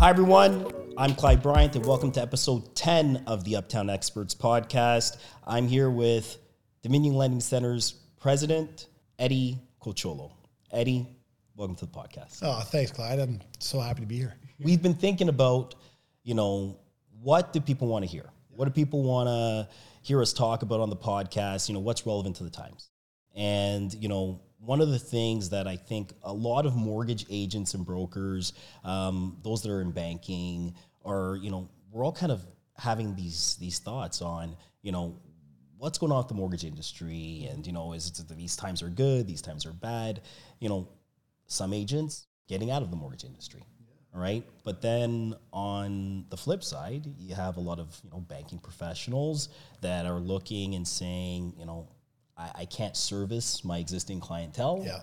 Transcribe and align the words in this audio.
Hi, 0.00 0.08
everyone. 0.08 0.66
I'm 0.96 1.14
Clyde 1.14 1.42
Bryant, 1.42 1.76
and 1.76 1.84
welcome 1.84 2.10
to 2.12 2.22
episode 2.22 2.74
10 2.74 3.24
of 3.26 3.44
the 3.44 3.56
Uptown 3.56 3.90
Experts 3.90 4.34
podcast. 4.34 5.18
I'm 5.46 5.68
here 5.68 5.90
with 5.90 6.38
Dominion 6.82 7.16
Lending 7.16 7.42
Centre's 7.42 7.92
president, 8.18 8.86
Eddy 9.18 9.58
Cocciollo. 9.78 10.32
Eddy, 10.72 11.06
welcome 11.54 11.76
to 11.76 11.84
the 11.84 11.92
podcast. 11.92 12.38
Oh, 12.40 12.60
thanks, 12.60 12.90
Clyde. 12.92 13.18
I'm 13.18 13.40
so 13.58 13.78
happy 13.78 14.00
to 14.00 14.06
be 14.06 14.16
here. 14.16 14.38
We've 14.58 14.80
been 14.80 14.94
thinking 14.94 15.28
about, 15.28 15.74
you 16.22 16.32
know, 16.32 16.78
what 17.20 17.52
do 17.52 17.60
people 17.60 17.86
want 17.86 18.02
to 18.02 18.10
hear? 18.10 18.24
What 18.48 18.64
do 18.64 18.70
people 18.70 19.02
want 19.02 19.28
to 19.28 19.68
hear 20.00 20.22
us 20.22 20.32
talk 20.32 20.62
about 20.62 20.80
on 20.80 20.88
the 20.88 20.96
podcast? 20.96 21.68
You 21.68 21.74
know, 21.74 21.80
what's 21.80 22.06
relevant 22.06 22.36
to 22.36 22.44
the 22.44 22.50
times? 22.50 22.88
And, 23.36 23.92
you 23.92 24.08
know, 24.08 24.40
one 24.64 24.80
of 24.80 24.90
the 24.90 24.98
things 24.98 25.50
that 25.50 25.66
I 25.66 25.76
think 25.76 26.12
a 26.22 26.32
lot 26.32 26.66
of 26.66 26.74
mortgage 26.74 27.26
agents 27.30 27.74
and 27.74 27.84
brokers, 27.84 28.52
um, 28.84 29.38
those 29.42 29.62
that 29.62 29.70
are 29.70 29.80
in 29.80 29.90
banking, 29.90 30.74
are 31.04 31.36
you 31.36 31.50
know 31.50 31.68
we're 31.90 32.04
all 32.04 32.12
kind 32.12 32.32
of 32.32 32.42
having 32.76 33.14
these 33.14 33.56
these 33.60 33.78
thoughts 33.78 34.22
on 34.22 34.56
you 34.82 34.92
know 34.92 35.16
what's 35.78 35.98
going 35.98 36.12
on 36.12 36.18
with 36.18 36.28
the 36.28 36.34
mortgage 36.34 36.64
industry, 36.64 37.48
and 37.50 37.66
you 37.66 37.72
know 37.72 37.92
is 37.92 38.08
it 38.18 38.36
these 38.36 38.56
times 38.56 38.82
are 38.82 38.90
good, 38.90 39.26
these 39.26 39.42
times 39.42 39.64
are 39.64 39.72
bad. 39.72 40.20
You 40.60 40.68
know, 40.68 40.88
some 41.46 41.72
agents 41.72 42.26
getting 42.48 42.70
out 42.70 42.82
of 42.82 42.90
the 42.90 42.96
mortgage 42.96 43.24
industry. 43.24 43.62
All 44.14 44.20
right. 44.20 44.44
But 44.64 44.82
then 44.82 45.34
on 45.52 46.26
the 46.30 46.36
flip 46.36 46.64
side, 46.64 47.06
you 47.18 47.34
have 47.34 47.58
a 47.58 47.60
lot 47.60 47.78
of, 47.78 47.96
you 48.02 48.10
know, 48.10 48.18
banking 48.18 48.58
professionals 48.58 49.50
that 49.82 50.04
are 50.04 50.18
looking 50.18 50.74
and 50.74 50.86
saying, 50.86 51.54
you 51.56 51.64
know, 51.64 51.88
I, 52.40 52.62
I 52.62 52.64
can't 52.64 52.96
service 52.96 53.64
my 53.64 53.78
existing 53.78 54.20
clientele 54.20 54.82
Yeah. 54.86 55.00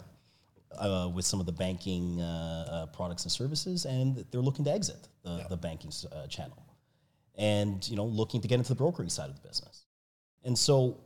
uh, 0.79 1.07
with 1.13 1.25
some 1.25 1.39
of 1.39 1.45
the 1.45 1.51
banking 1.51 2.19
uh, 2.19 2.67
uh, 2.71 2.85
products 2.87 3.23
and 3.23 3.31
services, 3.31 3.85
and 3.85 4.25
they're 4.31 4.41
looking 4.41 4.65
to 4.65 4.71
exit 4.71 5.07
the, 5.23 5.45
the 5.49 5.57
banking 5.57 5.91
uh, 6.11 6.27
channel, 6.27 6.57
and 7.35 7.87
you 7.89 7.95
know 7.95 8.05
looking 8.05 8.41
to 8.41 8.47
get 8.47 8.55
into 8.55 8.69
the 8.69 8.75
brokering 8.83 9.09
side 9.09 9.29
of 9.29 9.35
the 9.41 9.47
business. 9.47 9.85
And 10.43 10.57
so, 10.57 10.97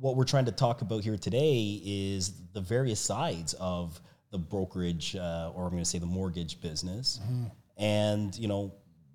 what 0.00 0.16
we're 0.16 0.24
trying 0.24 0.46
to 0.46 0.52
talk 0.52 0.82
about 0.82 1.04
here 1.04 1.16
today 1.18 1.80
is 1.84 2.32
the 2.52 2.60
various 2.60 3.00
sides 3.00 3.54
of 3.60 4.00
the 4.30 4.38
brokerage, 4.38 5.14
uh, 5.16 5.52
or 5.54 5.64
I'm 5.64 5.70
going 5.70 5.82
to 5.82 5.88
say 5.88 5.98
the 5.98 6.06
mortgage 6.06 6.60
business, 6.60 7.20
and 7.76 8.36
you 8.36 8.48
know 8.48 8.72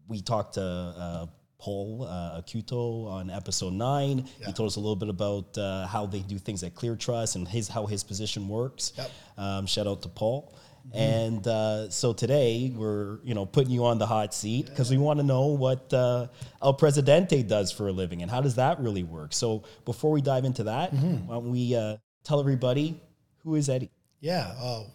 we 0.08 0.22
talked 0.22 0.54
to. 0.56 1.30
Paul 1.60 2.08
uh, 2.08 2.42
Acuto 2.42 3.08
on 3.08 3.30
episode 3.30 3.74
nine. 3.74 4.28
He 4.46 4.54
told 4.54 4.68
us 4.68 4.76
a 4.76 4.80
little 4.80 4.96
bit 4.96 5.10
about 5.10 5.58
uh, 5.58 5.88
how 5.88 6.06
they 6.06 6.20
do 6.20 6.38
things 6.38 6.64
at 6.64 6.76
Clear 6.76 6.96
Trust 6.96 7.36
and 7.36 7.48
his 7.48 7.68
how 7.68 7.86
his 7.86 8.04
position 8.04 8.48
works. 8.48 8.94
Yep. 8.98 9.12
Um, 9.38 9.66
shout 9.66 9.88
out 9.88 10.02
to 10.04 10.10
Paul. 10.10 10.54
And 10.94 11.46
uh, 11.46 11.90
so 11.90 12.14
today 12.14 12.72
we're 12.74 13.20
you 13.24 13.34
know 13.34 13.46
putting 13.46 13.72
you 13.72 13.86
on 13.86 13.98
the 13.98 14.06
hot 14.06 14.34
seat 14.34 14.68
because 14.68 14.90
we 14.90 14.98
want 14.98 15.20
to 15.20 15.26
know 15.26 15.48
what 15.48 15.94
uh, 15.94 16.28
El 16.62 16.76
Presidente 16.76 17.44
does 17.44 17.72
for 17.72 17.90
a 17.90 17.92
living 17.92 18.22
and 18.22 18.32
how 18.32 18.42
does 18.42 18.56
that 18.56 18.80
really 18.80 19.04
work. 19.04 19.34
So 19.34 19.64
before 19.84 20.12
we 20.12 20.22
dive 20.22 20.46
into 20.46 20.64
that, 20.64 20.94
why 20.94 21.36
don't 21.36 21.52
we 21.52 21.76
uh, 21.76 21.98
tell 22.24 22.40
everybody 22.40 23.02
who 23.44 23.56
is 23.56 23.68
Eddy? 23.68 23.92
Yeah. 24.22 24.54
Oh, 24.60 24.88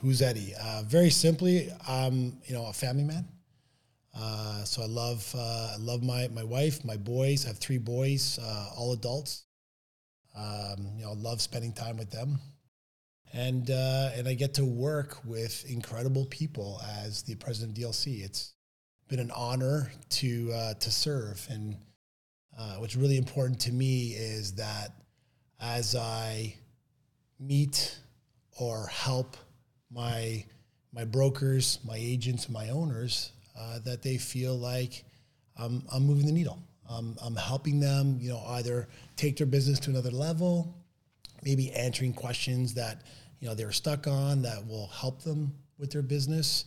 who's 0.00 0.22
Eddy? 0.22 0.54
Uh, 0.58 0.82
very 0.86 1.10
simply, 1.10 1.70
I'm 1.86 2.38
you 2.46 2.54
know 2.54 2.66
a 2.66 2.72
family 2.72 3.04
man. 3.04 3.26
Uh, 4.18 4.64
so 4.64 4.82
I 4.82 4.86
love 4.86 5.30
uh, 5.36 5.72
I 5.74 5.76
love 5.78 6.02
my 6.02 6.28
my 6.28 6.44
wife, 6.44 6.84
my 6.84 6.96
boys. 6.96 7.44
I 7.44 7.48
have 7.48 7.58
three 7.58 7.78
boys, 7.78 8.38
uh, 8.38 8.70
all 8.76 8.92
adults. 8.92 9.44
Um, 10.34 10.92
you 10.96 11.04
know, 11.04 11.12
love 11.12 11.40
spending 11.40 11.72
time 11.72 11.96
with 11.98 12.10
them, 12.10 12.38
and 13.32 13.70
uh, 13.70 14.10
and 14.14 14.26
I 14.26 14.34
get 14.34 14.54
to 14.54 14.64
work 14.64 15.18
with 15.24 15.64
incredible 15.68 16.26
people 16.26 16.80
as 17.02 17.22
the 17.22 17.34
president 17.34 17.76
of 17.76 17.84
DLC. 17.84 18.24
It's 18.24 18.54
been 19.08 19.20
an 19.20 19.30
honor 19.32 19.92
to 20.10 20.50
uh, 20.52 20.74
to 20.74 20.90
serve, 20.90 21.46
and 21.50 21.76
what's 22.78 22.96
really 22.96 23.18
important 23.18 23.60
to 23.60 23.72
me 23.72 24.14
is 24.16 24.54
that 24.54 24.92
as 25.60 25.94
I 25.94 26.54
meet 27.38 27.98
or 28.58 28.86
help 28.86 29.36
my 29.90 30.44
my 30.92 31.04
brokers, 31.04 31.80
my 31.84 31.96
agents, 31.98 32.48
my 32.48 32.70
owners 32.70 33.32
uh, 33.58 33.78
that 33.80 34.02
they 34.02 34.18
feel 34.18 34.56
like 34.56 35.04
I'm, 35.56 35.82
I'm 35.92 36.06
moving 36.06 36.26
the 36.26 36.32
needle. 36.32 36.58
Um, 36.88 37.16
I'm 37.22 37.34
helping 37.34 37.80
them, 37.80 38.18
you 38.20 38.30
know, 38.30 38.42
either 38.48 38.88
take 39.16 39.36
their 39.36 39.46
business 39.46 39.80
to 39.80 39.90
another 39.90 40.10
level, 40.10 40.76
maybe 41.42 41.72
answering 41.72 42.12
questions 42.12 42.74
that 42.74 43.02
you 43.40 43.48
know 43.48 43.54
they're 43.54 43.72
stuck 43.72 44.06
on 44.06 44.42
that 44.42 44.66
will 44.66 44.86
help 44.88 45.22
them 45.22 45.52
with 45.78 45.90
their 45.90 46.02
business. 46.02 46.66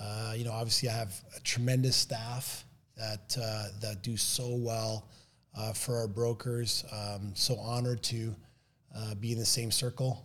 Uh, 0.00 0.34
you 0.36 0.44
know, 0.44 0.52
obviously, 0.52 0.88
I 0.88 0.92
have 0.92 1.12
a 1.36 1.40
tremendous 1.40 1.96
staff 1.96 2.64
that 2.96 3.36
uh, 3.40 3.68
that 3.80 4.02
do 4.02 4.16
so 4.16 4.54
well 4.54 5.08
uh, 5.56 5.72
for 5.72 5.96
our 5.96 6.08
brokers. 6.08 6.84
Um, 6.92 7.32
so 7.34 7.56
honored 7.56 8.02
to 8.04 8.34
uh, 8.96 9.14
be 9.16 9.32
in 9.32 9.38
the 9.38 9.44
same 9.44 9.70
circle 9.70 10.24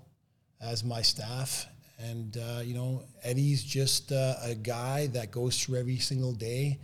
as 0.62 0.84
my 0.84 1.02
staff. 1.02 1.66
And 2.00 2.38
uh, 2.38 2.62
you 2.64 2.74
know, 2.74 3.04
Eddy's 3.24 3.64
just 3.64 4.12
uh, 4.12 4.36
a 4.44 4.56
guy 4.56 5.08
that 5.08 5.32
goes 5.32 5.62
through 5.62 5.80
every 5.80 5.98
single 5.98 6.34
day. 6.34 6.80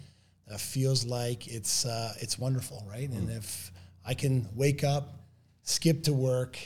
Uh, 0.52 0.58
feels 0.58 1.06
like 1.06 1.48
it's 1.48 1.86
uh, 1.86 2.14
it's 2.20 2.40
wonderful, 2.40 2.84
right? 2.90 3.10
And 3.10 3.30
if 3.30 3.72
I 4.06 4.14
can 4.14 4.48
wake 4.56 4.84
up, 4.84 5.14
skip 5.64 6.04
to 6.04 6.14
work, 6.14 6.58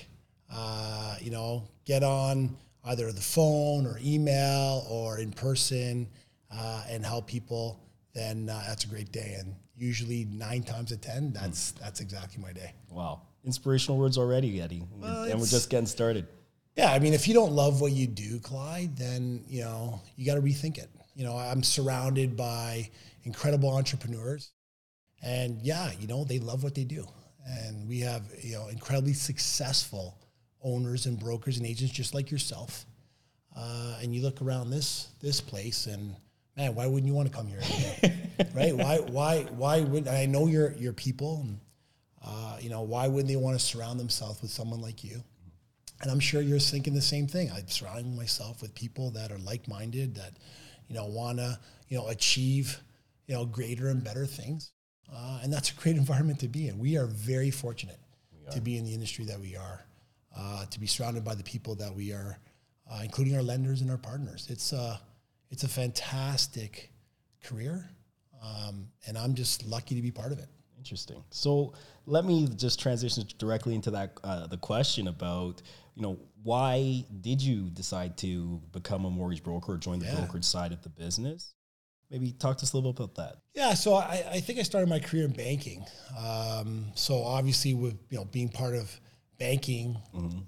uh, 0.52 1.18
you 1.20 1.31
know, 1.31 1.68
get 1.86 2.04
on 2.04 2.56
either 2.86 3.12
the 3.12 3.22
phone 3.22 3.86
or 3.86 4.00
email 4.04 4.86
or 4.90 5.20
in 5.20 5.31
person 5.31 6.08
uh, 6.52 6.84
and 6.90 7.06
help 7.06 7.28
people, 7.28 7.80
then 8.14 8.50
uh, 8.50 8.64
that's 8.68 8.86
a 8.86 8.88
great 8.88 9.12
day. 9.12 9.36
And 9.40 9.56
usually 9.75 10.25
nine 10.25 10.64
times 10.64 10.92
out 10.92 10.98
of 10.98 11.02
ten, 11.02 11.34
that's 11.34 11.72
that's 11.72 12.00
exactly 12.00 12.42
my 12.42 12.54
day. 12.54 12.74
Wow, 12.90 13.22
inspirational 13.44 13.98
words 13.98 14.18
already, 14.18 14.62
Eddy, 14.62 14.84
Well, 14.96 15.24
and 15.24 15.40
we're 15.40 15.48
just 15.48 15.70
getting 15.70 15.88
started. 15.88 16.28
Yeah, 16.76 16.92
I 16.92 17.00
mean, 17.00 17.14
if 17.14 17.28
you 17.28 17.34
don't 17.36 17.52
love 17.52 17.82
what 17.82 17.92
you 17.92 18.08
do, 18.08 18.40
Clyde, 18.40 18.98
then 18.98 19.44
you 19.48 19.62
know 19.62 20.02
you 20.16 20.26
got 20.26 20.36
to 20.36 20.42
rethink 20.42 20.78
it. 20.78 20.90
You 21.16 21.24
know, 21.24 21.38
I'm 21.38 21.62
surrounded 21.64 22.36
by 22.36 22.90
incredible 23.24 23.70
entrepreneurs, 23.70 24.52
and 25.22 25.62
yeah, 25.62 25.92
you 26.00 26.08
know 26.08 26.24
they 26.24 26.40
love 26.40 26.64
what 26.64 26.74
they 26.74 26.84
do, 26.84 27.06
and 27.46 27.88
we 27.88 28.00
have 28.00 28.24
you 28.42 28.54
know 28.54 28.70
incredibly 28.70 29.14
successful 29.14 30.18
owners 30.64 31.06
and 31.06 31.20
brokers 31.20 31.58
and 31.58 31.68
agents 31.68 31.94
just 31.94 32.14
like 32.14 32.32
yourself. 32.32 32.86
Uh, 33.56 34.00
and 34.02 34.16
you 34.16 34.24
look 34.24 34.42
around 34.42 34.72
this 34.72 35.10
this 35.22 35.40
place, 35.42 35.86
and 35.86 36.16
man, 36.58 36.74
why 36.74 36.88
wouldn't 36.88 37.06
you 37.08 37.14
want 37.14 37.32
to 37.32 37.38
come 37.38 37.46
here? 37.46 37.62
right? 38.56 38.76
Why 38.76 38.98
why 38.98 39.44
why 39.52 39.82
would 39.82 40.08
I 40.08 40.26
know 40.26 40.48
your 40.48 40.72
your 40.74 40.94
people? 40.94 41.42
And, 41.42 41.60
uh, 42.26 42.58
you 42.60 42.70
know, 42.70 42.82
why 42.82 43.08
wouldn't 43.08 43.28
they 43.28 43.36
want 43.36 43.60
to 43.60 43.64
surround 43.64 44.00
themselves 44.00 44.42
with 44.42 44.50
someone 44.50 44.82
like 44.82 45.04
you? 45.04 45.24
And 46.02 46.12
I'm 46.12 46.20
sure 46.20 46.42
you're 46.42 46.59
thinking 46.59 46.94
the 46.94 47.02
same 47.02 47.28
thing. 47.28 47.52
I'm 47.52 47.68
surrounding 47.68 48.16
myself 48.16 48.62
with 48.62 48.76
people 48.76 49.12
that 49.12 49.31
are 49.31 49.38
like-minded, 49.38 50.16
that 50.16 50.34
you 50.88 50.96
know 50.96 51.06
want 51.06 51.38
to 51.38 51.59
you 51.88 51.98
know 51.98 52.08
achieve 52.09 52.81
you 53.28 53.36
know 53.36 53.46
greater 53.46 53.90
and 53.90 54.04
better 54.04 54.26
things, 54.26 54.72
uh, 55.14 55.40
and 55.44 55.52
that's 55.52 55.72
a 55.72 55.76
great 55.76 55.96
environment 56.04 56.40
to 56.40 56.48
be 56.48 56.68
in. 56.68 56.78
We 56.78 56.98
are 56.98 57.06
very 57.06 57.52
fortunate 57.52 58.00
to 58.52 58.62
be 58.62 58.78
in 58.78 58.86
the 58.86 58.94
industry 58.94 59.26
that 59.26 59.40
we 59.40 59.56
are, 59.56 59.86
uh, 60.38 60.66
to 60.66 60.80
be 60.80 60.88
surrounded 60.88 61.24
by 61.24 61.36
the 61.36 61.44
people 61.44 61.76
that 61.76 61.94
we 61.94 62.12
are, 62.12 62.38
uh, 62.92 63.00
including 63.04 63.36
our 63.36 63.42
lenders 63.42 63.81
and 63.81 63.90
our 63.90 63.98
partners. 63.98 64.48
It's 64.50 64.74
a 64.74 65.00
it's 65.50 65.64
a 65.64 65.68
fantastic 65.68 66.92
career, 67.44 67.90
um, 68.44 68.88
and 69.08 69.18
I'm 69.18 69.36
just 69.36 69.66
lucky 69.66 69.96
to 69.96 70.02
be 70.02 70.12
part 70.12 70.31
of 70.31 70.40
it. 70.40 70.48
Interesting. 70.78 71.24
So 71.30 71.74
let 72.06 72.25
me 72.25 72.48
just 72.56 72.80
transition 72.80 73.25
directly 73.38 73.75
into 73.75 73.92
that 73.92 74.18
uh, 74.24 74.48
the 74.48 74.58
question 74.58 75.08
about 75.08 75.62
you 75.96 76.02
know 76.02 76.18
why 76.44 77.06
did 77.22 77.42
you 77.42 77.69
decide 77.69 78.18
to 78.18 78.62
become 78.72 79.06
a 79.06 79.10
mortgage 79.10 79.44
broker 79.44 79.74
or 79.74 79.78
join 79.78 80.00
the 80.00 80.06
Yeah. 80.06 80.16
brokerage 80.16 80.44
side 80.45 80.72
of 80.74 80.81
the 80.81 80.90
business? 80.90 81.54
Maybe 82.10 82.31
talk 82.31 82.57
to 82.57 82.63
us 82.63 82.74
a 82.74 82.78
little 82.78 82.94
bit 82.94 83.04
about 83.06 83.16
that. 83.16 83.38
Yeah, 83.56 83.74
so 83.74 83.95
I, 83.95 84.24
I 84.34 84.40
think 84.40 84.60
I 84.60 84.63
started 84.63 84.88
my 84.88 85.00
career 85.00 85.25
in 85.25 85.31
banking. 85.31 85.84
Um, 86.18 86.92
so 86.95 87.24
obviously, 87.24 87.74
with 87.74 87.98
you 88.10 88.18
know 88.18 88.25
being 88.25 88.50
part 88.50 88.75
of 88.75 89.00
banking, 89.40 89.98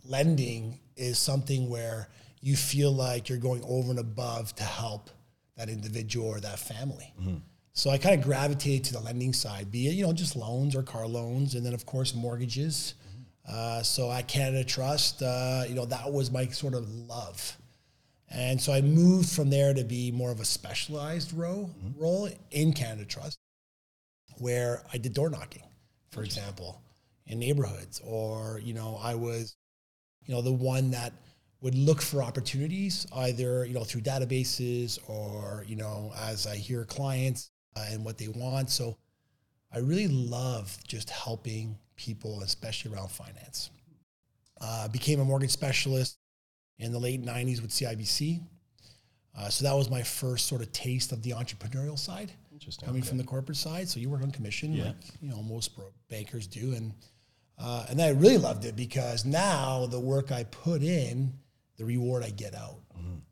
lending 0.03 0.79
is 0.95 1.17
something 1.17 1.69
where 1.69 2.09
you 2.41 2.55
feel 2.55 2.91
like 2.91 3.29
you're 3.29 3.37
going 3.39 3.63
over 3.67 3.89
and 3.89 3.99
above 3.99 4.55
to 4.57 4.63
help 4.63 5.09
that 5.57 5.69
individual 5.69 6.27
or 6.27 6.39
that 6.39 6.59
family. 6.59 7.13
So 7.73 7.89
I 7.89 7.97
kind 7.97 8.17
of 8.17 8.23
gravitated 8.25 8.85
to 8.85 8.93
the 8.93 8.99
lending 9.01 9.33
side, 9.33 9.71
be 9.71 9.87
it 9.87 9.93
you 9.93 10.05
know 10.05 10.13
just 10.13 10.35
loans 10.35 10.75
or 10.75 10.83
car 10.83 11.07
loans, 11.07 11.55
and 11.55 11.65
then 11.65 11.73
of 11.73 11.85
course 11.85 12.13
mortgages. 12.13 12.93
Uh, 13.47 13.83
so 13.83 14.11
at 14.11 14.27
Canada 14.27 14.63
Trust, 14.63 15.21
uh, 15.21 15.63
you 15.67 15.75
know 15.75 15.85
that 15.85 16.11
was 16.11 16.31
my 16.31 16.47
sort 16.47 16.73
of 16.73 16.89
love. 16.89 17.57
And 18.29 18.59
so 18.59 18.73
I 18.73 18.81
moved 18.81 19.29
from 19.29 19.49
there 19.49 19.73
to 19.73 19.83
be 19.83 20.11
more 20.11 20.31
of 20.31 20.39
a 20.39 20.45
specialized 20.45 21.31
role, 21.31 21.69
role 21.95 22.27
in 22.51 22.73
Canada 22.73 23.05
Trust, 23.05 23.37
where 24.39 24.83
I 24.91 24.97
did 24.97 25.13
door 25.13 25.29
knocking, 25.29 25.63
for 26.09 26.23
example, 26.23 26.81
in 27.27 27.39
neighborhoods, 27.39 28.01
or 28.03 28.59
you 28.63 28.73
know 28.73 28.99
I 29.01 29.15
was, 29.15 29.55
you 30.25 30.33
know, 30.33 30.41
the 30.41 30.51
one 30.51 30.91
that 30.91 31.13
would 31.61 31.75
look 31.75 32.01
for 32.01 32.21
opportunities 32.21 33.07
either 33.15 33.65
you 33.65 33.73
know 33.73 33.83
through 33.83 34.01
databases 34.01 34.99
or 35.07 35.65
you 35.67 35.75
know 35.75 36.11
as 36.15 36.45
I 36.45 36.55
hear 36.55 36.85
clients 36.85 37.51
uh, 37.75 37.85
and 37.89 38.03
what 38.03 38.17
they 38.17 38.27
want. 38.27 38.69
So 38.69 38.97
I 39.75 39.79
really 39.79 40.07
love 40.07 40.75
just 40.87 41.09
helping 41.09 41.77
people, 41.97 42.41
especially 42.41 42.93
around 42.93 43.11
finance. 43.11 43.69
Uh, 44.61 44.87
became 44.87 45.19
a 45.19 45.25
mortgage 45.25 45.51
specialist 45.51 46.17
in 46.79 46.91
the 46.93 46.99
late 46.99 47.21
90s 47.21 47.61
with 47.61 47.71
CIBC. 47.71 48.41
Uh, 49.37 49.49
so 49.49 49.65
that 49.65 49.73
was 49.75 49.89
my 49.89 50.01
first 50.01 50.47
sort 50.47 50.61
of 50.61 50.71
taste 50.71 51.11
of 51.11 51.21
the 51.23 51.31
entrepreneurial 51.31 51.99
side, 51.99 52.31
coming 52.85 53.01
from 53.01 53.17
the 53.17 53.23
corporate 53.25 53.57
side. 53.57 53.89
So 53.89 53.99
you 53.99 54.09
work 54.09 54.21
on 54.21 54.31
commission, 54.31 54.73
Yeah. 54.73 54.85
like 54.85 54.95
you 55.21 55.29
know 55.29 55.43
most 55.43 55.75
bro- 55.75 55.91
bankers 56.09 56.47
do, 56.47 56.73
and 56.73 56.93
uh, 57.57 57.85
and 57.89 58.01
I 58.01 58.09
really 58.09 58.37
loved 58.37 58.63
it 58.63 58.77
because 58.77 59.25
now 59.25 59.87
the 59.87 59.99
work 59.99 60.31
I 60.31 60.45
put 60.45 60.81
in, 60.83 61.33
the 61.77 61.83
reward 61.83 62.23
I 62.23 62.29
get 62.29 62.55
out. 62.55 62.77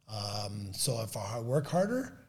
Um, 0.10 0.72
so 0.74 1.02
if 1.02 1.16
I 1.18 1.40
work 1.40 1.68
harder, 1.68 2.23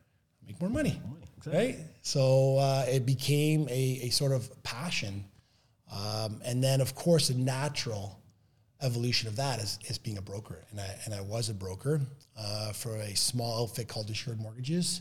make 0.46 0.60
more 0.60 0.70
money, 0.70 1.00
right? 1.46 1.76
So 2.02 2.58
uh, 2.58 2.84
it 2.88 3.06
became 3.06 3.68
a, 3.68 4.00
a 4.02 4.10
sort 4.10 4.32
of 4.32 4.50
passion, 4.62 5.24
um, 5.92 6.40
and 6.44 6.62
then 6.62 6.80
of 6.80 6.94
course 6.94 7.30
a 7.30 7.34
natural 7.34 8.18
evolution 8.82 9.28
of 9.28 9.36
that 9.36 9.60
is, 9.60 9.78
is 9.86 9.98
being 9.98 10.18
a 10.18 10.22
broker. 10.22 10.62
And 10.70 10.80
I, 10.80 10.96
and 11.04 11.14
I 11.14 11.20
was 11.22 11.48
a 11.48 11.54
broker 11.54 12.00
uh, 12.38 12.72
for 12.72 12.96
a 12.96 13.14
small 13.16 13.62
outfit 13.62 13.88
called 13.88 14.10
Assured 14.10 14.40
Mortgages. 14.40 15.00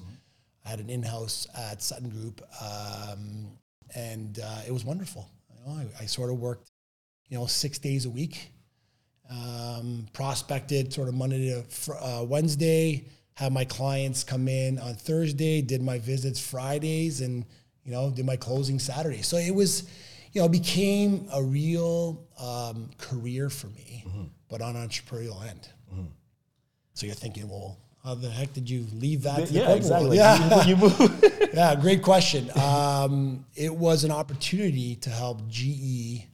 I 0.66 0.70
had 0.70 0.80
an 0.80 0.90
in-house 0.90 1.48
at 1.58 1.82
Sutton 1.82 2.10
Group, 2.10 2.42
um, 2.62 3.52
and 3.96 4.40
uh, 4.40 4.62
it 4.66 4.72
was 4.72 4.86
wonderful. 4.86 5.28
You 5.50 5.66
know, 5.66 5.80
I, 6.00 6.04
I 6.04 6.06
sort 6.06 6.30
of 6.30 6.40
worked, 6.40 6.72
you 7.28 7.38
know, 7.38 7.46
six 7.48 7.78
days 7.80 8.06
a 8.06 8.10
week, 8.10 8.52
um, 9.30 10.06
prospected 10.14 10.94
sort 10.94 11.10
of 11.10 11.16
Monday 11.16 11.50
to 11.50 11.64
fr- 11.64 11.96
uh, 12.00 12.24
Wednesday, 12.24 13.06
had 13.36 13.52
my 13.52 13.66
clients 13.66 14.24
come 14.24 14.48
in 14.48 14.80
on 14.80 14.96
Thursday, 14.96 15.62
did 15.62 15.82
my 15.82 16.00
visits 16.00 16.40
Fridays, 16.40 17.22
and 17.22 17.46
you 17.84 17.92
know, 17.92 18.12
did 18.12 18.26
my 18.26 18.36
closing 18.38 18.80
Saturday. 18.80 19.22
So 19.22 19.38
it 19.38 19.54
was, 19.54 19.84
you 20.32 20.42
know, 20.42 20.48
became 20.48 21.28
a 21.34 21.44
real 21.44 22.28
um, 22.40 22.90
career 22.98 23.50
for 23.50 23.68
me, 23.68 24.06
but 24.50 24.62
on 24.62 24.76
entrepreneurial 24.76 25.46
end. 25.48 25.68
So 26.94 27.08
you're 27.08 27.16
thinking, 27.16 27.50
well, 27.50 27.78
how 28.04 28.16
the 28.16 28.30
heck 28.30 28.54
did 28.54 28.70
you 28.70 28.86
leave 28.94 29.24
that? 29.24 29.48
To 29.48 29.54
the 29.54 29.60
Yeah, 29.60 29.72
exactly. 29.72 30.18
Yeah. 30.18 30.66
You, 30.66 30.76
you 30.76 31.10
yeah, 31.54 31.76
great 31.76 32.04
question. 32.04 32.52
Um, 32.56 33.46
it 33.56 33.74
was 33.74 34.04
an 34.04 34.12
opportunity 34.12 34.96
to 34.98 35.10
help 35.10 35.48
GE 35.48 36.28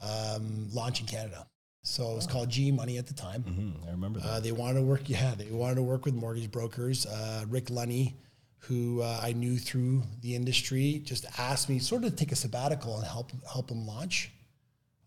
um, 0.00 0.68
launch 0.72 1.00
in 1.00 1.06
Canada. 1.06 1.46
So 1.86 2.10
it 2.10 2.14
was 2.14 2.26
called 2.26 2.48
GE 2.48 2.72
Money 2.72 2.96
at 2.96 3.06
the 3.06 3.12
time. 3.12 3.44
Mhm, 3.44 3.86
I 3.86 3.90
remember 3.90 4.18
that. 4.18 4.26
Uh, 4.26 4.40
they 4.40 4.52
wanted 4.52 4.80
to 4.80 4.86
work, 4.86 5.08
yeah, 5.08 5.34
they 5.34 5.50
wanted 5.50 5.76
to 5.76 5.82
work 5.82 6.06
with 6.06 6.14
mortgage 6.14 6.50
brokers. 6.50 7.04
Uh, 7.04 7.44
Rick 7.48 7.68
Lunny, 7.68 8.16
who 8.60 9.02
uh, 9.02 9.20
I 9.22 9.32
knew 9.34 9.58
through 9.58 10.02
the 10.22 10.34
industry, 10.34 11.02
just 11.04 11.26
asked 11.38 11.68
me 11.68 11.78
sort 11.78 12.04
of 12.04 12.10
to 12.12 12.16
take 12.16 12.32
a 12.32 12.36
sabbatical 12.36 12.96
and 12.96 13.06
help 13.06 13.32
help 13.46 13.70
him 13.70 13.86
launch, 13.86 14.32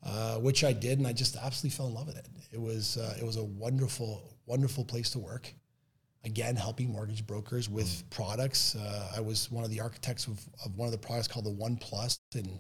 uh, 0.04 0.38
which 0.38 0.64
I 0.64 0.72
did, 0.72 1.00
and 1.00 1.08
I 1.08 1.14
just 1.14 1.36
absolutely 1.36 1.76
fell 1.76 1.88
in 1.88 1.96
love 1.96 2.06
with 2.08 2.18
it. 2.18 2.28
It 2.52 2.62
was 2.62 2.98
uh, 2.98 3.18
it 3.20 3.26
was 3.26 3.38
a 3.38 3.44
wonderful 3.44 4.22
wonderful 4.46 4.86
place 4.86 5.10
to 5.12 5.20
work. 5.20 5.52
Again, 6.24 6.56
helping 6.56 6.92
mortgage 6.92 7.26
brokers 7.26 7.70
with 7.70 8.08
products. 8.12 8.76
Uh, 8.76 9.14
I 9.16 9.20
was 9.22 9.50
one 9.52 9.64
of 9.64 9.72
the 9.72 9.80
architects 9.80 10.28
of, 10.28 10.40
of 10.64 10.76
one 10.76 10.86
of 10.86 10.92
the 10.92 10.98
products 10.98 11.28
called 11.28 11.46
the 11.46 11.52
One 11.52 11.78
Plus, 11.78 12.20
and 12.36 12.60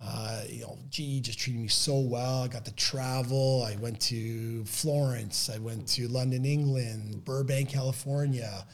uh, 0.00 0.42
you 0.48 0.60
know, 0.60 0.78
GE 0.90 1.22
just 1.22 1.38
treated 1.38 1.60
me 1.60 1.68
so 1.68 1.98
well. 1.98 2.42
I 2.42 2.48
got 2.48 2.64
to 2.66 2.74
travel. 2.74 3.64
I 3.66 3.76
went 3.76 4.00
to 4.02 4.64
Florence. 4.64 5.50
I 5.52 5.58
went 5.58 5.88
to 5.88 6.06
London, 6.08 6.44
England, 6.44 7.24
Burbank, 7.24 7.70
California. 7.70 8.64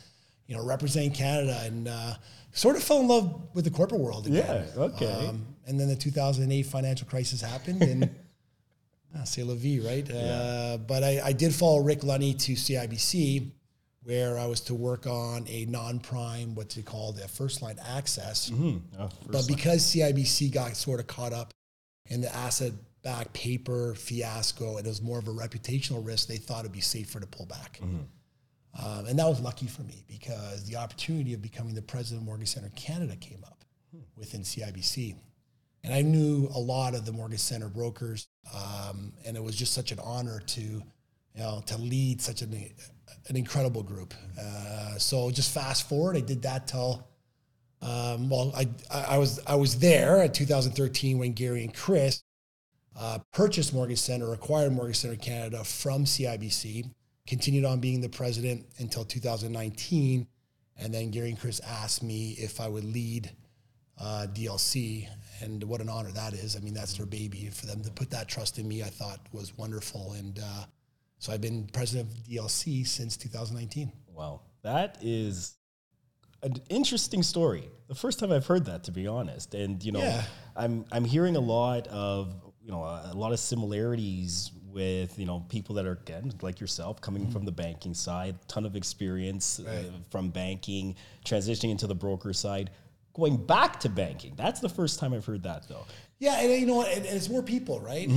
You 0.46 0.56
know, 0.56 0.64
representing 0.64 1.12
Canada, 1.12 1.58
and 1.64 1.88
uh, 1.88 2.14
sort 2.52 2.76
of 2.76 2.82
fell 2.82 3.00
in 3.00 3.08
love 3.08 3.48
with 3.54 3.64
the 3.64 3.70
corporate 3.70 4.02
world 4.02 4.26
again. 4.26 4.66
Yeah, 4.76 4.82
okay. 4.82 5.28
Um, 5.28 5.46
and 5.66 5.80
then 5.80 5.88
the 5.88 5.96
2008 5.96 6.62
financial 6.66 7.06
crisis 7.08 7.40
happened, 7.40 7.82
and 7.82 8.10
uh, 9.16 9.24
c'est 9.24 9.42
la 9.42 9.54
vie, 9.54 9.80
right? 9.80 10.08
Uh, 10.10 10.76
but 10.86 11.02
I, 11.02 11.20
I 11.24 11.32
did 11.32 11.54
follow 11.54 11.80
Rick 11.80 12.04
Lunny 12.04 12.34
to 12.34 12.52
CIBC, 12.52 13.52
where 14.04 14.38
I 14.38 14.46
was 14.46 14.60
to 14.62 14.74
work 14.74 15.06
on 15.06 15.46
a 15.48 15.64
non-prime, 15.66 16.54
what 16.54 16.70
they 16.70 16.82
call 16.82 17.12
the 17.12 17.26
first 17.26 17.62
line 17.62 17.78
access. 17.78 18.50
Mhm. 18.50 18.82
Oh, 18.98 19.08
But 19.26 19.34
line. 19.34 19.46
because 19.46 19.82
CIBC 19.84 20.50
got 20.50 20.76
sort 20.76 21.00
of 21.00 21.06
caught 21.06 21.32
up 21.32 21.52
in 22.10 22.20
the 22.20 22.34
asset 22.34 22.72
backed 23.02 23.32
paper 23.32 23.94
fiasco 23.94 24.76
and 24.76 24.86
it 24.86 24.88
was 24.90 25.00
more 25.02 25.18
of 25.18 25.26
a 25.28 25.30
reputational 25.32 26.04
risk, 26.04 26.28
they 26.28 26.36
thought 26.36 26.60
it'd 26.60 26.72
be 26.72 26.80
safer 26.80 27.18
to 27.20 27.26
pull 27.26 27.46
back. 27.46 27.80
Um, 28.76 29.06
and 29.06 29.18
that 29.18 29.26
was 29.26 29.40
lucky 29.40 29.66
for 29.66 29.82
me 29.82 30.04
because 30.08 30.64
the 30.64 30.76
opportunity 30.76 31.32
of 31.32 31.40
becoming 31.40 31.74
the 31.74 31.82
president 31.82 32.22
of 32.22 32.26
Mortgage 32.26 32.48
Center 32.48 32.70
Canada 32.76 33.16
came 33.16 33.42
up 33.44 33.64
within 34.16 34.42
CIBC. 34.42 35.14
And 35.84 35.92
I 35.94 36.00
knew 36.02 36.48
a 36.54 36.58
lot 36.58 36.94
of 36.94 37.04
the 37.04 37.12
Morgan 37.12 37.36
Center 37.38 37.68
brokers, 37.68 38.26
um, 38.54 39.12
and 39.24 39.36
it 39.36 39.42
was 39.42 39.54
just 39.54 39.74
such 39.74 39.92
an 39.92 39.98
honor 40.00 40.40
to, 40.40 40.82
you 41.34 41.42
know, 41.42 41.62
to 41.66 41.78
lead 41.78 42.20
such 42.20 42.42
an, 42.42 42.52
an 43.28 43.36
incredible 43.36 43.82
group. 43.82 44.14
Uh, 44.40 44.96
so 44.98 45.30
just 45.30 45.52
fast 45.52 45.88
forward, 45.88 46.16
I 46.16 46.20
did 46.20 46.42
that 46.42 46.66
till 46.66 47.06
um, 47.84 48.30
well, 48.30 48.52
I, 48.56 48.66
I 48.90 49.18
was 49.18 49.40
I 49.46 49.56
was 49.56 49.78
there 49.78 50.22
at 50.22 50.32
2013 50.32 51.18
when 51.18 51.32
Gary 51.32 51.64
and 51.64 51.74
Chris 51.74 52.22
uh, 52.98 53.18
purchased 53.32 53.74
Mortgage 53.74 53.98
Center, 53.98 54.32
acquired 54.32 54.72
Mortgage 54.72 54.96
Center 54.96 55.16
Canada 55.16 55.62
from 55.64 56.04
CIBC, 56.04 56.90
continued 57.26 57.66
on 57.66 57.80
being 57.80 58.00
the 58.00 58.08
president 58.08 58.64
until 58.78 59.04
2019, 59.04 60.26
and 60.78 60.94
then 60.94 61.10
Gary 61.10 61.28
and 61.28 61.38
Chris 61.38 61.60
asked 61.60 62.02
me 62.02 62.30
if 62.38 62.58
I 62.58 62.68
would 62.68 62.84
lead 62.84 63.30
uh, 64.00 64.26
DLC, 64.32 65.06
and 65.42 65.62
what 65.64 65.82
an 65.82 65.90
honor 65.90 66.10
that 66.12 66.32
is. 66.32 66.56
I 66.56 66.60
mean, 66.60 66.74
that's 66.74 66.96
their 66.96 67.06
baby. 67.06 67.50
For 67.52 67.66
them 67.66 67.82
to 67.82 67.90
put 67.90 68.10
that 68.10 68.28
trust 68.28 68.58
in 68.58 68.66
me, 68.66 68.82
I 68.82 68.88
thought 68.88 69.20
was 69.32 69.58
wonderful, 69.58 70.14
and 70.14 70.38
uh, 70.42 70.64
so 71.18 71.32
I've 71.32 71.40
been 71.40 71.66
president 71.72 72.10
of 72.10 72.16
DLC 72.24 72.86
since 72.86 73.16
2019. 73.16 73.92
Wow, 74.12 74.40
that 74.62 74.98
is 75.02 75.54
an 76.42 76.54
interesting 76.68 77.22
story. 77.22 77.68
The 77.88 77.94
first 77.94 78.18
time 78.18 78.30
I've 78.32 78.46
heard 78.46 78.66
that, 78.66 78.84
to 78.84 78.92
be 78.92 79.06
honest. 79.06 79.54
And 79.54 79.82
you 79.82 79.92
know, 79.92 80.00
Yeah. 80.00 80.22
I'm 80.56 80.84
I'm 80.92 81.04
hearing 81.04 81.36
a 81.36 81.40
lot 81.40 81.88
of 81.88 82.34
you 82.62 82.70
know 82.70 82.82
a, 82.82 83.10
a 83.12 83.14
lot 83.14 83.32
of 83.32 83.38
similarities 83.40 84.50
with 84.66 85.18
you 85.18 85.24
know 85.26 85.40
people 85.48 85.76
that 85.76 85.86
are 85.86 85.92
again 85.92 86.32
like 86.42 86.60
yourself 86.60 87.00
coming 87.00 87.30
from 87.30 87.44
the 87.44 87.52
banking 87.52 87.94
side, 87.94 88.36
ton 88.48 88.66
of 88.66 88.76
experience 88.76 89.60
uh, 89.60 89.84
from 90.10 90.30
banking, 90.30 90.96
transitioning 91.24 91.70
into 91.70 91.86
the 91.86 91.94
broker 91.94 92.32
side, 92.32 92.70
going 93.14 93.36
back 93.36 93.80
to 93.80 93.88
banking. 93.88 94.34
That's 94.36 94.60
the 94.60 94.68
first 94.68 94.98
time 94.98 95.14
I've 95.14 95.24
heard 95.24 95.44
that 95.44 95.68
though. 95.68 95.86
Yeah, 96.18 96.40
and 96.40 96.52
you 96.60 96.66
know 96.66 96.76
what? 96.76 96.88
And, 96.88 97.04
and 97.06 97.16
it's 97.16 97.28
more 97.28 97.42
people, 97.42 97.80
right? 97.80 98.08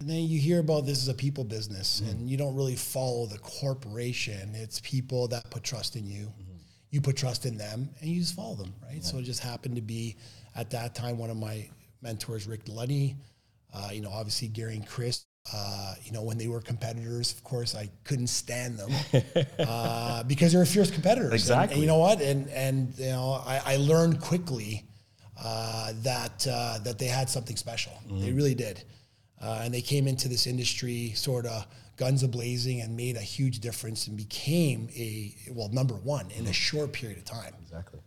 And 0.00 0.08
then 0.08 0.22
you 0.24 0.38
hear 0.38 0.60
about 0.60 0.86
this 0.86 0.98
is 0.98 1.08
a 1.08 1.14
people 1.14 1.42
business, 1.42 2.00
and 2.00 2.30
you 2.30 2.36
don't 2.36 2.54
really 2.54 2.76
follow 2.76 3.26
the 3.26 3.38
corporation. 3.38 4.52
It's 4.54 4.80
people 4.80 5.26
that 5.28 5.50
put 5.50 5.64
trust 5.64 5.96
in 5.96 6.06
you. 6.06 6.32
You 6.90 7.00
put 7.00 7.16
trust 7.16 7.46
in 7.46 7.58
them, 7.58 7.88
and 8.00 8.08
you 8.08 8.20
just 8.20 8.34
follow 8.36 8.54
them, 8.54 8.72
right? 8.82 9.04
So 9.04 9.18
it 9.18 9.22
just 9.22 9.40
happened 9.40 9.74
to 9.76 9.82
be 9.82 10.16
at 10.54 10.70
that 10.70 10.94
time 10.94 11.18
one 11.18 11.30
of 11.30 11.36
my 11.36 11.68
mentors, 12.00 12.46
Rick 12.46 12.62
Lunny. 12.68 13.16
Uh, 13.74 13.90
you 13.92 14.00
know, 14.00 14.10
obviously 14.10 14.48
Gary 14.48 14.76
and 14.76 14.86
Chris. 14.86 15.24
Uh, 15.52 15.94
you 16.02 16.12
know, 16.12 16.22
when 16.22 16.36
they 16.38 16.46
were 16.46 16.60
competitors, 16.60 17.32
of 17.32 17.42
course, 17.42 17.74
I 17.74 17.90
couldn't 18.04 18.26
stand 18.26 18.78
them 18.78 18.90
uh, 19.58 20.22
because 20.24 20.52
they 20.52 20.58
were 20.58 20.66
fierce 20.66 20.90
competitors. 20.90 21.32
Exactly. 21.32 21.74
And, 21.74 21.82
you 21.82 21.86
know 21.88 21.98
what? 21.98 22.20
And 22.20 22.48
and 22.50 22.92
you 22.98 23.06
know, 23.06 23.42
I, 23.46 23.60
I 23.64 23.76
learned 23.76 24.20
quickly 24.20 24.84
uh, 25.42 25.92
that 26.02 26.46
uh, 26.50 26.78
that 26.84 26.98
they 26.98 27.06
had 27.06 27.28
something 27.28 27.56
special. 27.56 27.92
They 28.10 28.32
really 28.32 28.54
did, 28.54 28.82
uh, 29.40 29.60
and 29.62 29.72
they 29.72 29.80
came 29.80 30.08
into 30.08 30.28
this 30.28 30.46
industry 30.46 31.12
sort 31.14 31.46
of 31.46 31.66
guns 31.96 32.22
a 32.22 32.28
blazing 32.28 32.80
and 32.80 32.96
made 32.96 33.16
a 33.16 33.20
huge 33.20 33.58
difference 33.60 34.06
and 34.06 34.16
became 34.16 34.88
a 34.96 35.34
well 35.50 35.68
number 35.70 35.94
one 35.94 36.30
in 36.30 36.46
a 36.46 36.52
short 36.52 36.92
period 36.92 37.18
of 37.18 37.24
time. 37.24 37.52
Exactly. 37.60 38.00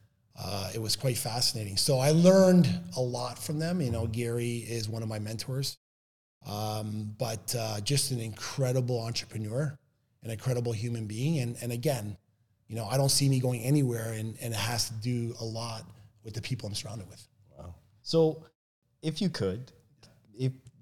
Uh, 0.44 0.72
it 0.74 0.82
was 0.82 0.96
quite 0.96 1.18
fascinating. 1.18 1.78
So 1.78 2.00
I 2.00 2.12
learned 2.12 2.68
a 2.98 3.02
lot 3.02 3.38
from 3.38 3.60
them. 3.60 3.82
You 3.82 3.92
know, 3.92 4.08
Gary 4.08 4.58
is 4.58 4.90
one 4.90 5.04
of 5.04 5.10
my 5.10 5.20
mentors, 5.20 5.78
um, 6.48 7.14
but 7.20 7.54
uh, 7.58 7.82
just 7.82 8.12
an 8.12 8.20
incredible 8.20 9.02
entrepreneur, 9.02 9.78
an 10.24 10.32
incredible 10.32 10.72
human 10.72 11.06
being. 11.06 11.40
And, 11.40 11.58
and 11.62 11.72
again, 11.72 12.18
you 12.68 12.76
know, 12.76 12.86
I 12.86 12.96
don't 12.96 13.10
see 13.10 13.28
me 13.28 13.40
going 13.42 13.62
anywhere, 13.62 14.14
and, 14.14 14.38
and 14.42 14.54
it 14.54 14.60
has 14.60 14.88
to 14.88 14.94
do 14.96 15.36
a 15.42 15.44
lot 15.44 15.84
with 16.24 16.34
the 16.34 16.42
people 16.42 16.68
I'm 16.70 16.76
surrounded 16.76 17.10
with. 17.10 17.28
Wow. 17.58 17.76
So, 18.02 18.46
if 19.02 19.22
you 19.22 19.30
could, 19.30 19.74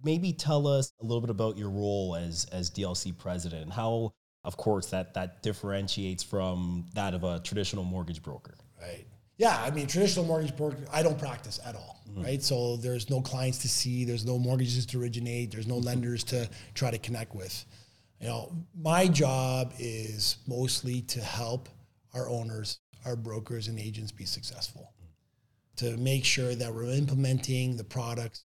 maybe 0.03 0.33
tell 0.33 0.67
us 0.67 0.91
a 1.01 1.03
little 1.03 1.21
bit 1.21 1.29
about 1.29 1.57
your 1.57 1.69
role 1.69 2.15
as 2.15 2.45
as 2.51 2.69
DLC 2.71 3.17
president, 3.17 3.63
and 3.63 3.73
how, 3.73 4.13
of 4.43 4.57
course, 4.57 4.87
that 4.87 5.13
that 5.13 5.41
differentiates 5.43 6.23
from 6.23 6.85
that 6.93 7.13
of 7.13 7.23
a 7.23 7.39
traditional 7.39 7.83
mortgage 7.83 8.21
broker. 8.21 8.55
Right. 8.81 9.05
Yeah, 9.37 9.57
I 9.57 9.71
mean, 9.71 9.87
traditional 9.87 10.25
mortgage 10.25 10.55
broker, 10.57 10.77
I 10.91 11.01
don't 11.01 11.17
practice 11.17 11.61
at 11.65 11.73
all, 11.73 12.01
mm-hmm. 12.09 12.23
right? 12.23 12.43
So 12.43 12.75
there's 12.75 13.09
no 13.09 13.21
clients 13.21 13.59
to 13.59 13.69
see, 13.69 14.03
there's 14.03 14.25
no 14.25 14.37
mortgages 14.37 14.85
to 14.87 15.01
originate, 15.01 15.51
there's 15.51 15.65
no 15.65 15.75
mm-hmm. 15.75 15.85
lenders 15.85 16.25
to 16.25 16.49
try 16.73 16.91
to 16.91 16.97
connect 16.97 17.33
with. 17.33 17.65
You 18.19 18.27
know, 18.27 18.51
my 18.77 19.07
job 19.07 19.73
is 19.79 20.37
mostly 20.45 21.01
to 21.03 21.21
help 21.21 21.69
our 22.13 22.27
owners, 22.27 22.79
our 23.05 23.15
brokers, 23.15 23.69
and 23.69 23.79
agents 23.79 24.11
be 24.11 24.25
successful. 24.25 24.91
To 25.77 25.95
make 25.95 26.25
sure 26.25 26.53
that 26.55 26.73
we're 26.73 26.91
implementing 26.91 27.77
the 27.77 27.85
products, 27.85 28.43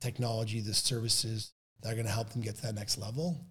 technology, 0.00 0.60
the 0.60 0.74
services 0.74 1.52
that 1.82 1.92
are 1.92 1.94
going 1.94 2.06
to 2.06 2.12
help 2.12 2.30
them 2.30 2.42
get 2.42 2.56
to 2.56 2.62
that 2.62 2.74
next 2.74 2.98
level. 2.98 3.44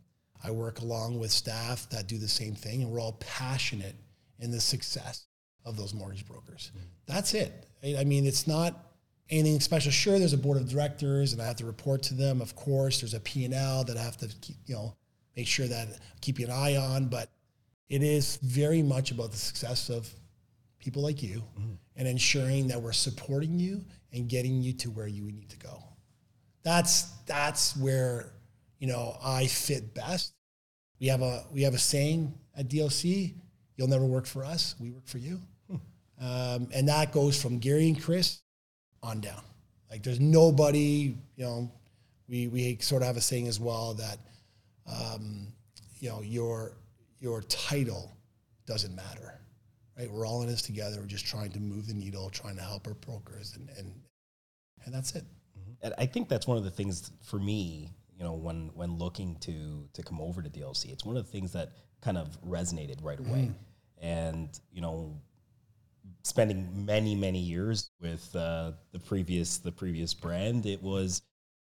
I 0.44 0.52
work 0.52 0.82
along 0.82 1.20
with 1.20 1.32
staff 1.32 1.90
that 1.90 2.08
do 2.08 2.18
the 2.18 2.28
same 2.28 2.54
thing, 2.54 2.84
and 2.84 2.92
we're 2.92 3.00
all 3.00 3.18
passionate 3.20 3.96
in 4.40 4.52
the 4.52 4.60
success 4.60 5.26
of 5.66 5.78
those 5.78 5.94
mortgage 5.94 6.26
brokers. 6.26 6.72
Mm-hmm. 6.76 6.86
That's 7.08 7.34
it. 7.34 7.66
I 7.98 8.04
mean, 8.04 8.26
it's 8.26 8.48
not 8.48 8.94
anything 9.30 9.60
special. 9.60 9.92
Sure, 9.92 10.20
there's 10.20 10.34
a 10.34 10.38
board 10.38 10.58
of 10.58 10.70
directors, 10.70 11.34
and 11.34 11.42
I 11.42 11.46
have 11.46 11.56
to 11.58 11.66
report 11.66 12.04
to 12.04 12.14
them. 12.14 12.42
Of 12.42 12.56
course, 12.56 13.02
there's 13.02 13.14
a 13.14 13.20
P 13.20 13.46
and 13.46 13.54
L 13.54 13.84
that 13.86 13.98
I 13.98 14.02
have 14.02 14.18
to 14.18 14.28
keep, 14.42 14.58
you 14.66 14.76
know 14.76 14.96
make 15.38 15.48
sure 15.48 15.68
that 15.68 15.88
keep 16.20 16.40
an 16.40 16.50
eye 16.50 16.76
on. 16.76 17.06
But 17.06 17.30
it 17.88 18.04
is 18.04 18.38
very 18.38 18.82
much 18.82 19.12
about 19.12 19.32
the 19.32 19.38
success 19.38 19.90
of 19.90 20.10
people 20.80 21.04
like 21.04 21.24
you 21.24 21.44
mm-hmm. 21.58 21.74
and 21.96 22.08
ensuring 22.08 22.68
that 22.68 22.82
we're 22.82 22.92
supporting 22.92 23.58
you 23.58 23.86
and 24.12 24.28
getting 24.28 24.62
you 24.62 24.74
to 24.74 24.90
where 24.90 25.08
you 25.08 25.32
need 25.32 25.50
to 25.50 25.58
go. 25.58 25.82
That's 26.64 27.04
that's 27.26 27.76
where 27.78 28.34
you 28.80 28.88
know 28.88 29.18
I 29.24 29.48
fit 29.48 29.94
best. 29.94 30.34
We 31.00 31.08
have 31.08 31.22
a 31.22 31.46
we 31.52 31.62
have 31.64 31.74
a 31.74 31.80
saying 31.80 32.34
at 32.58 32.68
DLC: 32.68 33.36
"You'll 33.76 33.88
never 33.88 34.06
work 34.06 34.26
for 34.26 34.44
us; 34.44 34.76
we 34.80 34.92
work 34.92 35.08
for 35.08 35.18
you." 35.18 35.42
Um, 36.20 36.70
and 36.74 36.88
that 36.88 37.12
goes 37.12 37.40
from 37.42 37.60
Gary 37.60 37.88
and 37.88 38.02
Chris 38.02 38.42
on 39.04 39.22
down. 39.22 39.42
Like 39.90 40.04
there's 40.04 40.20
nobody, 40.20 41.16
you 41.36 41.46
know, 41.46 41.72
we, 42.28 42.48
we 42.48 42.78
sort 42.82 43.04
of 43.04 43.08
have 43.08 43.18
a 43.18 43.22
saying 43.22 43.48
as 43.48 43.60
well 43.60 43.94
that, 43.96 44.18
um, 44.88 45.48
you 46.00 46.10
know, 46.10 46.22
your, 46.22 46.74
your 47.20 47.42
title 47.44 48.18
doesn't 48.66 48.96
matter, 48.96 49.40
right? 49.98 50.12
We're 50.12 50.26
all 50.26 50.42
in 50.42 50.48
this 50.48 50.62
together. 50.62 50.98
We're 51.00 51.06
just 51.08 51.26
trying 51.26 51.52
to 51.52 51.60
move 51.60 51.88
the 51.88 51.94
needle, 51.94 52.30
trying 52.30 52.56
to 52.58 52.64
help 52.64 52.88
our 52.88 52.96
brokers 52.96 53.56
and, 53.56 53.70
and, 53.78 53.94
and 54.86 54.94
that's 54.94 55.16
it. 55.16 55.24
And 55.82 55.94
I 55.98 56.06
think 56.06 56.30
that's 56.30 56.48
one 56.48 56.58
of 56.58 56.64
the 56.64 56.72
things 56.72 57.12
for 57.24 57.38
me, 57.40 57.92
you 58.18 58.24
know, 58.24 58.34
when, 58.34 58.72
when 58.74 58.98
looking 58.98 59.36
to, 59.42 59.88
to 59.94 60.04
come 60.04 60.20
over 60.20 60.42
to 60.42 60.50
DLC, 60.50 60.92
it's 60.92 61.06
one 61.06 61.18
of 61.18 61.26
the 61.26 61.32
things 61.32 61.54
that 61.54 61.74
kind 62.02 62.18
of 62.18 62.38
resonated 62.42 63.04
right 63.04 63.20
away. 63.20 63.52
Mm-hmm. 63.52 64.06
And, 64.06 64.60
you 64.72 64.82
know, 64.82 65.20
spending 66.24 66.86
many 66.86 67.16
many 67.16 67.40
years 67.40 67.90
with 68.02 68.36
uh, 68.36 68.74
the 68.92 69.00
previous 69.00 69.58
the 69.58 69.72
previous 69.72 70.14
brand, 70.14 70.66
it 70.66 70.82
was 70.82 71.22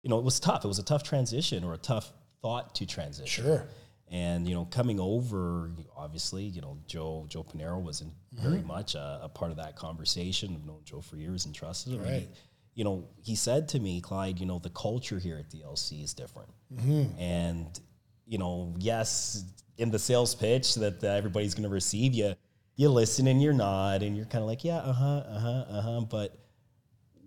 you 0.02 0.10
know 0.10 0.18
it 0.18 0.24
was 0.24 0.38
tough. 0.38 0.64
It 0.64 0.68
was 0.68 0.78
a 0.78 0.84
tough 0.84 1.02
transition 1.02 1.64
or 1.64 1.74
a 1.74 1.78
tough 1.78 2.12
thought 2.42 2.74
to 2.76 2.86
transition. 2.86 3.44
Sure. 3.44 3.66
And 4.08 4.46
you 4.46 4.54
know, 4.54 4.66
coming 4.66 5.00
over, 5.00 5.70
obviously, 5.96 6.44
you 6.44 6.60
know, 6.60 6.76
Joe 6.86 7.26
Joe 7.28 7.44
Panero 7.44 7.82
was 7.82 8.02
mm-hmm. 8.02 8.48
very 8.48 8.62
much 8.62 8.94
a, 8.94 9.20
a, 9.22 9.28
part 9.28 9.50
of 9.50 9.56
that 9.56 9.74
conversation. 9.74 10.54
I've 10.54 10.66
known 10.66 10.80
Joe 10.84 11.00
for 11.00 11.16
years 11.16 11.46
and 11.46 11.54
trusted 11.54 11.94
him. 11.94 12.02
Right. 12.02 12.20
He, 12.20 12.28
you 12.74 12.84
know, 12.84 13.08
he 13.22 13.36
said 13.36 13.68
to 13.68 13.80
me, 13.80 14.00
Clyde, 14.00 14.40
you 14.40 14.46
know, 14.46 14.58
the 14.58 14.70
culture 14.70 15.18
here 15.18 15.36
at 15.36 15.50
DLC 15.50 16.02
is 16.02 16.14
different. 16.14 16.50
Mm-hmm. 16.74 17.20
And 17.20 17.80
you 18.26 18.38
know, 18.38 18.74
yes, 18.78 19.44
in 19.78 19.90
the 19.90 19.98
sales 19.98 20.34
pitch 20.34 20.76
that 20.76 21.02
everybody's 21.04 21.54
going 21.54 21.68
to 21.68 21.74
receive 21.74 22.14
you, 22.14 22.34
you 22.76 22.88
listen 22.88 23.26
and 23.26 23.42
you're 23.42 23.52
nod 23.52 24.02
and 24.02 24.16
you're 24.16 24.26
kind 24.26 24.42
of 24.42 24.48
like, 24.48 24.64
yeah, 24.64 24.78
uh 24.78 24.92
huh, 24.92 25.22
uh 25.28 25.38
huh, 25.38 25.64
uh 25.68 25.82
huh. 25.82 26.00
But 26.00 26.38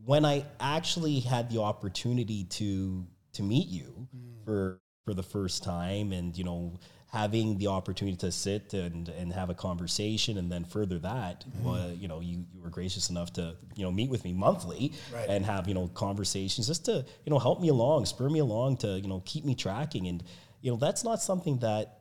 when 0.03 0.25
I 0.25 0.45
actually 0.59 1.19
had 1.19 1.49
the 1.49 1.61
opportunity 1.61 2.45
to 2.45 3.05
to 3.33 3.43
meet 3.43 3.67
you 3.67 4.07
mm. 4.15 4.45
for 4.45 4.79
for 5.05 5.13
the 5.13 5.23
first 5.23 5.63
time, 5.63 6.11
and 6.11 6.35
you 6.37 6.43
know, 6.43 6.79
having 7.15 7.57
the 7.57 7.67
opportunity 7.67 8.17
to 8.17 8.29
sit 8.29 8.74
and 8.74 9.07
and 9.07 9.31
have 9.31 9.50
a 9.50 9.53
conversation, 9.53 10.38
and 10.38 10.51
then 10.51 10.65
further 10.65 11.00
that, 11.00 11.45
mm. 11.45 11.65
uh, 11.65 11.93
you 11.93 12.10
know, 12.10 12.19
you 12.19 12.43
you 12.53 12.62
were 12.62 12.69
gracious 12.69 13.10
enough 13.10 13.31
to 13.34 13.55
you 13.74 13.86
know 13.86 13.91
meet 13.91 14.10
with 14.10 14.25
me 14.25 14.34
monthly 14.34 14.91
right. 15.13 15.29
and 15.29 15.45
have 15.45 15.65
you 15.69 15.74
know 15.74 15.88
conversations 15.93 16.67
just 16.67 16.84
to 16.86 17.05
you 17.24 17.29
know 17.29 17.39
help 17.39 17.62
me 17.62 17.69
along, 17.69 18.05
spur 18.05 18.29
me 18.29 18.39
along 18.39 18.75
to 18.75 19.00
you 19.00 19.07
know 19.07 19.22
keep 19.25 19.45
me 19.45 19.55
tracking, 19.55 20.07
and 20.07 20.24
you 20.62 20.69
know 20.69 20.77
that's 20.77 21.05
not 21.05 21.22
something 21.22 21.57
that 21.60 22.00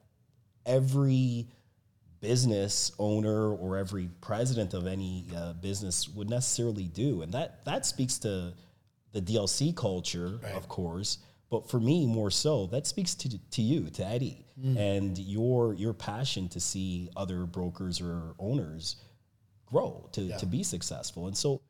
every 0.67 1.47
business 2.21 2.91
owner 2.99 3.53
or 3.53 3.77
every 3.77 4.09
president 4.21 4.75
of 4.75 4.87
any 4.87 5.27
uh, 5.37 5.53
business 5.53 6.09
would 6.09 6.29
necessarily 6.29 6.89
do, 6.89 7.23
and 7.23 7.31
that 7.33 7.65
that 7.65 7.87
speaks 7.87 8.19
to 8.19 8.53
the 9.13 9.23
DLC 9.23 9.77
culture, 9.77 10.41
right. 10.43 10.55
of 10.55 10.69
course. 10.69 11.19
But 11.55 11.71
for 11.71 11.79
me, 11.79 12.05
more 12.05 12.33
so, 12.33 12.67
that 12.73 12.85
speaks 12.85 13.15
to 13.15 13.39
to 13.39 13.63
you, 13.63 13.89
to 13.91 14.05
Eddy, 14.05 14.45
mm. 14.61 14.77
and 14.77 15.17
your 15.17 15.73
your 15.75 15.93
passion 15.93 16.49
to 16.49 16.59
see 16.59 17.11
other 17.17 17.47
brokers 17.47 18.01
or 18.01 18.35
owners 18.41 18.97
grow 19.67 20.09
to 20.15 20.23
yeah. 20.23 20.37
to 20.39 20.47
be 20.47 20.65
successful. 20.65 21.29
And 21.29 21.37
so 21.37 21.61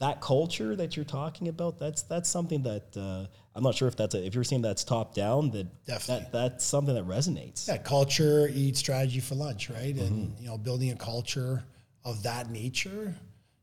that 0.00 0.20
culture 0.20 0.74
that 0.74 0.96
you're 0.96 1.04
talking 1.04 1.46
about, 1.46 1.78
that's 1.78 2.02
that's 2.02 2.28
something 2.28 2.64
that 2.64 2.96
uh, 2.96 3.26
I'm 3.54 3.62
not 3.62 3.76
sure 3.76 3.86
if 3.86 3.94
that's 3.94 4.16
a, 4.16 4.26
if 4.26 4.34
you're 4.34 4.42
saying 4.42 4.62
that's 4.62 4.82
top 4.82 5.14
down, 5.14 5.52
that 5.52 5.84
definitely 5.84 6.24
that, 6.24 6.32
that's 6.32 6.64
something 6.64 6.96
that 6.96 7.06
resonates. 7.06 7.68
Yeah, 7.68 7.76
culture 7.76 8.50
eats 8.52 8.80
strategy 8.80 9.20
for 9.20 9.36
lunch, 9.36 9.70
right? 9.70 9.94
Mm-hmm. 9.94 10.04
And 10.04 10.40
you 10.40 10.48
know, 10.48 10.58
building 10.58 10.90
a 10.90 10.96
culture 10.96 11.62
of 12.04 12.24
that 12.24 12.50
nature, 12.50 13.14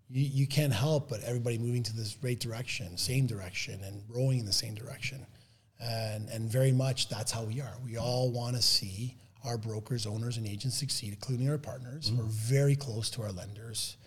you, 0.10 0.24
you 0.24 0.48
can't 0.48 0.72
help 0.72 1.10
but 1.10 1.22
everybody 1.24 1.58
moving 1.58 1.84
to 1.84 1.94
this 1.94 2.18
right 2.22 2.40
direction, 2.40 2.98
same 2.98 3.28
direction, 3.28 3.82
and 3.84 4.02
rowing 4.08 4.40
in 4.40 4.46
the 4.46 4.54
same 4.54 4.74
direction. 4.74 5.26
And 5.80 6.30
and 6.30 6.50
very 6.52 6.72
much 6.72 7.08
that's 7.10 7.32
how 7.32 7.44
we 7.44 7.62
are. 7.62 7.74
We 7.86 7.98
all 7.98 8.32
want 8.32 8.56
to 8.56 8.62
see 8.62 9.16
our 9.46 9.58
brokers, 9.58 10.06
owners, 10.06 10.38
and 10.38 10.46
agents 10.46 10.78
succeed, 10.78 11.14
including 11.14 11.50
our 11.50 11.58
partners. 11.58 12.10
Mm-hmm. 12.10 12.18
We're 12.18 12.26
very 12.26 12.76
close 12.76 13.10
to 13.12 13.22
our 13.22 13.32
lenders. 13.32 13.98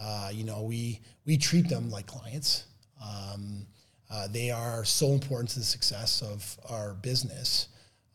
Uh, 0.00 0.30
you 0.32 0.44
know, 0.44 0.62
we 0.62 1.00
we 1.26 1.36
treat 1.36 1.68
them 1.68 1.90
like 1.90 2.06
clients. 2.06 2.64
Um, 3.02 3.66
uh, 4.10 4.28
they 4.28 4.50
are 4.50 4.84
so 4.84 5.08
important 5.08 5.50
to 5.50 5.58
the 5.58 5.64
success 5.64 6.22
of 6.22 6.58
our 6.70 6.94
business. 6.94 7.68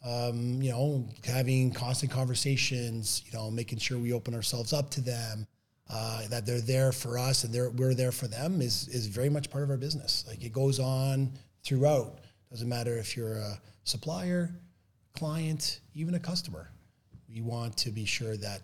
Um, 0.06 0.62
you 0.62 0.72
know, 0.72 1.08
having 1.24 1.72
constant 1.72 2.12
conversations, 2.12 3.24
you 3.26 3.38
know, 3.38 3.50
making 3.52 3.80
sure 3.80 3.98
we 3.98 4.12
open 4.12 4.34
ourselves 4.34 4.74
up 4.74 4.90
to 4.92 5.02
them, 5.02 5.48
uh, 5.90 6.28
that 6.28 6.46
they're 6.46 6.62
there 6.62 6.92
for 6.92 7.18
us 7.18 7.44
and 7.44 7.54
they're, 7.54 7.70
we're 7.70 7.94
there 7.94 8.12
for 8.12 8.28
them 8.28 8.62
is, 8.62 8.88
is 8.90 9.08
very 9.08 9.30
much 9.30 9.50
part 9.50 9.64
of 9.64 9.70
our 9.70 9.78
business. 9.78 10.26
Like 10.28 10.44
it 10.44 10.52
goes 10.52 10.80
on 10.80 11.32
throughout. 11.64 12.20
Doesn't 12.54 12.70
matter 12.70 12.96
if 13.00 13.18
you're 13.18 13.38
a 13.38 13.60
supplier, 13.84 14.52
client, 15.18 15.80
even 15.96 16.14
a 16.14 16.20
customer. 16.20 16.70
We 17.28 17.42
want 17.42 17.76
to 17.78 17.90
be 17.90 18.06
sure 18.06 18.38
that 18.38 18.62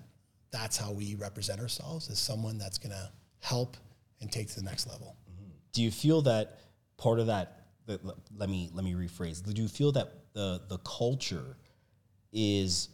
that's 0.51 0.77
how 0.77 0.91
we 0.91 1.15
represent 1.15 1.60
ourselves 1.60 2.08
as 2.08 2.19
someone 2.19 2.60
that's 2.60 2.77
going 2.77 2.91
to 2.91 3.10
help 3.39 3.77
and 4.22 4.31
take 4.31 4.48
to 4.50 4.55
the 4.58 4.62
next 4.62 4.86
level. 4.86 5.15
Mm-hmm. 5.27 5.50
Do 5.74 5.81
you 5.81 5.89
feel 5.89 6.22
that 6.22 6.60
part 6.98 7.17
of 7.19 7.25
that, 7.25 7.63
let 7.88 8.48
me 8.48 8.69
let 8.75 8.86
me 8.86 8.93
rephrase. 8.93 9.43
Do 9.43 9.60
you 9.60 9.67
feel 9.67 9.91
that 9.93 10.13
the 10.34 10.62
the 10.69 10.77
culture 10.79 11.58
is 12.31 12.89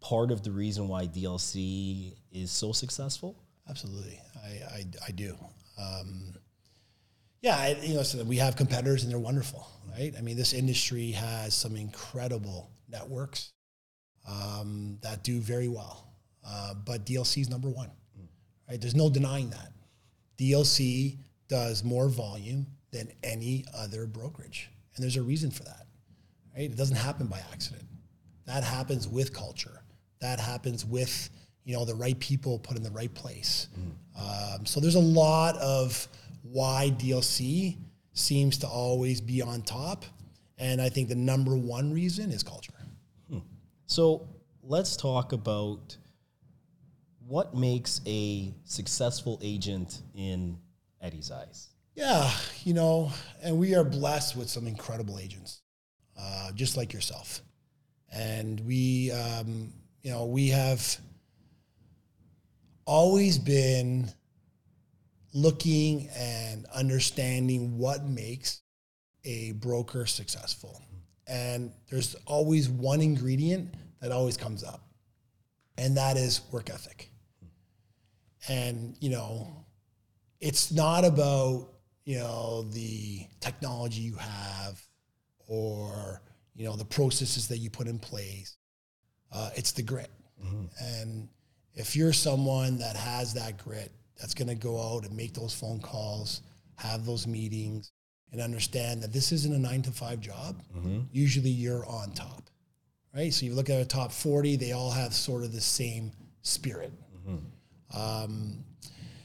part 0.00 0.30
of 0.30 0.44
the 0.44 0.52
reason 0.52 0.86
why 0.86 1.08
DLC 1.08 2.14
is 2.30 2.52
so 2.52 2.70
successful? 2.70 3.34
Absolutely, 3.68 4.20
I 4.44 4.48
I, 4.48 4.84
I 5.08 5.10
do. 5.10 5.36
Um, 5.76 6.34
yeah, 7.40 7.56
I, 7.56 7.76
you 7.82 7.94
know, 7.94 8.02
so 8.02 8.22
we 8.24 8.36
have 8.36 8.56
competitors 8.56 9.02
and 9.02 9.12
they're 9.12 9.18
wonderful, 9.18 9.66
right? 9.96 10.12
I 10.16 10.20
mean, 10.20 10.36
this 10.36 10.52
industry 10.52 11.10
has 11.12 11.54
some 11.54 11.76
incredible 11.76 12.70
networks 12.88 13.52
um, 14.28 14.98
that 15.02 15.22
do 15.22 15.40
very 15.40 15.68
well, 15.68 16.12
uh, 16.46 16.74
but 16.74 17.06
DLC 17.06 17.42
is 17.42 17.50
number 17.50 17.68
one, 17.68 17.90
right? 18.68 18.80
There's 18.80 18.94
no 18.94 19.10
denying 19.10 19.50
that. 19.50 19.72
DLC 20.38 21.18
does 21.48 21.82
more 21.82 22.08
volume 22.08 22.66
than 22.90 23.08
any 23.22 23.64
other 23.76 24.06
brokerage. 24.06 24.70
And 24.94 25.02
there's 25.02 25.16
a 25.16 25.22
reason 25.22 25.50
for 25.50 25.64
that. 25.64 25.86
Right? 26.54 26.70
It 26.70 26.76
doesn't 26.76 26.96
happen 26.96 27.26
by 27.26 27.40
accident. 27.52 27.84
That 28.46 28.64
happens 28.64 29.06
with 29.06 29.32
culture. 29.32 29.82
That 30.20 30.40
happens 30.40 30.84
with 30.84 31.30
you 31.64 31.76
know 31.76 31.84
the 31.84 31.94
right 31.94 32.18
people 32.18 32.58
put 32.58 32.76
in 32.76 32.82
the 32.82 32.90
right 32.90 33.12
place. 33.12 33.68
Mm. 33.78 34.56
Um, 34.56 34.66
so 34.66 34.80
there's 34.80 34.94
a 34.94 35.00
lot 35.00 35.56
of 35.58 36.08
why 36.42 36.92
DLC 36.98 37.76
seems 38.18 38.58
to 38.58 38.66
always 38.66 39.20
be 39.20 39.42
on 39.42 39.62
top, 39.62 40.04
and 40.58 40.80
I 40.80 40.88
think 40.88 41.08
the 41.08 41.14
number 41.14 41.56
one 41.56 41.92
reason 41.92 42.30
is 42.30 42.42
culture. 42.42 42.72
Hmm. 43.30 43.38
So 43.86 44.28
let's 44.62 44.96
talk 44.96 45.32
about 45.32 45.96
what 47.26 47.54
makes 47.54 48.00
a 48.06 48.52
successful 48.64 49.38
agent 49.42 50.02
in 50.14 50.58
Eddy's 51.00 51.30
eyes. 51.30 51.68
Yeah, 51.94 52.30
you 52.64 52.74
know, 52.74 53.10
and 53.42 53.58
we 53.58 53.74
are 53.74 53.84
blessed 53.84 54.36
with 54.36 54.48
some 54.48 54.66
incredible 54.66 55.18
agents, 55.18 55.62
uh, 56.18 56.52
just 56.52 56.76
like 56.76 56.92
yourself. 56.92 57.42
And 58.12 58.60
we, 58.60 59.10
um, 59.12 59.72
you 60.02 60.10
know, 60.10 60.24
we 60.26 60.48
have 60.48 60.98
always 62.86 63.38
been 63.38 64.08
looking 65.34 66.08
and 66.16 66.66
understanding 66.74 67.78
what 67.78 68.04
makes 68.04 68.62
a 69.24 69.52
broker 69.52 70.06
successful. 70.06 70.82
and 71.26 71.72
there's 71.90 72.14
always 72.26 72.68
one 72.70 73.02
ingredient 73.02 73.74
that 74.00 74.12
always 74.12 74.36
comes 74.38 74.64
up, 74.64 74.88
and 75.76 75.96
that 75.96 76.16
is 76.16 76.40
work 76.50 76.70
ethic. 76.70 77.10
And 78.48 78.96
you 79.00 79.10
know, 79.10 79.66
it's 80.40 80.72
not 80.72 81.04
about 81.04 81.68
you 82.04 82.18
know 82.18 82.62
the 82.72 83.26
technology 83.40 84.00
you 84.00 84.16
have 84.16 84.80
or 85.46 86.22
you 86.54 86.64
know 86.64 86.76
the 86.76 86.84
processes 86.84 87.48
that 87.48 87.58
you 87.58 87.68
put 87.70 87.86
in 87.86 87.98
place. 87.98 88.56
Uh, 89.30 89.50
it's 89.54 89.72
the 89.72 89.82
grit, 89.82 90.10
and 90.80 91.28
if 91.74 91.94
you're 91.94 92.14
someone 92.14 92.78
that 92.78 92.96
has 92.96 93.34
that 93.34 93.62
grit, 93.62 93.92
that's 94.18 94.34
going 94.34 94.48
to 94.48 94.54
go 94.54 94.80
out 94.80 95.04
and 95.04 95.16
make 95.16 95.34
those 95.34 95.54
phone 95.54 95.80
calls, 95.80 96.42
have 96.76 97.06
those 97.06 97.26
meetings, 97.26 97.92
and 98.32 98.40
understand 98.40 99.02
that 99.02 99.12
this 99.12 99.32
isn't 99.32 99.54
a 99.54 99.58
nine 99.58 99.82
to 99.82 99.90
five 99.90 100.20
job. 100.20 100.60
Usually, 101.12 101.50
you're 101.50 101.86
on 101.86 102.12
top, 102.12 102.42
right? 103.14 103.32
So 103.32 103.46
you 103.46 103.54
look 103.54 103.70
at 103.70 103.80
a 103.80 103.84
top 103.84 104.12
forty; 104.12 104.56
they 104.56 104.72
all 104.72 104.90
have 104.90 105.14
sort 105.14 105.44
of 105.44 105.52
the 105.52 105.60
same 105.60 106.12
spirit. 106.42 106.92
Um, 107.94 108.64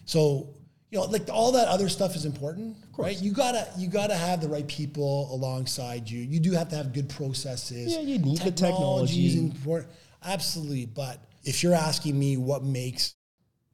so 0.06 0.56
you 0.90 1.00
know, 1.00 1.06
like 1.06 1.28
all 1.30 1.52
that 1.54 1.68
other 1.68 1.90
stuff 1.90 2.16
is 2.16 2.26
important, 2.26 2.78
right? 2.98 3.20
You 3.22 3.34
gotta 3.34 3.68
you 3.78 3.88
gotta 3.90 4.16
have 4.16 4.42
the 4.42 4.48
right 4.48 4.68
people 4.68 5.34
alongside 5.34 6.10
you. 6.10 6.22
You 6.22 6.40
do 6.40 6.52
have 6.52 6.70
to 6.70 6.76
have 6.76 6.94
good 6.94 7.10
processes. 7.10 7.94
Yeah, 7.94 8.02
you 8.02 8.20
need 8.20 8.38
the 8.38 8.50
is 8.50 8.54
technology. 8.54 9.38
important, 9.40 9.92
absolutely. 10.24 10.86
But 10.86 11.20
if 11.44 11.64
you're 11.64 11.74
asking 11.74 12.18
me 12.18 12.38
what 12.38 12.64
makes 12.64 13.16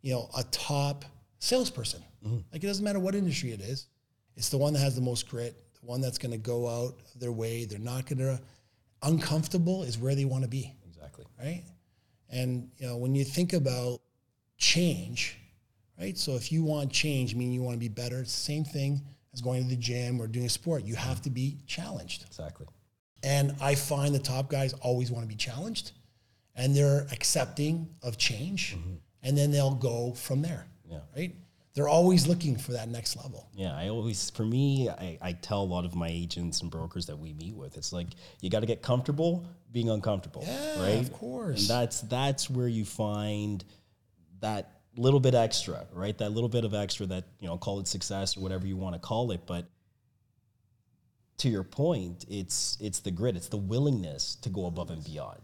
you 0.01 0.13
know 0.13 0.29
a 0.37 0.43
top 0.45 1.05
salesperson, 1.39 2.03
Mm-hmm. 2.25 2.39
like 2.51 2.61
it 2.63 2.67
doesn't 2.67 2.83
matter 2.83 2.99
what 2.99 3.15
industry 3.15 3.51
it 3.51 3.61
is, 3.61 3.87
it's 4.35 4.49
the 4.49 4.57
one 4.57 4.73
that 4.73 4.79
has 4.79 4.93
the 4.95 5.01
most 5.01 5.29
grit, 5.29 5.55
the 5.79 5.85
one 5.87 6.01
that's 6.01 6.17
going 6.17 6.31
to 6.31 6.37
go 6.37 6.67
out 6.67 6.95
of 7.13 7.19
their 7.21 7.31
way. 7.31 7.63
They're 7.65 7.79
not 7.79 8.05
going 8.07 8.19
to 8.19 8.39
uncomfortable 9.03 9.83
is 9.83 9.97
where 9.97 10.15
they 10.15 10.25
want 10.25 10.43
to 10.43 10.49
be 10.49 10.73
Exactly. 10.87 11.25
right? 11.41 11.63
And 12.29 12.69
you 12.77 12.87
know, 12.87 12.97
when 12.97 13.15
you 13.15 13.23
think 13.23 13.53
about 13.53 14.01
change, 14.57 15.37
right? 15.99 16.17
So 16.17 16.33
if 16.35 16.51
you 16.51 16.63
want 16.63 16.91
change, 16.91 17.35
meaning 17.35 17.53
you 17.53 17.61
want 17.63 17.75
to 17.75 17.79
be 17.79 17.87
better, 17.87 18.19
it's 18.19 18.33
the 18.33 18.41
same 18.43 18.63
thing 18.65 19.01
as 19.33 19.41
going 19.41 19.63
to 19.63 19.69
the 19.69 19.75
gym 19.77 20.21
or 20.21 20.27
doing 20.27 20.45
a 20.45 20.49
sport. 20.49 20.83
You 20.83 20.95
have 20.95 21.21
to 21.21 21.29
be 21.29 21.57
challenged. 21.67 22.25
Exactly. 22.27 22.67
And 23.23 23.55
I 23.61 23.75
find 23.75 24.13
the 24.13 24.19
top 24.19 24.49
guys 24.49 24.73
always 24.73 25.11
want 25.11 25.23
to 25.23 25.27
be 25.29 25.35
challenged 25.35 25.91
and 26.55 26.75
they're 26.75 27.07
accepting 27.11 27.87
of 28.03 28.17
change 28.17 28.77
and 29.23 29.37
then 29.37 29.51
they'll 29.51 29.75
go 29.75 30.13
from 30.13 30.41
there. 30.41 30.65
Yeah. 30.89 30.99
Right? 31.15 31.35
They're 31.73 31.87
always 31.87 32.27
looking 32.27 32.57
for 32.57 32.73
that 32.73 32.89
next 32.89 33.15
level. 33.15 33.47
Yeah, 33.53 33.75
I 33.75 33.89
always, 33.89 34.31
for 34.31 34.43
me, 34.43 34.89
I, 34.89 35.17
I 35.21 35.33
tell 35.33 35.61
a 35.61 35.63
lot 35.63 35.85
of 35.85 35.95
my 35.95 36.09
agents 36.09 36.61
and 36.61 36.69
brokers 36.69 37.05
that 37.05 37.17
we 37.17 37.33
meet 37.33 37.55
with, 37.55 37.77
it's 37.77 37.93
like 37.93 38.07
you 38.41 38.49
got 38.49 38.61
to 38.61 38.65
get 38.65 38.81
comfortable 38.81 39.45
being 39.71 39.89
uncomfortable, 39.89 40.43
Yeah, 40.45 40.81
right? 40.81 40.99
of 40.99 41.13
course. 41.13 41.61
And 41.61 41.69
that's 41.69 42.01
that's 42.01 42.49
where 42.49 42.67
you 42.67 42.85
find 42.85 43.63
that 44.41 44.81
little 44.97 45.19
bit 45.19 45.35
extra, 45.35 45.85
right? 45.93 46.17
That 46.17 46.31
little 46.31 46.49
bit 46.49 46.65
of 46.65 46.73
extra 46.73 47.05
that 47.05 47.25
you 47.39 47.47
know, 47.47 47.57
call 47.57 47.79
it 47.79 47.87
success 47.87 48.35
or 48.35 48.41
whatever 48.41 48.65
you 48.65 48.75
want 48.75 48.95
to 48.95 48.99
call 48.99 49.31
it, 49.31 49.41
but 49.45 49.65
to 51.37 51.49
your 51.49 51.63
point, 51.63 52.25
it's 52.27 52.77
it's 52.81 52.99
the 52.99 53.11
grit, 53.11 53.35
it's 53.37 53.47
the 53.47 53.57
willingness 53.57 54.35
to 54.41 54.49
go 54.49 54.65
above 54.65 54.89
and 54.89 55.03
beyond. 55.03 55.39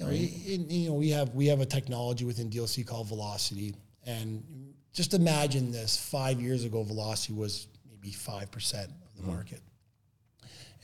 You 0.00 0.06
know, 0.06 0.12
in- 0.46 0.70
you 0.70 0.88
know, 0.88 0.94
we 0.94 1.10
have 1.10 1.34
we 1.34 1.46
have 1.46 1.60
a 1.60 1.66
technology 1.66 2.24
within 2.24 2.48
DLC 2.50 2.86
called 2.86 3.08
Velocity, 3.08 3.74
and 4.06 4.42
just 4.92 5.14
imagine 5.14 5.70
this: 5.72 5.96
five 5.96 6.40
years 6.40 6.64
ago, 6.64 6.82
Velocity 6.82 7.34
was 7.34 7.68
maybe 7.90 8.12
five 8.12 8.50
percent 8.50 8.90
of 9.06 9.16
the 9.20 9.30
market, 9.30 9.60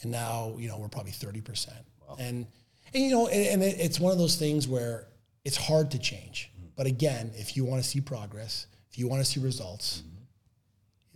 and 0.03 0.13
now 0.13 0.55
you 0.59 0.69
know 0.69 0.79
we're 0.79 0.89
probably 0.89 1.13
thirty 1.13 1.41
percent. 1.41 1.79
And 2.19 2.47
and 2.95 3.03
you 3.03 3.11
know, 3.11 3.27
and, 3.29 3.47
and 3.47 3.63
it, 3.63 3.81
it's 3.81 3.99
one 3.99 4.13
of 4.13 4.19
those 4.19 4.37
things 4.37 4.69
where 4.69 5.09
it's 5.45 5.57
hard 5.57 5.91
to 5.93 5.99
change. 5.99 6.51
But 6.77 6.87
again, 6.87 7.33
if 7.35 7.57
you 7.57 7.65
want 7.65 7.83
to 7.83 7.89
see 7.89 8.01
progress, 8.01 8.67
if 8.91 8.99
you 8.99 9.09
want 9.09 9.25
to 9.25 9.31
see 9.31 9.41
results, 9.41 10.03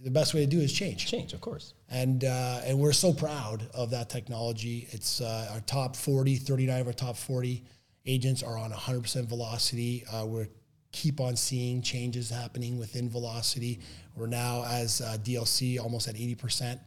the 0.03 0.11
best 0.11 0.33
way 0.33 0.41
to 0.41 0.47
do 0.47 0.59
it 0.61 0.65
is 0.65 0.73
change 0.73 1.07
Change, 1.07 1.35
of 1.35 1.41
course. 1.43 1.75
and 1.91 2.25
uh, 2.25 2.63
and 2.65 2.79
we're 2.79 2.93
so 2.95 3.13
proud 3.13 3.69
of 3.75 3.91
that 3.91 4.09
technology. 4.09 4.89
It's 4.91 5.21
uh, 5.21 5.51
our 5.53 5.61
top 5.61 5.95
40, 5.95 6.37
39 6.37 6.81
of 6.81 6.87
our 6.87 6.93
top 6.95 7.17
40 7.19 7.63
agents 8.11 8.43
are 8.43 8.59
on 8.59 8.71
100% 8.73 9.27
velocity. 9.29 10.05
Uh, 10.13 10.27
we 10.27 10.47
keep 10.93 11.21
on 11.21 11.37
seeing 11.37 11.81
changes 11.83 12.31
happening 12.31 12.79
within 12.79 13.09
velocity. 13.09 13.79
We're 14.17 14.27
now, 14.27 14.65
as 14.67 15.01
uh, 15.01 15.17
DLC, 15.23 15.79
almost 15.81 16.09
at 16.09 16.17
80% 16.17 16.81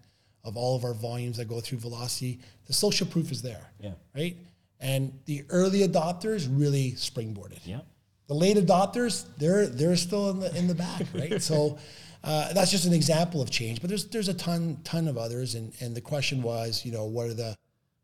of 0.43 0.57
all 0.57 0.75
of 0.75 0.83
our 0.83 0.93
volumes 0.93 1.37
that 1.37 1.47
go 1.47 1.61
through 1.61 1.77
velocity. 1.79 2.39
The 2.67 2.73
social 2.73 3.07
proof 3.07 3.31
is 3.31 3.41
there, 3.41 3.65
Yeah. 3.79 3.93
right? 4.15 4.35
And 4.81 5.13
the 5.25 5.45
early 5.49 5.87
adopters 5.87 6.47
really 6.51 6.91
springboarded 6.93 7.59
Yeah. 7.65 7.79
the 8.27 8.33
late 8.33 8.57
adopters 8.57 9.25
they're 9.37 9.67
they're 9.67 9.95
still 9.95 10.29
in 10.31 10.39
the 10.39 10.49
in 10.57 10.67
the 10.67 10.75
back 10.75 11.03
right 11.13 11.41
so 11.51 11.77
uh, 12.23 12.51
that's 12.53 12.71
just 12.71 12.85
an 12.85 12.93
example 12.93 13.41
of 13.41 13.49
change 13.49 13.79
but 13.81 13.87
there's 13.89 14.05
there's 14.13 14.27
a 14.29 14.33
ton 14.33 14.77
ton 14.83 15.07
of 15.07 15.17
others 15.17 15.55
and 15.55 15.71
and 15.81 15.95
the 15.95 16.01
question 16.01 16.41
was 16.41 16.83
you 16.85 16.91
know 16.91 17.05
what 17.05 17.27
are 17.27 17.33
the 17.33 17.55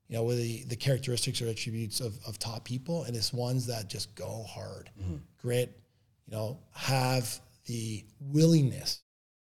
you 0.10 0.18
know 0.18 0.24
with 0.24 0.38
the, 0.38 0.64
the 0.66 0.76
characteristics 0.76 1.42
or 1.42 1.48
attributes 1.48 2.02
of, 2.02 2.20
of 2.28 2.38
top 2.38 2.66
people 2.66 3.04
and 3.04 3.16
it's 3.16 3.32
ones 3.32 3.68
that 3.68 3.88
just 3.90 4.14
go 4.16 4.44
hard. 4.50 4.90
Grit 5.42 5.80
you 6.28 6.36
know 6.36 6.60
have 6.74 7.40
the 7.66 8.04
willingness 8.20 9.02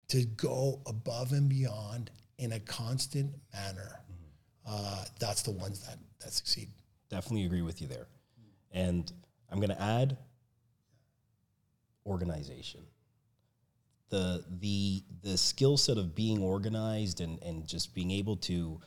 to 0.09 0.25
go 0.25 0.81
above 0.87 1.33
and 1.33 1.49
beyond 1.49 2.11
in 2.39 2.53
a 2.53 2.61
constant 2.61 3.35
manner. 3.53 4.01
Uh, 4.67 5.05
that's 5.19 5.43
the 5.43 5.51
ones 5.51 5.85
that 5.87 5.99
that 6.21 6.33
succeed. 6.33 6.69
Definitely 7.11 7.47
agree 7.47 7.63
with 7.63 7.81
you 7.81 7.89
there. 7.89 8.07
And 8.71 9.11
I'm 9.51 9.59
going 9.59 9.71
to 9.71 9.83
add 9.83 10.17
organization. 12.07 12.81
The 14.11 14.45
the 14.61 15.03
the 15.23 15.39
skill 15.39 15.77
set 15.77 15.97
of 15.99 16.15
being 16.15 16.43
organized 16.43 17.21
and 17.21 17.43
and 17.43 17.67
just 17.67 17.95
being 17.95 18.11
able 18.11 18.37
to 18.37 18.81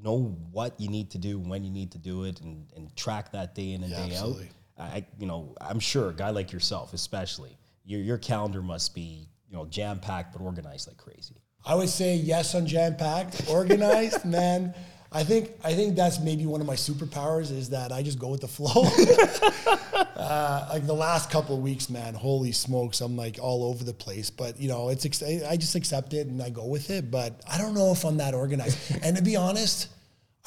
know 0.00 0.36
what 0.50 0.78
you 0.80 0.88
need 0.88 1.10
to 1.10 1.18
do 1.18 1.38
when 1.38 1.64
you 1.64 1.70
need 1.70 1.92
to 1.92 1.98
do 1.98 2.24
it 2.24 2.40
and 2.40 2.66
and 2.76 2.94
track 2.96 3.32
that 3.32 3.54
day 3.54 3.72
in 3.72 3.82
and 3.82 3.92
Yeah, 3.92 4.06
day 4.06 4.12
absolutely. 4.12 4.50
out. 4.78 4.90
I 4.92 5.06
you 5.18 5.26
know, 5.26 5.54
I'm 5.60 5.80
sure 5.80 6.10
a 6.10 6.14
guy 6.14 6.30
like 6.30 6.52
yourself 6.52 6.92
especially, 6.94 7.56
your 7.84 8.00
your 8.00 8.18
calendar 8.18 8.62
must 8.62 8.94
be, 8.94 9.28
you 9.48 9.56
know, 9.56 9.66
jam 9.66 10.00
packed 10.00 10.32
but 10.32 10.42
organized 10.42 10.88
like 10.88 10.96
crazy. 10.96 11.36
I 11.64 11.74
would 11.76 11.88
say 11.90 12.16
yes 12.16 12.54
on 12.56 12.66
jam 12.66 12.96
packed, 12.96 13.48
organized, 13.48 14.24
man. 14.38 14.74
I 15.14 15.24
think 15.24 15.50
I 15.62 15.74
think 15.74 15.94
that's 15.94 16.20
maybe 16.20 16.46
one 16.46 16.60
of 16.60 16.66
my 16.66 16.74
superpowers 16.74 17.50
is 17.50 17.70
that 17.70 17.92
I 17.92 18.02
just 18.02 18.18
go 18.18 18.28
with 18.28 18.40
the 18.40 18.48
flow. 18.48 18.84
uh, 20.16 20.68
like 20.70 20.86
the 20.86 20.94
last 20.94 21.30
couple 21.30 21.56
of 21.56 21.62
weeks, 21.62 21.90
man, 21.90 22.14
holy 22.14 22.52
smokes, 22.52 23.00
I'm 23.00 23.16
like 23.16 23.38
all 23.40 23.64
over 23.64 23.84
the 23.84 23.92
place. 23.92 24.30
But 24.30 24.58
you 24.58 24.68
know, 24.68 24.88
it's 24.88 25.04
I 25.22 25.56
just 25.56 25.74
accept 25.74 26.14
it 26.14 26.26
and 26.26 26.42
I 26.42 26.50
go 26.50 26.64
with 26.64 26.90
it. 26.90 27.10
But 27.10 27.40
I 27.50 27.58
don't 27.58 27.74
know 27.74 27.92
if 27.92 28.04
I'm 28.04 28.16
that 28.18 28.34
organized. 28.34 28.78
and 29.02 29.16
to 29.16 29.22
be 29.22 29.36
honest, 29.36 29.88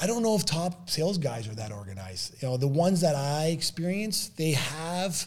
I 0.00 0.06
don't 0.06 0.22
know 0.22 0.34
if 0.34 0.44
top 0.44 0.90
sales 0.90 1.18
guys 1.18 1.48
are 1.48 1.54
that 1.54 1.72
organized. 1.72 2.42
You 2.42 2.48
know, 2.48 2.56
the 2.56 2.68
ones 2.68 3.00
that 3.02 3.14
I 3.14 3.46
experience, 3.46 4.28
they 4.28 4.52
have 4.52 5.26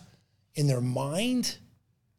in 0.55 0.67
their 0.67 0.81
mind 0.81 1.57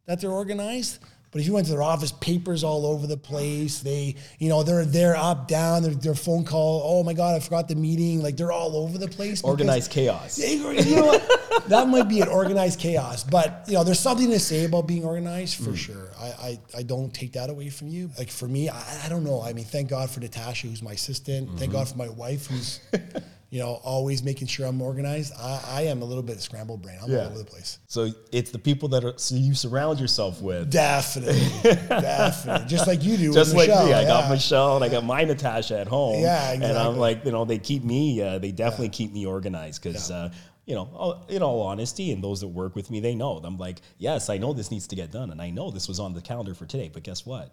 that 0.07 0.21
they're 0.21 0.31
organized. 0.31 0.99
But 1.31 1.41
if 1.41 1.47
you 1.47 1.53
went 1.53 1.67
to 1.67 1.73
their 1.73 1.83
office, 1.83 2.11
papers 2.13 2.65
all 2.65 2.87
over 2.87 3.07
the 3.07 3.17
place. 3.17 3.81
They, 3.81 4.17
you 4.39 4.49
know, 4.49 4.63
they're 4.63 4.85
they're 4.85 5.17
up, 5.17 5.47
down. 5.47 5.83
Their, 5.83 5.95
their 5.95 6.15
phone 6.15 6.45
call. 6.45 6.83
Oh 6.85 7.05
my 7.05 7.13
god, 7.13 7.37
I 7.37 7.41
forgot 7.41 7.69
the 7.69 7.77
meeting. 7.77 8.23
Like 8.23 8.37
they're 8.37 8.53
all 8.53 8.77
over 8.77 8.99
the 8.99 9.09
place. 9.09 9.43
Organized 9.43 9.91
chaos. 9.91 10.39
you 10.39 10.97
know 10.97 11.07
what? 11.07 11.31
That 11.69 11.89
might 11.89 12.09
be 12.09 12.21
an 12.21 12.29
organized 12.29 12.81
chaos, 12.81 13.23
but 13.23 13.65
you 13.67 13.75
know, 13.75 13.85
there's 13.85 14.01
something 14.01 14.31
to 14.31 14.41
say 14.41 14.65
about 14.65 14.87
being 14.89 15.05
organized 15.05 15.63
for 15.63 15.71
mm. 15.71 15.77
sure. 15.77 16.09
I, 16.19 16.27
I, 16.27 16.61
I 16.79 16.83
don't 16.83 17.13
take 17.13 17.33
that 17.33 17.51
away 17.51 17.69
from 17.71 17.89
you. 17.89 18.11
Like 18.19 18.31
for 18.31 18.49
me, 18.49 18.69
I, 18.69 19.05
I 19.05 19.09
don't 19.09 19.25
know. 19.25 19.43
I 19.43 19.53
mean, 19.53 19.65
thank 19.65 19.89
God 19.89 20.11
for 20.11 20.21
Natasha, 20.21 20.67
who's 20.69 20.83
my 20.83 20.93
assistant. 20.93 21.49
Thank 21.51 21.71
mm-hmm. 21.71 21.73
God 21.73 21.89
for 21.89 21.99
my 21.99 22.09
wife, 22.09 22.47
who's, 22.47 22.81
you 23.51 23.59
know, 23.59 23.81
always 23.83 24.23
making 24.23 24.47
sure 24.47 24.65
I'm 24.67 24.81
organized. 24.81 25.33
I, 25.37 25.61
I 25.69 25.83
am 25.83 26.03
a 26.03 26.05
little 26.05 26.23
bit 26.23 26.37
of 26.37 26.43
scrambled 26.43 26.83
brain. 26.83 26.99
I'm 27.03 27.11
Yeah. 27.11 27.19
all 27.23 27.27
over 27.27 27.39
the 27.39 27.45
place. 27.45 27.79
So 27.89 28.11
it's 28.31 28.51
the 28.53 28.59
people 28.61 28.89
that 28.91 29.05
are, 29.05 29.15
so 29.17 29.35
you 29.35 29.55
surround 29.55 29.99
yourself 29.99 30.41
with. 30.41 30.71
Definitely, 30.71 31.41
definitely. 31.89 32.69
Just 32.69 32.87
like 32.87 33.03
you 33.03 33.17
do. 33.17 33.33
just 33.33 33.51
with 33.55 33.69
like 33.69 33.69
Michelle, 33.69 33.87
me. 33.87 33.93
I 33.95 34.05
got. 34.05 34.31
Michelle 34.31 34.77
and 34.77 34.85
I 34.85 34.89
got 34.89 35.05
my 35.05 35.25
Natasha 35.25 35.79
at 35.79 35.89
home. 35.89 36.21
Yeah, 36.23 36.53
And 36.53 36.65
I'm 36.65 36.97
like, 36.97 37.25
you 37.25 37.33
know, 37.33 37.45
they 37.45 37.59
keep 37.59 37.83
me, 37.85 38.23
uh, 38.23 38.39
they 38.39 38.53
definitely 38.53 38.91
keep 38.91 39.13
me 39.13 39.27
organized 39.27 39.83
because, 39.83 40.11
uh, 40.11 40.31
you 40.67 40.77
know, 40.77 41.25
in 41.29 41.43
all 41.43 41.63
honesty, 41.63 42.13
and 42.13 42.23
those 42.23 42.41
that 42.43 42.49
work 42.49 42.77
with 42.77 42.91
me, 42.91 43.01
they 43.01 43.17
know. 43.17 43.41
I'm 43.43 43.57
like, 43.59 43.81
yes, 43.99 44.31
I 44.31 44.39
know 44.39 44.53
this 44.53 44.71
needs 44.71 44.87
to 44.89 44.95
get 44.97 45.11
done. 45.11 45.31
And 45.33 45.43
I 45.43 45.51
know 45.51 45.73
this 45.73 45.89
was 45.89 45.99
on 45.99 46.15
the 46.15 46.21
calendar 46.23 46.55
for 46.55 46.67
today, 46.67 46.89
but 46.93 47.03
guess 47.03 47.27
what? 47.27 47.53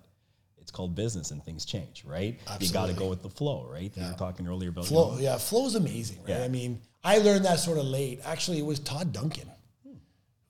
It's 0.68 0.72
called 0.74 0.96
business 0.96 1.32
and 1.32 1.42
things 1.46 1.64
change, 1.64 2.04
right? 2.06 2.38
You 2.60 2.74
got 2.74 2.88
to 2.88 2.94
go 2.94 3.08
with 3.08 3.24
the 3.24 3.30
flow, 3.30 3.66
right? 3.72 3.90
You 3.96 4.04
were 4.04 4.18
talking 4.18 4.46
earlier 4.50 4.68
about 4.68 4.84
you 4.84 4.90
Flow, 4.90 5.14
know, 5.14 5.22
yeah, 5.22 5.38
flow 5.38 5.66
is 5.66 5.76
amazing, 5.76 6.18
right? 6.24 6.40
Yeah. 6.40 6.44
I 6.44 6.50
mean, 6.50 6.82
I 7.06 7.20
learned 7.20 7.46
that 7.46 7.60
sort 7.60 7.78
of 7.78 7.86
late. 7.86 8.20
Actually, 8.26 8.60
it 8.60 8.66
was 8.66 8.80
Todd 8.82 9.14
Duncan 9.14 9.50
who 9.86 9.96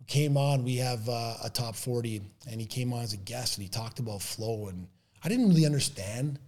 came 0.07 0.35
on. 0.35 0.63
We 0.63 0.77
have 0.77 1.07
uh, 1.07 1.35
a 1.43 1.51
top 1.51 1.75
40, 1.75 2.23
and 2.49 2.59
he 2.59 2.65
came 2.65 2.93
on 2.93 3.03
as 3.03 3.13
a 3.13 3.17
guest 3.17 3.59
and 3.59 3.63
he 3.63 3.69
talked 3.69 3.99
about 3.99 4.23
flow. 4.23 4.69
And 4.69 4.87
I 5.23 5.29
didn't 5.29 5.49
really 5.49 5.67
understand 5.67 6.39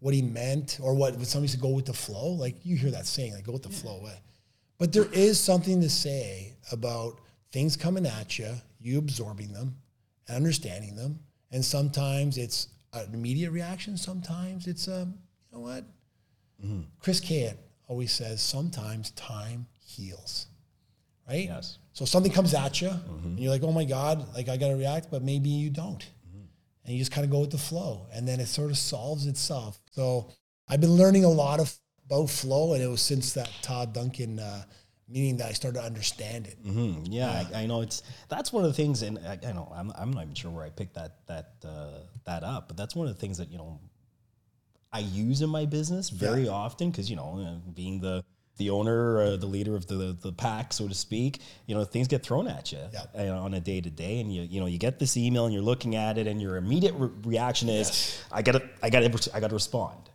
what 0.00 0.14
he 0.14 0.20
meant 0.20 0.80
or 0.82 0.94
what 0.94 1.14
when 1.14 1.24
somebody 1.24 1.46
said 1.46 1.60
go 1.60 1.68
with 1.68 1.86
the 1.86 1.92
flow. 1.92 2.30
Like 2.32 2.56
you 2.64 2.74
hear 2.74 2.90
that 2.90 3.06
saying, 3.06 3.34
like 3.34 3.44
go 3.44 3.52
with 3.52 3.62
the 3.62 3.68
flow 3.68 4.02
way. 4.02 4.18
But 4.78 4.92
there 4.92 5.06
is 5.12 5.38
something 5.38 5.80
to 5.80 5.88
say 5.88 6.54
about 6.72 7.20
things 7.52 7.76
coming 7.76 8.04
at 8.04 8.36
you, 8.36 8.52
you 8.80 8.98
absorbing 8.98 9.52
them 9.52 9.76
and 10.26 10.36
understanding 10.36 10.96
them. 10.96 11.20
And 11.52 11.64
sometimes 11.64 12.36
it's 12.36 12.66
an 12.92 13.14
immediate 13.14 13.50
reaction. 13.50 13.96
Sometimes 13.96 14.66
it's 14.66 14.88
a, 14.88 15.08
you 15.50 15.56
know 15.56 15.60
what? 15.60 15.84
Chris 17.00 17.20
Kayne 17.20 17.56
always 17.88 18.12
says, 18.12 18.40
sometimes 18.40 19.10
time 19.12 19.66
heals, 19.84 20.46
right? 21.28 21.46
Yes. 21.46 21.78
So 21.92 22.04
something 22.04 22.32
comes 22.32 22.54
at 22.54 22.80
you, 22.80 22.88
and 22.88 23.38
you're 23.38 23.50
like, 23.50 23.62
"Oh 23.64 23.72
my 23.72 23.84
God!" 23.84 24.32
Like 24.34 24.48
I 24.48 24.56
got 24.56 24.68
to 24.68 24.76
react, 24.76 25.10
but 25.10 25.22
maybe 25.22 25.48
you 25.50 25.68
don't, 25.70 26.02
and 26.84 26.94
you 26.94 26.98
just 26.98 27.10
kind 27.12 27.24
of 27.24 27.30
go 27.30 27.40
with 27.40 27.50
the 27.50 27.58
flow, 27.58 28.06
and 28.12 28.26
then 28.26 28.40
it 28.40 28.46
sort 28.46 28.70
of 28.70 28.78
solves 28.78 29.26
itself. 29.26 29.78
So 29.90 30.30
I've 30.68 30.80
been 30.80 30.92
learning 30.94 31.24
a 31.24 31.28
lot 31.28 31.60
of 31.60 31.74
about 32.06 32.30
flow, 32.30 32.74
and 32.74 32.82
it 32.82 32.86
was 32.86 33.02
since 33.02 33.32
that 33.34 33.50
Todd 33.60 33.92
Duncan 33.92 34.38
uh, 34.38 34.64
meeting 35.12 35.36
that 35.38 35.48
I 35.48 35.52
started 35.52 35.78
to 35.80 35.84
understand 35.84 36.46
it. 36.46 36.62
Mhm. 36.64 37.06
Yeah, 37.10 37.44
I, 37.54 37.62
I 37.62 37.66
know 37.66 37.80
it's 37.82 38.02
that's 38.28 38.52
one 38.52 38.64
of 38.64 38.70
the 38.70 38.74
things, 38.76 39.02
and 39.02 39.18
I, 39.18 39.38
I 39.46 39.52
know 39.52 39.70
I'm, 39.74 39.92
I'm 39.94 40.12
not 40.12 40.22
even 40.24 40.34
sure 40.34 40.50
where 40.50 40.64
I 40.64 40.70
picked 40.70 40.94
that 40.94 41.26
that 41.26 41.52
uh, 41.64 41.98
that 42.24 42.42
up, 42.42 42.68
but 42.68 42.76
that's 42.76 42.96
one 42.96 43.06
of 43.06 43.14
the 43.14 43.20
things 43.20 43.38
that 43.38 43.50
you 43.50 43.58
know 43.58 43.80
I 44.92 45.00
use 45.00 45.40
in 45.42 45.48
my 45.50 45.64
business 45.66 46.10
very 46.10 46.48
often 46.48 46.90
because 46.90 47.08
you 47.10 47.16
know 47.16 47.38
uh, 47.66 47.70
being 47.72 48.00
the 48.00 48.24
the 48.58 48.68
owner, 48.68 49.22
uh, 49.22 49.36
the 49.36 49.46
leader 49.46 49.74
of 49.74 49.86
the 49.86 50.16
the 50.20 50.32
pack, 50.32 50.72
so 50.74 50.86
to 50.86 50.94
speak, 50.94 51.40
you 51.66 51.74
know 51.74 51.84
things 51.84 52.06
get 52.08 52.22
thrown 52.22 52.46
at 52.48 52.70
you 52.72 52.78
Yeah. 53.14 53.30
on 53.32 53.54
a 53.54 53.60
day 53.60 53.80
to 53.80 53.90
day, 53.90 54.20
and 54.20 54.32
you 54.34 54.42
you 54.42 54.60
know 54.60 54.66
you 54.66 54.78
get 54.78 54.98
this 54.98 55.16
email 55.16 55.46
and 55.46 55.54
you're 55.54 55.62
looking 55.62 55.96
at 55.96 56.18
it, 56.18 56.26
and 56.26 56.40
your 56.40 56.56
immediate 56.56 56.94
re- 56.94 57.10
reaction 57.24 57.68
is, 57.70 58.22
I 58.30 58.42
gotta 58.42 58.62
I 58.82 58.90
gotta 58.90 59.30
I 59.34 59.40
gotta 59.40 59.54
respond. 59.54 60.10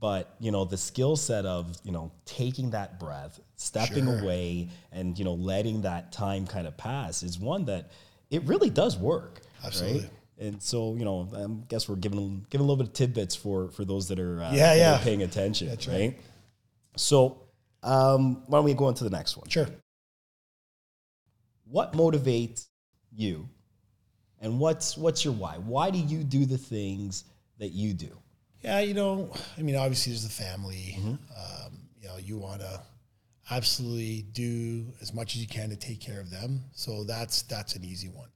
But 0.00 0.34
you 0.40 0.50
know 0.50 0.64
the 0.64 0.78
skill 0.78 1.16
set 1.16 1.44
of 1.46 1.76
you 1.84 1.92
know 1.92 2.10
taking 2.24 2.70
that 2.70 2.98
breath, 2.98 3.38
stepping 3.62 4.04
Sure. 4.04 4.18
away, 4.20 4.68
and 4.90 5.18
you 5.18 5.24
know 5.24 5.34
letting 5.34 5.82
that 5.82 6.12
time 6.12 6.46
kind 6.46 6.66
of 6.66 6.76
pass 6.76 7.22
is 7.22 7.38
one 7.38 7.64
that 7.66 7.90
it 8.30 8.42
really 8.44 8.70
does 8.70 8.96
work. 8.96 9.42
Absolutely. 9.64 10.00
Right? 10.00 10.10
And 10.38 10.62
so 10.62 10.94
you 10.96 11.04
know, 11.04 11.28
I 11.36 11.46
guess 11.68 11.88
we're 11.88 11.96
giving 11.96 12.44
giving 12.50 12.64
a 12.64 12.68
little 12.68 12.82
bit 12.82 12.88
of 12.88 12.92
tidbits 12.94 13.34
for 13.36 13.68
for 13.70 13.84
those 13.84 14.08
that 14.08 14.18
are 14.18 14.42
uh, 14.42 14.52
Yeah, 14.52 14.74
yeah. 14.74 14.96
are 14.96 15.02
paying 15.02 15.22
attention. 15.22 15.68
That's 15.68 15.86
right. 15.86 16.00
right. 16.00 16.18
So 16.96 17.42
um, 17.82 18.42
why 18.46 18.58
don't 18.58 18.64
we 18.64 18.74
go 18.74 18.86
on 18.86 18.94
to 18.94 19.04
the 19.04 19.10
next 19.10 19.36
one? 19.36 19.48
Sure. 19.48 19.68
What 21.64 21.92
motivates 21.92 22.66
you, 23.14 23.48
and 24.40 24.58
what's 24.58 24.96
what's 24.96 25.24
your 25.24 25.34
why? 25.34 25.54
Why 25.58 25.90
do 25.90 25.98
you 25.98 26.24
do 26.24 26.44
the 26.44 26.58
things 26.58 27.24
that 27.58 27.68
you 27.68 27.94
do? 27.94 28.10
Yeah, 28.62 28.80
you 28.80 28.94
know, 28.94 29.32
I 29.58 29.62
mean, 29.62 29.74
obviously 29.76 30.12
there's 30.12 30.22
the 30.22 30.28
family. 30.44 30.96
Mm-hmm. 30.98 31.08
Um, 31.10 31.78
you 32.00 32.08
know, 32.08 32.16
you 32.16 32.38
want 32.38 32.60
to 32.60 32.80
absolutely 33.56 34.22
do 34.32 34.86
as 35.00 35.12
much 35.12 35.34
as 35.34 35.40
you 35.42 35.48
can 35.48 35.70
to 35.70 35.76
take 35.76 36.00
care 36.00 36.20
of 36.20 36.30
them. 36.30 36.60
So 36.72 37.04
that's 37.04 37.42
that's 37.42 37.76
an 37.76 37.84
easy 37.84 38.08
one. 38.08 38.28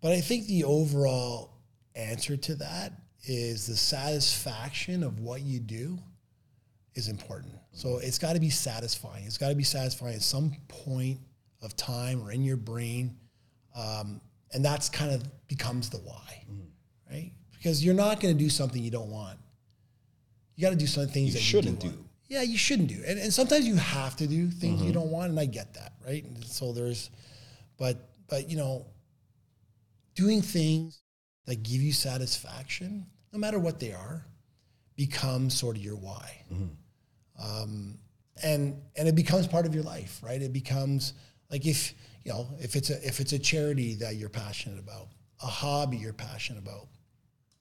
But 0.00 0.12
I 0.12 0.20
think 0.20 0.46
the 0.46 0.64
overall 0.64 1.52
answer 1.94 2.36
to 2.36 2.54
that 2.56 2.92
is 3.24 3.66
the 3.66 3.76
satisfaction 3.76 5.02
of 5.04 5.20
what 5.20 5.42
you 5.42 5.60
do 5.60 5.98
is 6.94 7.08
important. 7.08 7.54
So 7.72 7.98
it's 7.98 8.18
got 8.18 8.34
to 8.34 8.40
be 8.40 8.50
satisfying. 8.50 9.24
It's 9.24 9.38
got 9.38 9.48
to 9.48 9.54
be 9.54 9.62
satisfying 9.62 10.14
at 10.14 10.22
some 10.22 10.52
point 10.68 11.18
of 11.62 11.76
time 11.76 12.20
or 12.22 12.32
in 12.32 12.42
your 12.42 12.56
brain, 12.56 13.16
um, 13.76 14.20
and 14.52 14.64
that's 14.64 14.88
kind 14.88 15.12
of 15.12 15.22
becomes 15.48 15.88
the 15.88 15.98
why, 15.98 16.44
right? 17.10 17.32
Because 17.52 17.84
you're 17.84 17.94
not 17.94 18.20
going 18.20 18.36
to 18.36 18.44
do 18.44 18.50
something 18.50 18.82
you 18.82 18.90
don't 18.90 19.10
want. 19.10 19.38
You 20.56 20.62
got 20.62 20.70
to 20.70 20.76
do 20.76 20.86
some 20.86 21.06
things 21.06 21.32
that 21.32 21.38
You 21.38 21.40
that 21.40 21.40
shouldn't 21.40 21.84
you 21.84 21.90
do. 21.90 21.96
want. 21.96 22.08
Yeah, 22.32 22.40
you 22.40 22.56
shouldn't 22.56 22.88
do, 22.88 23.02
and, 23.06 23.18
and 23.18 23.30
sometimes 23.30 23.66
you 23.66 23.76
have 23.76 24.16
to 24.16 24.26
do 24.26 24.48
things 24.48 24.80
you 24.82 24.90
don't 24.90 25.10
want, 25.10 25.28
and 25.28 25.38
I 25.38 25.44
get 25.44 25.74
that, 25.74 25.92
right? 26.02 26.24
And 26.24 26.42
so 26.42 26.72
there's, 26.72 27.10
but 27.76 28.08
but 28.26 28.48
you 28.48 28.56
know, 28.56 28.86
doing 30.14 30.40
things 30.40 31.02
that 31.44 31.62
give 31.62 31.82
you 31.82 31.92
satisfaction, 31.92 33.04
no 33.34 33.38
matter 33.38 33.58
what 33.58 33.78
they 33.80 33.92
are, 33.92 34.24
becomes 34.96 35.52
sort 35.52 35.76
of 35.76 35.82
your 35.82 35.96
why. 35.96 36.42
Um, 37.38 37.98
and 38.42 38.80
and 38.96 39.08
it 39.08 39.14
becomes 39.14 39.46
part 39.46 39.66
of 39.66 39.74
your 39.74 39.84
life, 39.84 40.18
right? 40.22 40.40
It 40.40 40.54
becomes 40.54 41.12
like 41.50 41.66
if 41.66 41.92
you 42.24 42.32
know 42.32 42.48
if 42.60 42.76
it's 42.76 42.88
a 42.88 43.06
if 43.06 43.20
it's 43.20 43.34
a 43.34 43.38
charity 43.38 43.96
that 43.96 44.16
you're 44.16 44.30
passionate 44.30 44.78
about, 44.78 45.08
a 45.42 45.46
hobby 45.46 45.98
you're 45.98 46.14
passionate 46.14 46.62
about, 46.62 46.88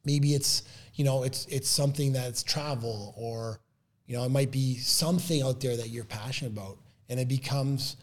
maybe 0.06 0.34
it's 0.34 0.64
you 0.94 1.04
know 1.04 1.24
it's 1.24 1.46
it's 1.48 1.70
something 1.70 2.14
that's 2.14 2.42
travel 2.42 3.14
or 3.18 3.60
you 4.08 4.18
know 4.18 4.24
it 4.24 4.32
might 4.32 4.52
be 4.52 4.78
something 4.78 5.42
out 5.42 5.62
there 5.62 5.78
that 5.78 5.90
you're 5.90 6.04
passionate 6.04 6.52
about, 6.52 6.78
and 7.10 7.20
it 7.20 7.28
becomes 7.28 7.98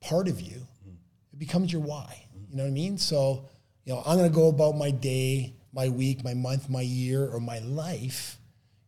part 0.00 0.28
of 0.28 0.40
you. 0.40 0.66
It 1.32 1.38
becomes 1.38 1.72
your 1.72 1.82
why. 1.82 2.26
You 2.50 2.56
know 2.56 2.64
what 2.64 2.70
I 2.70 2.72
mean? 2.72 2.98
So 2.98 3.48
you 3.84 3.92
know 3.92 4.02
I'm 4.04 4.16
gonna 4.16 4.30
go 4.30 4.48
about 4.48 4.76
my 4.76 4.90
day, 4.90 5.54
my 5.72 5.88
week, 5.88 6.24
my 6.24 6.34
month, 6.34 6.68
my 6.68 6.82
year, 6.82 7.26
or 7.26 7.40
my 7.40 7.58
life 7.60 8.36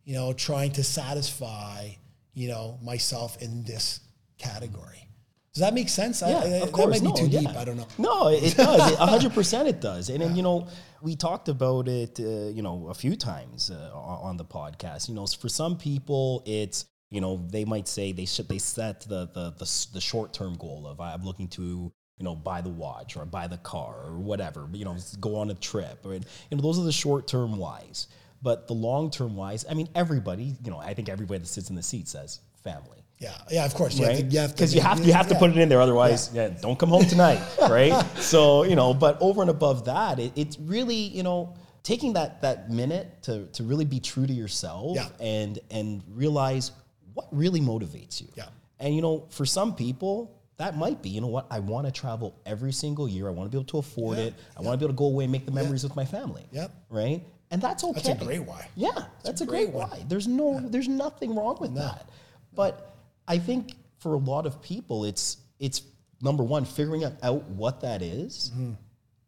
you 0.05 0.13
know, 0.13 0.33
trying 0.33 0.71
to 0.73 0.83
satisfy, 0.83 1.89
you 2.33 2.49
know, 2.49 2.77
myself 2.83 3.41
in 3.41 3.63
this 3.63 4.01
category. 4.37 5.07
Does 5.53 5.61
that 5.61 5.73
make 5.73 5.87
sense? 5.89 6.23
I- 6.23 6.29
Yeah, 6.31 6.37
I, 6.37 6.47
of 6.63 6.71
course. 6.71 6.99
That 6.99 7.05
might 7.05 7.15
be 7.15 7.21
No, 7.21 7.27
too 7.27 7.31
yeah. 7.31 7.39
deep. 7.41 7.57
I 7.57 7.65
don't 7.65 7.77
know. 7.77 7.87
No, 7.97 8.27
it 8.29 8.55
does. 8.57 8.91
A 8.99 9.05
hundred 9.05 9.33
percent, 9.33 9.67
it 9.67 9.79
does. 9.81 10.09
And 10.09 10.21
then 10.21 10.35
you 10.35 10.41
know, 10.41 10.67
we 11.01 11.15
talked 11.15 11.47
about 11.47 11.87
it, 11.87 12.19
uh, 12.19 12.49
you 12.49 12.61
know, 12.63 12.87
a 12.89 12.93
few 12.93 13.15
times 13.15 13.69
uh, 13.69 13.91
on 13.93 14.29
on 14.29 14.37
the 14.37 14.45
podcast. 14.45 15.09
You 15.09 15.15
know, 15.15 15.27
for 15.27 15.49
some 15.49 15.77
people, 15.77 16.41
it's 16.47 16.85
you 17.11 17.21
know 17.21 17.45
they 17.51 17.65
might 17.65 17.87
say 17.87 18.11
they 18.13 18.25
should 18.25 18.49
they 18.49 18.57
set 18.57 19.01
the 19.01 19.27
the 19.33 19.51
the, 19.51 19.87
the 19.93 20.01
short 20.01 20.33
term 20.33 20.55
goal 20.55 20.87
of 20.87 20.99
I'm 20.99 21.23
looking 21.23 21.47
to 21.49 21.91
you 22.17 22.23
know 22.23 22.35
buy 22.35 22.61
the 22.61 22.69
watch 22.69 23.15
or 23.15 23.23
buy 23.25 23.45
the 23.47 23.57
car 23.59 23.95
or 24.07 24.17
whatever. 24.17 24.67
You 24.73 24.85
know, 24.85 24.97
go 25.19 25.35
on 25.35 25.51
a 25.51 25.55
trip 25.55 26.03
or 26.03 26.15
you 26.15 26.21
know 26.51 26.61
those 26.61 26.79
are 26.79 26.83
the 26.83 26.91
short 26.91 27.27
term 27.27 27.57
whys. 27.57 28.07
But 28.41 28.67
the 28.67 28.73
long 28.73 29.11
term 29.11 29.35
wise, 29.35 29.65
I 29.69 29.75
mean, 29.75 29.87
everybody, 29.93 30.55
you 30.63 30.71
know, 30.71 30.77
I 30.79 30.95
think 30.95 31.07
everybody 31.09 31.39
that 31.41 31.47
sits 31.47 31.69
in 31.69 31.75
the 31.75 31.83
seat 31.83 32.07
says 32.07 32.39
family 32.63 32.99
Yeah, 33.19 33.31
yeah, 33.49 33.65
of 33.65 33.73
course. 33.73 33.97
You 33.97 34.05
right? 34.07 34.17
to- 34.17 34.23
you 34.33 34.39
have 34.39 34.49
to- 34.51 34.55
Because 34.55 34.73
you 34.75 34.81
have 34.81 34.99
you 35.05 35.13
have 35.13 35.27
to 35.27 35.33
yeah. 35.33 35.39
put 35.39 35.49
it 35.51 35.57
in 35.57 35.69
there, 35.69 35.81
otherwise, 35.81 36.29
yeah, 36.33 36.49
don't 36.65 36.77
come 36.77 36.89
home 36.89 37.05
tonight, 37.05 37.39
right? 37.79 37.93
So 38.19 38.63
you 38.63 38.75
know, 38.75 38.93
but 38.93 39.17
over 39.21 39.41
and 39.41 39.49
above 39.49 39.85
that, 39.85 40.19
it, 40.19 40.31
it's 40.35 40.57
really 40.59 40.95
you 41.17 41.23
know 41.23 41.53
taking 41.83 42.13
that 42.13 42.41
that 42.41 42.69
minute 42.69 43.07
to 43.23 43.45
to 43.57 43.63
really 43.63 43.85
be 43.85 43.99
true 43.99 44.25
to 44.27 44.33
yourself 44.33 44.95
Yeah. 44.95 45.07
and 45.37 45.59
and 45.71 46.01
realize 46.23 46.71
what 47.13 47.27
really 47.31 47.61
motivates 47.61 48.19
you. 48.21 48.27
Yeah. 48.35 48.47
And 48.79 48.95
you 48.95 49.01
know, 49.01 49.25
for 49.29 49.45
some 49.45 49.75
people. 49.75 50.15
That 50.57 50.77
might 50.77 51.01
be, 51.01 51.09
you 51.09 51.19
know 51.19 51.33
what? 51.37 51.47
I 51.49 51.59
want 51.59 51.87
to 51.87 51.91
travel 51.91 52.35
every 52.45 52.71
single 52.71 53.07
year. 53.09 53.27
I 53.27 53.31
want 53.31 53.49
to 53.49 53.51
be 53.51 53.57
able 53.59 53.71
to 53.75 53.79
afford 53.79 54.17
Yeah, 54.19 54.25
it. 54.25 54.33
I 54.55 54.61
want 54.61 54.73
to 54.75 54.77
be 54.77 54.85
able 54.85 54.93
to 54.93 54.97
go 54.97 55.05
away 55.13 55.23
and 55.25 55.31
make 55.31 55.45
the 55.47 55.51
memories 55.51 55.83
with 55.83 55.95
my 55.95 56.05
family. 56.05 56.45
Yep. 56.51 56.69
Right? 56.91 57.21
And 57.49 57.59
that's 57.59 57.83
okay. 57.83 57.93
That's 58.05 58.21
a 58.21 58.23
great 58.23 58.43
why. 58.45 58.67
Yeah, 58.75 58.91
that's 59.25 59.41
a 59.41 59.47
great, 59.47 59.69
why. 59.71 60.05
There's 60.07 60.27
no, 60.27 60.61
there's 60.73 60.87
nothing 60.87 61.35
wrong 61.35 61.57
with 61.59 61.73
that. 61.73 62.07
But 62.55 62.95
I 63.27 63.37
think 63.37 63.73
for 63.99 64.13
a 64.13 64.17
lot 64.17 64.45
of 64.45 64.61
people, 64.61 65.05
it's 65.05 65.37
it's 65.59 65.81
number 66.21 66.43
one 66.43 66.65
figuring 66.65 67.03
out, 67.03 67.43
what 67.49 67.81
that 67.81 68.01
is, 68.01 68.51
Mm-hmm. 68.53 68.73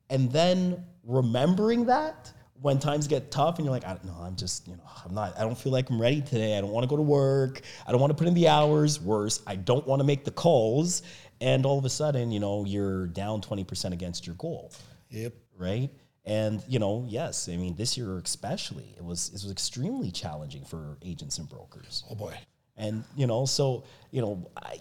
and 0.09 0.31
then 0.31 0.83
remembering 1.03 1.85
that 1.85 2.31
when 2.61 2.79
times 2.79 3.07
get 3.07 3.31
tough, 3.31 3.57
and 3.57 3.65
you're 3.65 3.73
like, 3.73 3.85
I 3.85 3.89
don't 3.89 4.05
know, 4.05 4.17
I'm 4.21 4.35
just, 4.35 4.65
you 4.67 4.75
know, 4.77 4.83
I'm 5.05 5.13
not, 5.13 5.37
I 5.37 5.41
don't 5.41 5.57
feel 5.57 5.71
like 5.73 5.89
I'm 5.89 6.01
ready 6.01 6.21
today. 6.21 6.57
I 6.57 6.61
don't 6.61 6.71
want 6.71 6.83
to 6.85 6.89
go 6.89 6.95
to 6.95 7.01
work. 7.03 7.61
I 7.85 7.91
don't 7.91 7.99
want 7.99 8.11
to 8.11 8.15
put 8.15 8.27
in 8.27 8.33
the 8.33 8.47
hours. 8.47 8.99
Worse, 9.01 9.41
I 9.45 9.55
don't 9.57 9.85
want 9.85 9.99
to 9.99 10.03
make 10.05 10.23
the 10.23 10.31
calls. 10.31 11.01
And 11.41 11.65
all 11.65 11.77
of 11.77 11.83
a 11.85 11.89
sudden, 11.89 12.31
you 12.31 12.39
know, 12.39 12.63
you're 12.65 13.07
down 13.07 13.41
20% 13.41 13.91
against 13.91 14.25
your 14.25 14.35
goal 14.37 14.71
Yep. 15.09 15.33
right? 15.57 15.89
And 16.23 16.63
you 16.67 16.79
know, 16.79 17.05
yes, 17.07 17.49
I 17.49 17.57
mean 17.57 17.75
this 17.75 17.97
year 17.97 18.17
especially, 18.17 18.95
it 18.97 19.03
was 19.03 19.27
it 19.27 19.33
was 19.33 19.51
extremely 19.51 20.09
challenging 20.11 20.63
for 20.65 20.97
agents 21.03 21.37
and 21.37 21.47
brokers. 21.47 22.03
Oh 22.09 22.15
boy, 22.15 22.33
And 22.77 23.03
you 23.15 23.27
know, 23.27 23.45
so 23.45 23.83
you 24.11 24.21
know, 24.21 24.49
I, 24.61 24.79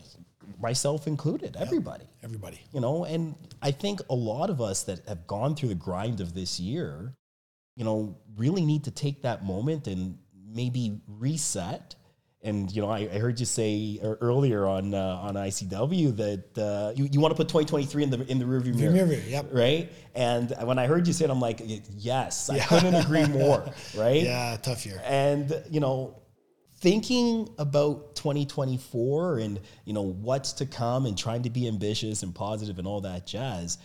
myself 0.61 1.07
included, 1.07 1.57
everybody. 1.59 2.05
everybody. 2.23 2.61
You 2.73 2.81
know, 2.81 3.05
and 3.05 3.35
I 3.63 3.71
think 3.71 4.01
a 4.11 4.15
lot 4.15 4.51
of 4.51 4.61
us 4.61 4.83
that 4.85 5.07
have 5.09 5.27
gone 5.27 5.55
through 5.55 5.71
the 5.71 5.75
grind 5.75 6.21
of 6.21 6.35
this 6.35 6.61
year, 6.61 7.15
you 7.77 7.85
know, 7.85 8.17
really 8.37 8.65
need 8.65 8.85
to 8.85 8.91
take 8.91 9.23
that 9.23 9.45
moment 9.45 9.87
and 9.87 10.19
maybe 10.47 11.01
reset. 11.07 11.95
And 12.43 12.71
you 12.71 12.83
know, 12.83 12.91
I, 12.91 13.09
I 13.13 13.19
heard 13.19 13.41
you 13.41 13.47
say 13.47 13.99
earlier 14.03 14.67
on 14.67 14.93
uh, 14.93 15.19
on 15.23 15.35
ICW 15.35 16.15
that 16.17 16.59
uh, 16.63 16.93
you, 16.95 17.09
you 17.11 17.19
want 17.19 17.33
to 17.33 17.37
put 17.37 17.49
2023 17.49 18.03
in 18.03 18.11
the 18.11 18.31
in 18.31 18.39
the 18.39 18.45
rearview 18.45 18.75
mirror, 18.75 18.93
mirror, 18.93 19.13
yep. 19.27 19.47
right? 19.51 19.91
And 20.15 20.55
when 20.63 20.79
I 20.79 20.87
heard 20.87 21.07
you 21.07 21.15
say 21.15 21.25
it, 21.25 21.31
I'm 21.31 21.41
like, 21.41 21.63
yes, 21.97 22.51
I 22.51 22.59
couldn't 22.59 22.97
agree 22.97 23.27
more, 23.29 23.67
right? 23.97 24.23
Yeah, 24.23 24.59
tough 24.61 24.85
year. 24.85 25.01
And 25.07 25.63
you 25.71 25.81
know, 25.81 26.17
thinking 26.85 27.49
about 27.57 28.14
2024 28.14 29.38
and 29.38 29.59
you 29.87 29.94
know 29.94 30.03
what's 30.03 30.53
to 30.53 30.66
come 30.66 31.07
and 31.07 31.16
trying 31.16 31.42
to 31.42 31.49
be 31.49 31.66
ambitious 31.66 32.23
and 32.23 32.35
positive 32.35 32.79
and 32.79 32.87
all 32.87 33.01
that 33.01 33.27
jazz, 33.27 33.79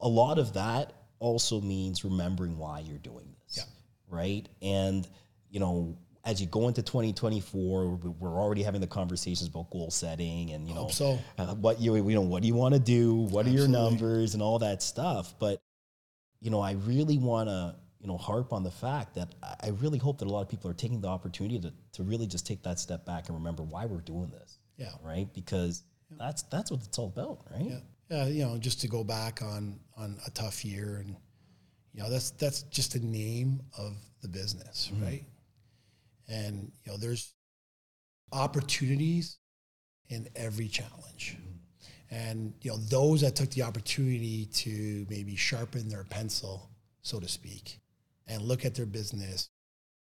a 0.00 0.08
lot 0.08 0.36
of 0.40 0.54
that 0.54 0.92
also 1.20 1.60
means 1.60 2.02
remembering 2.04 2.58
why 2.58 2.80
you're 2.80 2.98
doing 2.98 3.32
this, 3.46 3.58
Yeah. 3.58 3.62
right? 4.08 4.48
And 4.60 5.06
you 5.48 5.60
know, 5.60 5.96
as 6.24 6.40
you 6.40 6.48
go 6.48 6.66
into 6.66 6.82
2024, 6.82 7.88
we- 7.94 8.08
we're 8.10 8.36
already 8.40 8.64
having 8.64 8.80
the 8.80 8.86
conversations 8.88 9.48
about 9.48 9.70
goal 9.70 9.92
setting 9.92 10.50
and 10.50 10.66
you 10.68 10.74
know 10.74 10.88
so. 10.88 11.20
uh, 11.38 11.54
what 11.54 11.80
you 11.80 11.94
you 11.94 12.14
know 12.16 12.20
what 12.22 12.42
do 12.42 12.48
you 12.48 12.56
want 12.56 12.74
to 12.74 12.80
do, 12.80 13.14
what 13.14 13.46
are 13.46 13.50
your 13.50 13.68
numbers 13.68 14.34
and 14.34 14.42
all 14.42 14.58
that 14.58 14.82
stuff. 14.82 15.34
But 15.38 15.62
you 16.40 16.50
know, 16.50 16.60
I 16.60 16.72
really 16.72 17.18
want 17.18 17.48
to 17.48 17.76
you 18.02 18.08
know 18.08 18.16
harp 18.16 18.52
on 18.52 18.62
the 18.64 18.70
fact 18.70 19.14
that 19.14 19.34
I- 19.62 19.68
really 19.68 19.98
hope 19.98 20.18
that 20.18 20.26
a 20.26 20.30
lot 20.30 20.42
of 20.42 20.48
people 20.48 20.70
are 20.70 20.74
taking 20.74 21.00
the 21.00 21.08
opportunity 21.08 21.58
to 21.60 21.72
to 21.92 22.02
really 22.02 22.26
just 22.26 22.46
take 22.46 22.62
that 22.64 22.78
step 22.78 23.06
back 23.06 23.28
and 23.28 23.36
remember 23.36 23.62
why 23.62 23.86
we're 23.86 24.00
doing 24.00 24.30
this, 24.30 24.58
Yeah. 24.76 24.90
right? 25.02 25.32
Because 25.32 25.84
that's 26.10 26.42
that's 26.44 26.70
what 26.70 26.82
it's 26.84 26.98
all 26.98 27.06
about, 27.06 27.46
right? 27.50 27.70
Yeah. 27.70 27.80
Yeah, 28.10 28.26
you 28.26 28.44
know, 28.44 28.58
just 28.58 28.82
to 28.82 28.88
go 28.88 29.04
back 29.04 29.40
on 29.40 29.80
on 29.96 30.18
a 30.26 30.30
tough 30.30 30.64
year 30.64 30.96
and 30.96 31.16
you 31.94 32.02
know, 32.02 32.10
that's 32.10 32.30
that's 32.32 32.62
just 32.64 32.94
a 32.94 33.06
name 33.06 33.60
of 33.78 33.96
the 34.20 34.28
business, 34.28 34.90
mm-hmm. 34.92 35.04
right? 35.04 35.24
And 36.28 36.72
you 36.84 36.92
know, 36.92 36.98
there's 36.98 37.34
opportunities 38.32 39.38
in 40.08 40.28
every 40.34 40.68
challenge. 40.68 41.36
Mm-hmm. 41.38 42.14
And 42.14 42.54
you 42.62 42.70
know, 42.70 42.76
those 42.76 43.22
that 43.22 43.36
took 43.36 43.50
the 43.50 43.62
opportunity 43.62 44.46
to 44.46 45.06
maybe 45.08 45.36
sharpen 45.36 45.88
their 45.88 46.04
pencil, 46.04 46.70
so 47.02 47.20
to 47.20 47.28
speak, 47.28 47.78
and 48.26 48.42
look 48.42 48.64
at 48.64 48.74
their 48.74 48.86
business 48.86 49.50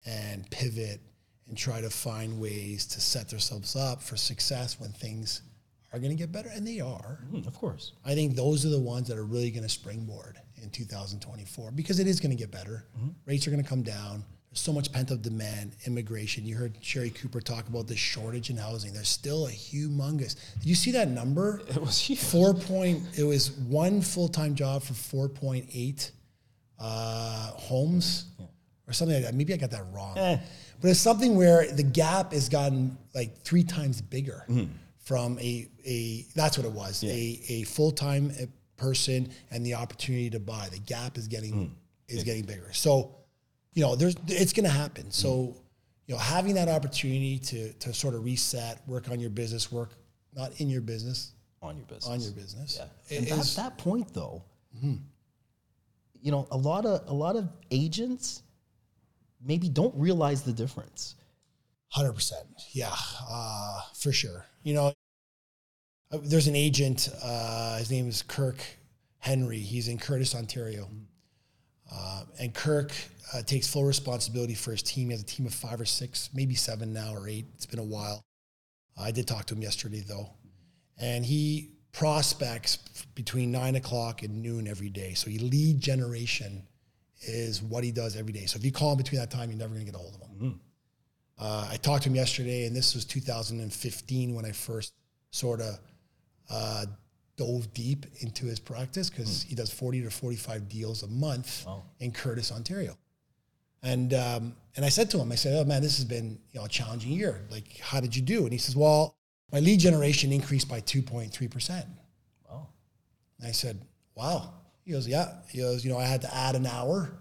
and 0.05 0.49
pivot 0.49 1.01
and 1.47 1.57
try 1.57 1.81
to 1.81 1.89
find 1.89 2.39
ways 2.39 2.85
to 2.87 3.01
set 3.01 3.29
themselves 3.29 3.75
up 3.75 4.01
for 4.01 4.15
success 4.15 4.79
when 4.79 4.91
things 4.91 5.41
are 5.93 5.99
going 5.99 6.11
to 6.11 6.17
get 6.17 6.31
better 6.31 6.49
and 6.49 6.65
they 6.65 6.79
are. 6.79 7.19
Mm, 7.31 7.45
of 7.45 7.53
course. 7.53 7.93
I 8.05 8.15
think 8.15 8.35
those 8.35 8.65
are 8.65 8.69
the 8.69 8.79
ones 8.79 9.07
that 9.09 9.17
are 9.17 9.25
really 9.25 9.51
going 9.51 9.63
to 9.63 9.69
springboard 9.69 10.37
in 10.61 10.69
2024 10.69 11.71
because 11.71 11.99
it 11.99 12.07
is 12.07 12.19
going 12.19 12.31
to 12.31 12.37
get 12.37 12.51
better. 12.51 12.85
Rates 13.25 13.47
are 13.47 13.51
going 13.51 13.61
to 13.63 13.67
come 13.69 13.83
down. 13.83 14.23
There's 14.49 14.59
so 14.59 14.73
much 14.73 14.91
pent 14.91 15.11
up 15.11 15.21
demand, 15.21 15.75
immigration. 15.85 16.45
You 16.45 16.55
heard 16.55 16.77
Sherry 16.81 17.09
Cooper 17.09 17.39
talk 17.39 17.67
about 17.69 17.87
the 17.87 17.95
shortage 17.95 18.49
in 18.49 18.57
housing. 18.57 18.91
There's 18.91 19.07
still 19.07 19.47
a 19.47 19.51
humongous. 19.51 20.35
Did 20.59 20.65
you 20.65 20.75
see 20.75 20.91
that 20.91 21.07
number? 21.07 21.61
It 21.69 21.81
was 21.81 21.97
huge. 21.97 22.19
Four 22.19 22.53
point. 22.53 23.01
It 23.17 23.23
was 23.23 23.51
one 23.51 24.01
full 24.01 24.27
time 24.27 24.55
job 24.55 24.83
for 24.83 24.93
4.8 24.93 26.11
uh, 26.81 27.51
homes 27.51 28.25
or 28.87 28.93
something 28.93 29.15
like 29.15 29.25
that. 29.25 29.35
Maybe 29.35 29.53
I 29.53 29.57
got 29.57 29.71
that 29.71 29.85
wrong. 29.93 30.17
Eh. 30.17 30.37
But 30.81 30.89
it's 30.89 30.99
something 30.99 31.37
where 31.37 31.71
the 31.71 31.83
gap 31.83 32.33
has 32.33 32.49
gotten 32.49 32.97
like 33.13 33.37
three 33.43 33.63
times 33.63 34.01
bigger 34.01 34.43
mm-hmm. 34.49 34.71
from 34.97 35.37
a, 35.39 35.69
a 35.85 36.25
that's 36.35 36.57
what 36.57 36.65
it 36.65 36.73
was 36.73 37.03
a, 37.03 37.41
a 37.49 37.63
full 37.63 37.91
time 37.91 38.31
eh, 38.39 38.47
person 38.77 39.29
and 39.51 39.65
the 39.65 39.75
opportunity 39.75 40.29
to 40.31 40.39
buy. 40.39 40.67
The 40.71 40.79
gap 40.79 41.17
is 41.17 41.27
getting 41.27 41.53
mm. 41.53 41.69
is 42.07 42.23
getting 42.23 42.43
bigger. 42.43 42.73
So, 42.73 43.15
you 43.73 43.83
know, 43.83 43.95
there's 43.95 44.15
it's 44.27 44.53
going 44.53 44.65
to 44.65 44.71
happen. 44.71 45.05
Mm. 45.05 45.13
So, 45.13 45.55
you 46.07 46.15
know, 46.15 46.19
having 46.19 46.55
that 46.55 46.67
opportunity 46.67 47.37
to 47.37 47.73
to 47.73 47.93
sort 47.93 48.15
of 48.15 48.25
reset, 48.25 48.81
work 48.87 49.09
on 49.11 49.19
your 49.19 49.29
business, 49.29 49.71
work 49.71 49.91
not 50.35 50.59
in 50.59 50.69
your 50.69 50.81
business, 50.81 51.33
on 51.61 51.77
your 51.77 51.85
business. 51.85 52.07
on 52.07 52.19
your 52.21 52.31
business. 52.31 52.79
Yeah. 52.79 53.17
It 53.17 53.31
And 53.31 53.39
at 53.39 53.45
that 53.57 53.77
point, 53.77 54.11
though, 54.13 54.43
mm-hmm. 54.75 54.95
You 56.21 56.31
know, 56.31 56.47
a 56.51 56.57
lot 56.57 56.85
of 56.85 57.07
a 57.07 57.13
lot 57.13 57.35
of 57.35 57.49
agents 57.71 58.43
maybe 59.43 59.69
don't 59.69 59.93
realize 59.95 60.43
the 60.43 60.53
difference. 60.53 61.15
Hundred 61.89 62.13
percent, 62.13 62.47
yeah, 62.71 62.93
uh, 63.29 63.81
for 63.99 64.11
sure. 64.13 64.45
You 64.63 64.75
know, 64.75 64.93
uh, 66.11 66.19
there's 66.23 66.47
an 66.47 66.55
agent. 66.55 67.09
Uh, 67.23 67.77
his 67.77 67.91
name 67.91 68.07
is 68.07 68.21
Kirk 68.21 68.63
Henry. 69.19 69.59
He's 69.59 69.87
in 69.87 69.97
Courtice, 69.97 70.35
Ontario, 70.35 70.87
uh, 71.91 72.23
and 72.39 72.53
Kirk 72.53 72.93
uh, 73.33 73.41
takes 73.41 73.67
full 73.67 73.83
responsibility 73.83 74.53
for 74.53 74.71
his 74.71 74.83
team. 74.83 75.07
He 75.07 75.11
has 75.13 75.21
a 75.21 75.25
team 75.25 75.45
of 75.45 75.53
five 75.53 75.81
or 75.81 75.85
six, 75.85 76.29
maybe 76.33 76.55
seven 76.55 76.93
now 76.93 77.13
or 77.13 77.27
eight. 77.27 77.45
It's 77.55 77.65
been 77.65 77.79
a 77.79 77.83
while. 77.83 78.23
I 78.97 79.11
did 79.11 79.27
talk 79.27 79.45
to 79.47 79.55
him 79.55 79.61
yesterday 79.61 80.03
though, 80.07 80.29
and 80.97 81.25
he 81.25 81.71
prospects 81.91 82.77
between 83.15 83.51
nine 83.51 83.75
o'clock 83.75 84.23
and 84.23 84.41
noon 84.41 84.67
every 84.67 84.89
day. 84.89 85.13
So 85.13 85.29
he 85.29 85.39
lead 85.39 85.79
generation 85.79 86.63
is 87.21 87.61
what 87.61 87.83
he 87.83 87.91
does 87.91 88.15
every 88.15 88.33
day. 88.33 88.45
So 88.45 88.57
if 88.57 88.65
you 88.65 88.71
call 88.71 88.91
him 88.91 88.97
between 88.97 89.19
that 89.21 89.29
time, 89.31 89.49
you're 89.49 89.59
never 89.59 89.73
going 89.73 89.85
to 89.85 89.91
get 89.91 89.95
a 89.95 90.01
hold 90.01 90.15
of 90.15 90.21
him. 90.21 90.59
Uh, 91.37 91.67
I 91.71 91.77
talked 91.77 92.03
to 92.03 92.09
him 92.09 92.15
yesterday, 92.15 92.65
and 92.65 92.75
this 92.75 92.93
was 92.93 93.03
2015 93.05 94.35
when 94.35 94.45
I 94.45 94.51
first 94.51 94.93
sort 95.31 95.59
of 95.59 95.79
uh, 96.49 96.85
dove 97.37 97.73
deep 97.73 98.05
into 98.19 98.45
his 98.45 98.59
practice 98.59 99.09
because 99.09 99.41
he 99.43 99.55
does 99.55 99.71
40 99.71 100.03
to 100.03 100.09
45 100.11 100.69
deals 100.69 101.03
a 101.03 101.07
month 101.07 101.65
Wow. 101.65 101.83
in 101.99 102.11
Courtice, 102.11 102.51
Ontario. 102.51 102.97
And 103.83 104.13
um, 104.13 104.55
and 104.75 104.85
I 104.85 104.89
said 104.89 105.09
to 105.11 105.19
him, 105.19 105.31
I 105.31 105.35
said, 105.35 105.59
"Oh 105.59 105.65
man, 105.67 105.81
this 105.81 105.95
has 105.97 106.05
been 106.05 106.37
you 106.51 106.59
know 106.59 106.65
a 106.65 106.69
challenging 106.69 107.11
year. 107.13 107.41
Like, 107.49 107.79
how 107.79 107.99
did 107.99 108.15
you 108.15 108.21
do?" 108.21 108.43
And 108.43 108.51
he 108.51 108.59
says, 108.59 108.75
"Well, 108.75 109.15
my 109.51 109.59
lead 109.59 109.79
generation 109.79 110.31
increased 110.31 110.67
by 110.69 110.81
2.3 110.81 111.47
percent." 111.51 111.85
Wow. 112.49 112.67
And 113.39 113.47
I 113.47 113.51
said, 113.51 113.81
"Wow." 114.15 114.53
He 114.83 114.91
goes, 114.91 115.07
"Yeah." 115.07 115.33
He 115.47 115.59
goes, 115.59 115.83
"You 115.85 115.91
know, 115.91 115.97
I 115.99 116.05
had 116.05 116.21
to 116.21 116.35
add 116.35 116.55
an 116.55 116.65
hour 116.65 117.11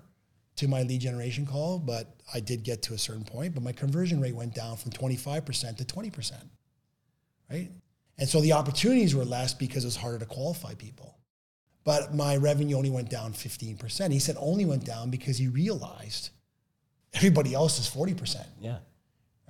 to 0.56 0.68
my 0.68 0.82
lead 0.82 1.00
generation 1.00 1.46
call, 1.46 1.78
but 1.78 2.06
I 2.34 2.40
did 2.40 2.62
get 2.62 2.82
to 2.82 2.94
a 2.94 2.98
certain 2.98 3.24
point, 3.24 3.54
but 3.54 3.62
my 3.62 3.72
conversion 3.72 4.20
rate 4.20 4.34
went 4.34 4.54
down 4.54 4.76
from 4.76 4.90
25% 4.92 5.78
to 5.78 5.84
20%. 5.84 6.32
Right? 7.50 7.70
And 8.18 8.28
so 8.28 8.40
the 8.42 8.52
opportunities 8.52 9.14
were 9.14 9.24
less 9.24 9.54
because 9.54 9.84
it 9.84 9.86
was 9.86 9.96
harder 9.96 10.18
to 10.18 10.26
qualify 10.26 10.74
people. 10.74 11.16
But 11.84 12.14
my 12.14 12.36
revenue 12.36 12.76
only 12.76 12.90
went 12.90 13.08
down 13.08 13.32
15%. 13.32 14.12
He 14.12 14.18
said 14.18 14.36
only 14.38 14.66
went 14.66 14.84
down 14.84 15.08
because 15.10 15.38
he 15.38 15.48
realized 15.48 16.28
everybody 17.14 17.54
else 17.54 17.78
is 17.78 17.88
40% 17.88 18.46
Yeah. 18.60 18.78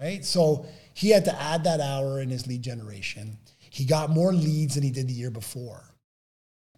right? 0.00 0.24
So 0.24 0.66
he 1.00 1.08
had 1.10 1.24
to 1.24 1.40
add 1.40 1.64
that 1.64 1.80
hour 1.80 2.20
in 2.20 2.28
his 2.28 2.46
lead 2.46 2.60
generation. 2.62 3.38
He 3.58 3.84
got 3.86 4.10
more 4.10 4.32
leads 4.34 4.74
than 4.74 4.82
he 4.84 4.90
did 4.90 5.08
the 5.08 5.14
year 5.14 5.30
before. 5.30 5.82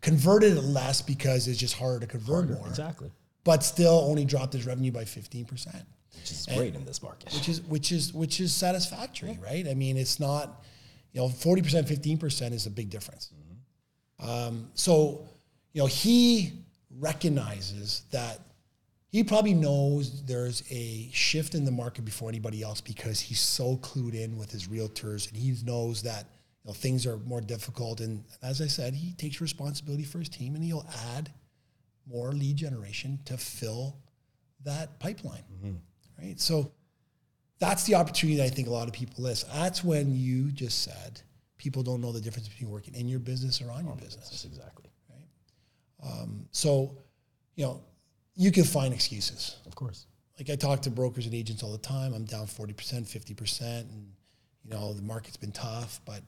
Converted 0.00 0.56
it 0.56 0.62
less 0.62 1.02
because 1.02 1.48
it's 1.48 1.58
just 1.58 1.74
harder 1.76 2.00
to 2.00 2.06
convert 2.06 2.48
more, 2.48 2.68
Exactly. 2.68 3.10
but 3.44 3.64
still 3.64 4.04
only 4.08 4.24
dropped 4.24 4.52
his 4.52 4.64
revenue 4.66 4.92
by 4.92 5.04
15%, 5.04 5.46
Which 6.14 6.30
is 6.30 6.46
great 6.54 6.74
in 6.74 6.84
this 6.84 7.02
market. 7.02 7.32
which 7.34 7.48
is 7.48 7.60
which 7.62 7.90
is 7.92 8.12
which 8.12 8.40
is 8.40 8.52
satisfactory, 8.52 9.38
right? 9.42 9.66
I 9.66 9.74
mean, 9.74 9.96
it's 9.96 10.20
not, 10.20 10.64
you 11.12 11.20
know, 11.20 11.28
40%, 11.28 11.84
15% 11.86 12.52
is 12.52 12.66
a 12.66 12.70
big 12.70 12.90
difference. 12.90 13.30
Um, 14.20 14.70
so, 14.74 15.26
you 15.72 15.80
know, 15.82 15.86
he 15.86 16.52
recognizes 17.00 18.02
that 18.12 18.38
he 19.12 19.22
probably 19.22 19.52
knows 19.52 20.24
there's 20.24 20.62
a 20.70 21.10
shift 21.12 21.54
in 21.54 21.66
the 21.66 21.70
market 21.70 22.02
before 22.02 22.30
anybody 22.30 22.62
else 22.62 22.80
because 22.80 23.20
he's 23.20 23.40
so 23.40 23.76
clued 23.76 24.14
in 24.14 24.38
with 24.38 24.50
his 24.50 24.68
realtors 24.68 25.28
and 25.28 25.36
he 25.36 25.54
knows 25.64 26.02
that 26.02 26.24
you 26.64 26.68
know 26.68 26.72
things 26.72 27.06
are 27.06 27.18
more 27.18 27.42
difficult. 27.42 28.00
And 28.00 28.24
as 28.42 28.62
I 28.62 28.68
said, 28.68 28.94
he 28.94 29.12
takes 29.12 29.40
responsibility 29.42 30.02
for 30.02 30.18
his 30.18 30.30
team 30.30 30.54
and 30.54 30.64
he'll 30.64 30.86
add 31.14 31.30
more 32.10 32.32
lead 32.32 32.56
generation 32.56 33.18
to 33.26 33.36
fill 33.36 33.98
that 34.64 34.98
pipeline. 34.98 35.44
Right. 36.18 36.40
So 36.40 36.72
that's 37.58 37.84
the 37.84 37.96
opportunity 37.96 38.38
that 38.38 38.44
I 38.44 38.48
think 38.48 38.66
a 38.66 38.72
lot 38.72 38.88
of 38.88 38.94
people 38.94 39.24
miss. 39.24 39.42
That's 39.42 39.84
when 39.84 40.16
you 40.16 40.50
just 40.50 40.82
said 40.82 41.20
people 41.58 41.82
don't 41.82 42.00
know 42.00 42.12
the 42.12 42.20
difference 42.20 42.48
between 42.48 42.70
working 42.70 42.94
in 42.94 43.08
your 43.08 43.20
business 43.20 43.60
or 43.60 43.70
on 43.70 43.84
your 43.84 43.94
business. 43.96 44.30
That's 44.30 44.46
exactly. 44.46 44.90
right 45.10 46.10
um, 46.10 46.46
So, 46.50 46.96
you 47.56 47.66
know, 47.66 47.82
you 48.34 48.52
can 48.52 48.64
find 48.64 48.92
excuses. 48.94 49.56
Of 49.66 49.74
course. 49.74 50.06
Like 50.38 50.50
I 50.50 50.56
talk 50.56 50.82
to 50.82 50.90
brokers 50.90 51.26
and 51.26 51.34
agents 51.34 51.62
all 51.62 51.72
the 51.72 51.78
time. 51.78 52.14
I'm 52.14 52.24
down 52.24 52.46
40%, 52.46 52.74
50%, 52.74 53.80
and 53.80 54.12
you 54.64 54.70
know, 54.70 54.92
the 54.92 55.02
market's 55.02 55.36
been 55.36 55.52
tough, 55.52 56.00
but 56.04 56.22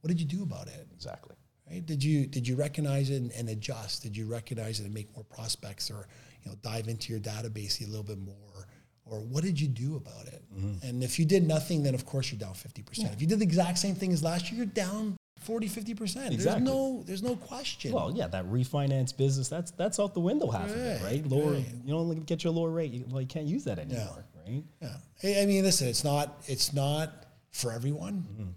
what 0.00 0.08
did 0.08 0.20
you 0.20 0.26
do 0.26 0.42
about 0.42 0.68
it? 0.68 0.86
Exactly. 0.94 1.34
Right? 1.70 1.84
Did 1.84 2.02
you 2.02 2.26
did 2.26 2.48
you 2.48 2.56
recognize 2.56 3.10
it 3.10 3.16
and, 3.16 3.30
and 3.32 3.48
adjust? 3.50 4.02
Did 4.02 4.16
you 4.16 4.26
recognize 4.26 4.80
it 4.80 4.84
and 4.84 4.94
make 4.94 5.14
more 5.14 5.24
prospects 5.24 5.90
or 5.90 6.08
you 6.42 6.50
know 6.50 6.56
dive 6.62 6.88
into 6.88 7.12
your 7.12 7.20
database 7.20 7.84
a 7.84 7.88
little 7.88 8.04
bit 8.04 8.18
more? 8.18 8.68
Or 9.04 9.20
what 9.20 9.42
did 9.42 9.60
you 9.60 9.68
do 9.68 9.96
about 9.96 10.26
it? 10.26 10.42
Mm-hmm. 10.54 10.86
And 10.86 11.02
if 11.02 11.18
you 11.18 11.24
did 11.24 11.46
nothing, 11.46 11.82
then 11.82 11.94
of 11.94 12.04
course 12.06 12.30
you're 12.30 12.38
down 12.38 12.52
50%. 12.52 13.12
If 13.12 13.20
you 13.20 13.26
did 13.26 13.38
the 13.38 13.44
exact 13.44 13.78
same 13.78 13.94
thing 13.94 14.12
as 14.12 14.22
last 14.22 14.50
year, 14.50 14.58
you're 14.58 14.66
down 14.66 15.17
40, 15.48 15.66
50%. 15.66 16.36
There's 16.36 16.60
no 16.60 17.02
there's 17.06 17.22
no 17.22 17.34
question. 17.34 17.92
Well, 17.92 18.12
yeah, 18.14 18.26
that 18.28 18.44
refinance 18.44 19.16
business, 19.16 19.48
that's 19.48 19.70
that's 19.70 19.98
out 19.98 20.12
the 20.12 20.20
window 20.20 20.50
half 20.50 20.68
of 20.68 20.76
it, 20.76 21.02
Right, 21.02 21.12
right? 21.12 21.26
Lower, 21.26 21.52
right. 21.52 21.64
you 21.86 21.94
don't 21.94 22.26
get 22.26 22.44
your 22.44 22.52
lower 22.52 22.68
rate. 22.68 22.92
You, 22.92 23.06
well, 23.08 23.22
you 23.22 23.26
can't 23.26 23.46
use 23.46 23.64
that 23.64 23.78
anymore, 23.78 24.26
right? 24.46 24.62
Yeah, 24.82 25.40
I 25.40 25.46
mean, 25.46 25.64
listen, 25.64 25.88
it's 25.88 26.04
not 26.04 26.44
it's 26.48 26.74
not 26.74 27.24
for 27.50 27.72
everyone. 27.72 28.26
Mm-hmm. 28.30 28.50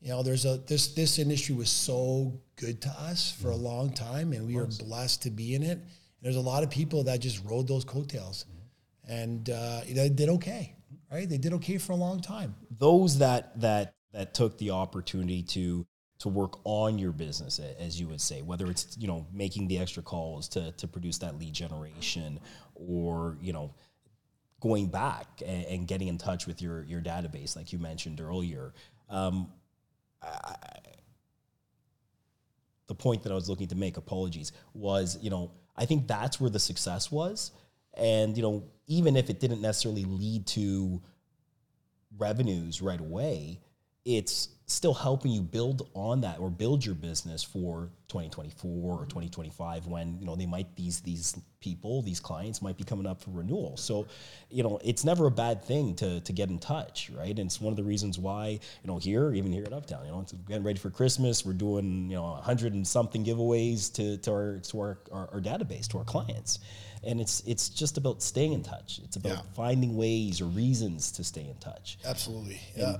You 0.00 0.08
know, 0.08 0.22
there's 0.22 0.46
a 0.46 0.56
this 0.66 0.94
this 0.94 1.18
industry 1.18 1.54
was 1.54 1.68
so 1.68 2.40
good 2.56 2.80
to 2.80 2.88
us 2.88 3.36
for 3.38 3.50
a 3.50 3.54
mm-hmm. 3.54 3.64
long 3.64 3.92
time, 3.92 4.32
and 4.32 4.46
we 4.46 4.56
are 4.56 4.64
blessed 4.64 5.24
to 5.24 5.30
be 5.30 5.54
in 5.54 5.62
it. 5.62 5.78
There's 6.22 6.36
a 6.36 6.40
lot 6.40 6.62
of 6.62 6.70
people 6.70 7.04
that 7.04 7.20
just 7.20 7.44
rode 7.44 7.68
those 7.68 7.84
coattails, 7.84 8.46
mm-hmm. 8.48 9.12
and 9.12 9.50
uh, 9.50 9.82
they 9.86 10.08
did 10.08 10.30
okay, 10.30 10.74
right? 11.12 11.28
They 11.28 11.36
did 11.36 11.52
okay 11.52 11.76
for 11.76 11.92
a 11.92 11.96
long 11.96 12.22
time. 12.22 12.54
Those 12.70 13.18
that 13.18 13.60
that 13.60 13.94
that 14.14 14.32
took 14.32 14.56
the 14.56 14.70
opportunity 14.70 15.42
to 15.42 15.86
to 16.20 16.28
work 16.28 16.58
on 16.64 16.98
your 16.98 17.12
business, 17.12 17.58
as 17.78 17.98
you 17.98 18.06
would 18.06 18.20
say, 18.20 18.42
whether 18.42 18.70
it's 18.70 18.96
you 18.98 19.08
know 19.08 19.26
making 19.32 19.68
the 19.68 19.78
extra 19.78 20.02
calls 20.02 20.48
to 20.48 20.72
to 20.72 20.86
produce 20.86 21.18
that 21.18 21.38
lead 21.38 21.52
generation, 21.52 22.38
or 22.74 23.36
you 23.40 23.52
know 23.52 23.74
going 24.60 24.86
back 24.86 25.26
and, 25.44 25.64
and 25.66 25.88
getting 25.88 26.08
in 26.08 26.18
touch 26.18 26.46
with 26.46 26.62
your 26.62 26.84
your 26.84 27.00
database, 27.00 27.56
like 27.56 27.72
you 27.72 27.78
mentioned 27.78 28.20
earlier. 28.20 28.72
Um, 29.08 29.50
I, 30.22 30.54
the 32.86 32.94
point 32.94 33.22
that 33.22 33.32
I 33.32 33.36
was 33.36 33.48
looking 33.48 33.68
to 33.68 33.76
make, 33.76 33.96
apologies, 33.96 34.52
was 34.74 35.18
you 35.22 35.30
know 35.30 35.52
I 35.76 35.86
think 35.86 36.06
that's 36.06 36.38
where 36.38 36.50
the 36.50 36.60
success 36.60 37.10
was, 37.10 37.52
and 37.94 38.36
you 38.36 38.42
know 38.42 38.64
even 38.86 39.16
if 39.16 39.30
it 39.30 39.40
didn't 39.40 39.62
necessarily 39.62 40.04
lead 40.04 40.46
to 40.48 41.00
revenues 42.18 42.82
right 42.82 43.00
away, 43.00 43.60
it's 44.04 44.48
still 44.66 44.94
helping 44.94 45.32
you 45.32 45.40
build 45.42 45.88
on 45.94 46.20
that 46.20 46.38
or 46.38 46.48
build 46.48 46.84
your 46.86 46.94
business 46.94 47.42
for 47.42 47.90
2024 48.08 48.70
or 49.00 49.04
2025 49.06 49.86
when 49.88 50.16
you 50.20 50.24
know 50.24 50.36
they 50.36 50.46
might 50.46 50.74
these 50.76 51.00
these 51.00 51.36
people 51.60 52.00
these 52.02 52.20
clients 52.20 52.62
might 52.62 52.76
be 52.78 52.84
coming 52.84 53.04
up 53.04 53.20
for 53.20 53.30
renewal 53.32 53.76
so 53.76 54.06
you 54.48 54.62
know 54.62 54.78
it's 54.84 55.04
never 55.04 55.26
a 55.26 55.30
bad 55.30 55.62
thing 55.64 55.92
to 55.96 56.20
to 56.20 56.32
get 56.32 56.48
in 56.50 56.58
touch 56.60 57.10
right 57.18 57.30
and 57.30 57.40
it's 57.40 57.60
one 57.60 57.72
of 57.72 57.76
the 57.76 57.82
reasons 57.82 58.16
why 58.16 58.50
you 58.50 58.86
know 58.86 58.96
here 58.96 59.34
even 59.34 59.52
here 59.52 59.64
at 59.64 59.72
uptown 59.72 60.04
you 60.06 60.12
know 60.12 60.20
it's 60.20 60.32
getting 60.48 60.62
ready 60.62 60.78
for 60.78 60.88
christmas 60.90 61.44
we're 61.44 61.52
doing 61.52 62.08
you 62.08 62.14
know 62.16 62.22
100 62.30 62.72
and 62.72 62.86
something 62.86 63.24
giveaways 63.24 63.92
to, 63.92 64.18
to 64.18 64.30
our 64.30 64.58
to 64.60 64.78
our, 64.80 64.98
our, 65.10 65.28
our 65.34 65.40
database 65.40 65.88
to 65.88 65.98
our 65.98 66.04
clients 66.04 66.60
and 67.02 67.20
it's 67.20 67.42
it's 67.44 67.68
just 67.68 67.98
about 67.98 68.22
staying 68.22 68.52
in 68.52 68.62
touch 68.62 69.00
it's 69.02 69.16
about 69.16 69.32
Yeah. 69.32 69.42
finding 69.56 69.96
ways 69.96 70.40
or 70.40 70.44
reasons 70.46 71.10
to 71.12 71.24
stay 71.24 71.46
in 71.48 71.56
touch 71.56 71.98
Absolutely. 72.04 72.60
Yeah. 72.76 72.98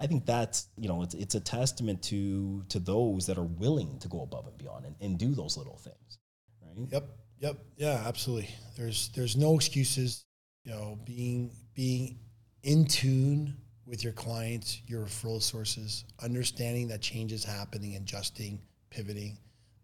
I 0.00 0.06
think 0.06 0.24
that's 0.24 0.68
you 0.78 0.88
know 0.88 1.02
it's 1.02 1.14
it's 1.14 1.34
a 1.34 1.40
testament 1.40 2.02
to 2.04 2.64
to 2.70 2.78
those 2.78 3.26
that 3.26 3.36
are 3.36 3.44
willing 3.44 3.98
to 4.00 4.08
go 4.08 4.22
above 4.22 4.46
and 4.46 4.56
beyond 4.56 4.86
and, 4.86 4.96
and 5.00 5.18
do 5.18 5.34
those 5.34 5.56
little 5.58 5.76
things, 5.76 6.18
right? 6.62 6.88
Yep. 6.90 7.04
Yep. 7.40 7.56
Yeah, 7.76 8.02
absolutely. 8.06 8.48
There's 8.76 9.10
there's 9.14 9.36
no 9.36 9.54
excuses. 9.54 10.24
You 10.64 10.72
know, 10.72 10.98
being 11.04 11.52
being 11.74 12.18
in 12.62 12.86
tune 12.86 13.56
with 13.86 14.04
your 14.04 14.12
clients, 14.12 14.80
your 14.86 15.04
referral 15.04 15.42
sources, 15.42 16.04
understanding 16.22 16.88
that 16.88 17.00
change 17.00 17.32
is 17.32 17.44
happening, 17.44 17.96
adjusting, 17.96 18.60
pivoting. 18.90 19.38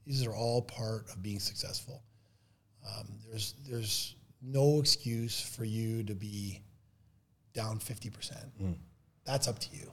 These 0.07 0.27
are 0.27 0.35
all 0.35 0.63
part 0.63 1.07
of 1.11 1.23
being 1.23 1.41
successful. 1.41 2.03
Um, 2.87 3.19
there's 3.29 3.55
there's 3.69 4.17
no 4.41 4.81
excuse 4.81 5.41
for 5.41 5.65
you 5.65 6.05
to 6.05 6.15
be 6.15 6.63
down 7.53 7.79
fifty 7.79 8.09
percent. 8.11 8.47
That's 9.27 9.49
up 9.49 9.59
to 9.59 9.69
you. 9.77 9.91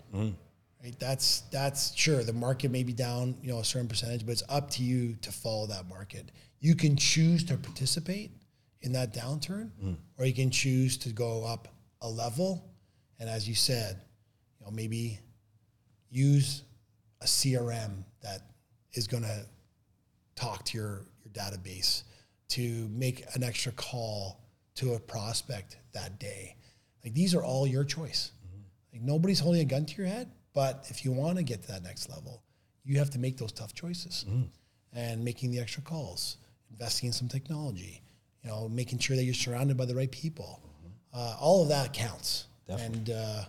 Right? 0.84 1.00
That's 1.00 1.42
that's 1.52 1.96
sure 1.96 2.24
the 2.24 2.34
market 2.34 2.70
may 2.72 2.84
be 2.84 2.94
down, 2.94 3.38
you 3.42 3.52
know, 3.52 3.60
a 3.60 3.64
certain 3.64 3.88
percentage, 3.88 4.26
but 4.26 4.34
it's 4.34 4.44
up 4.50 4.70
to 4.72 4.84
you 4.84 5.16
to 5.22 5.32
follow 5.32 5.66
that 5.68 5.88
market. 5.88 6.32
You 6.60 6.76
can 6.76 6.96
choose 6.98 7.44
to 7.46 7.58
participate 7.58 8.32
in 8.82 8.92
that 8.94 9.14
downturn, 9.14 9.72
or 10.18 10.26
you 10.26 10.34
can 10.34 10.52
choose 10.52 10.98
to 10.98 11.10
go 11.10 11.46
up 11.46 11.70
a 12.02 12.10
level, 12.10 12.70
and 13.20 13.30
as 13.30 13.48
you 13.48 13.56
said, 13.56 14.02
you 14.60 14.66
know, 14.66 14.72
maybe 14.72 15.20
use 16.10 16.64
a 17.22 17.26
CRM 17.26 18.04
that 18.22 18.42
is 18.94 19.08
going 19.08 19.24
to 19.24 19.46
talk 20.36 20.66
to 20.66 20.78
your 20.78 21.06
your 21.24 21.32
database 21.34 22.04
to 22.50 22.90
make 22.92 23.24
an 23.36 23.44
extra 23.44 23.72
call 23.72 24.42
to 24.76 24.94
a 24.94 25.00
prospect 25.00 25.78
that 25.94 26.20
day. 26.20 26.56
Like 27.04 27.14
these 27.14 27.34
are 27.34 27.44
all 27.44 27.66
your 27.66 27.84
choice. 27.86 28.32
Like 28.94 29.02
nobody's 29.02 29.40
holding 29.40 29.62
a 29.62 29.66
gun 29.66 29.86
to 29.86 29.96
your 29.98 30.08
head, 30.08 30.30
but 30.54 30.86
if 30.90 31.04
you 31.04 31.12
want 31.12 31.38
to 31.40 31.44
get 31.44 31.64
to 31.64 31.68
that 31.70 31.84
next 31.84 32.10
level, 32.10 32.44
you 32.86 33.00
have 33.00 33.10
to 33.12 33.20
make 33.20 33.38
those 33.38 33.52
tough 33.52 33.74
choices. 33.74 34.26
And 34.96 35.26
making 35.26 35.50
the 35.52 35.60
extra 35.60 35.82
calls, 35.82 36.38
investing 36.70 37.08
in 37.08 37.14
some 37.14 37.28
technology, 37.28 38.02
you 38.44 38.50
know, 38.50 38.70
making 38.70 39.00
sure 39.00 39.16
that 39.16 39.24
you're 39.24 39.34
surrounded 39.34 39.76
by 39.78 39.86
the 39.86 39.96
right 39.96 40.12
people. 40.12 40.62
Uh, 41.12 41.36
all 41.40 41.64
of 41.64 41.70
that 41.70 41.94
counts. 41.94 42.46
And 42.68 43.10
uh, 43.10 43.44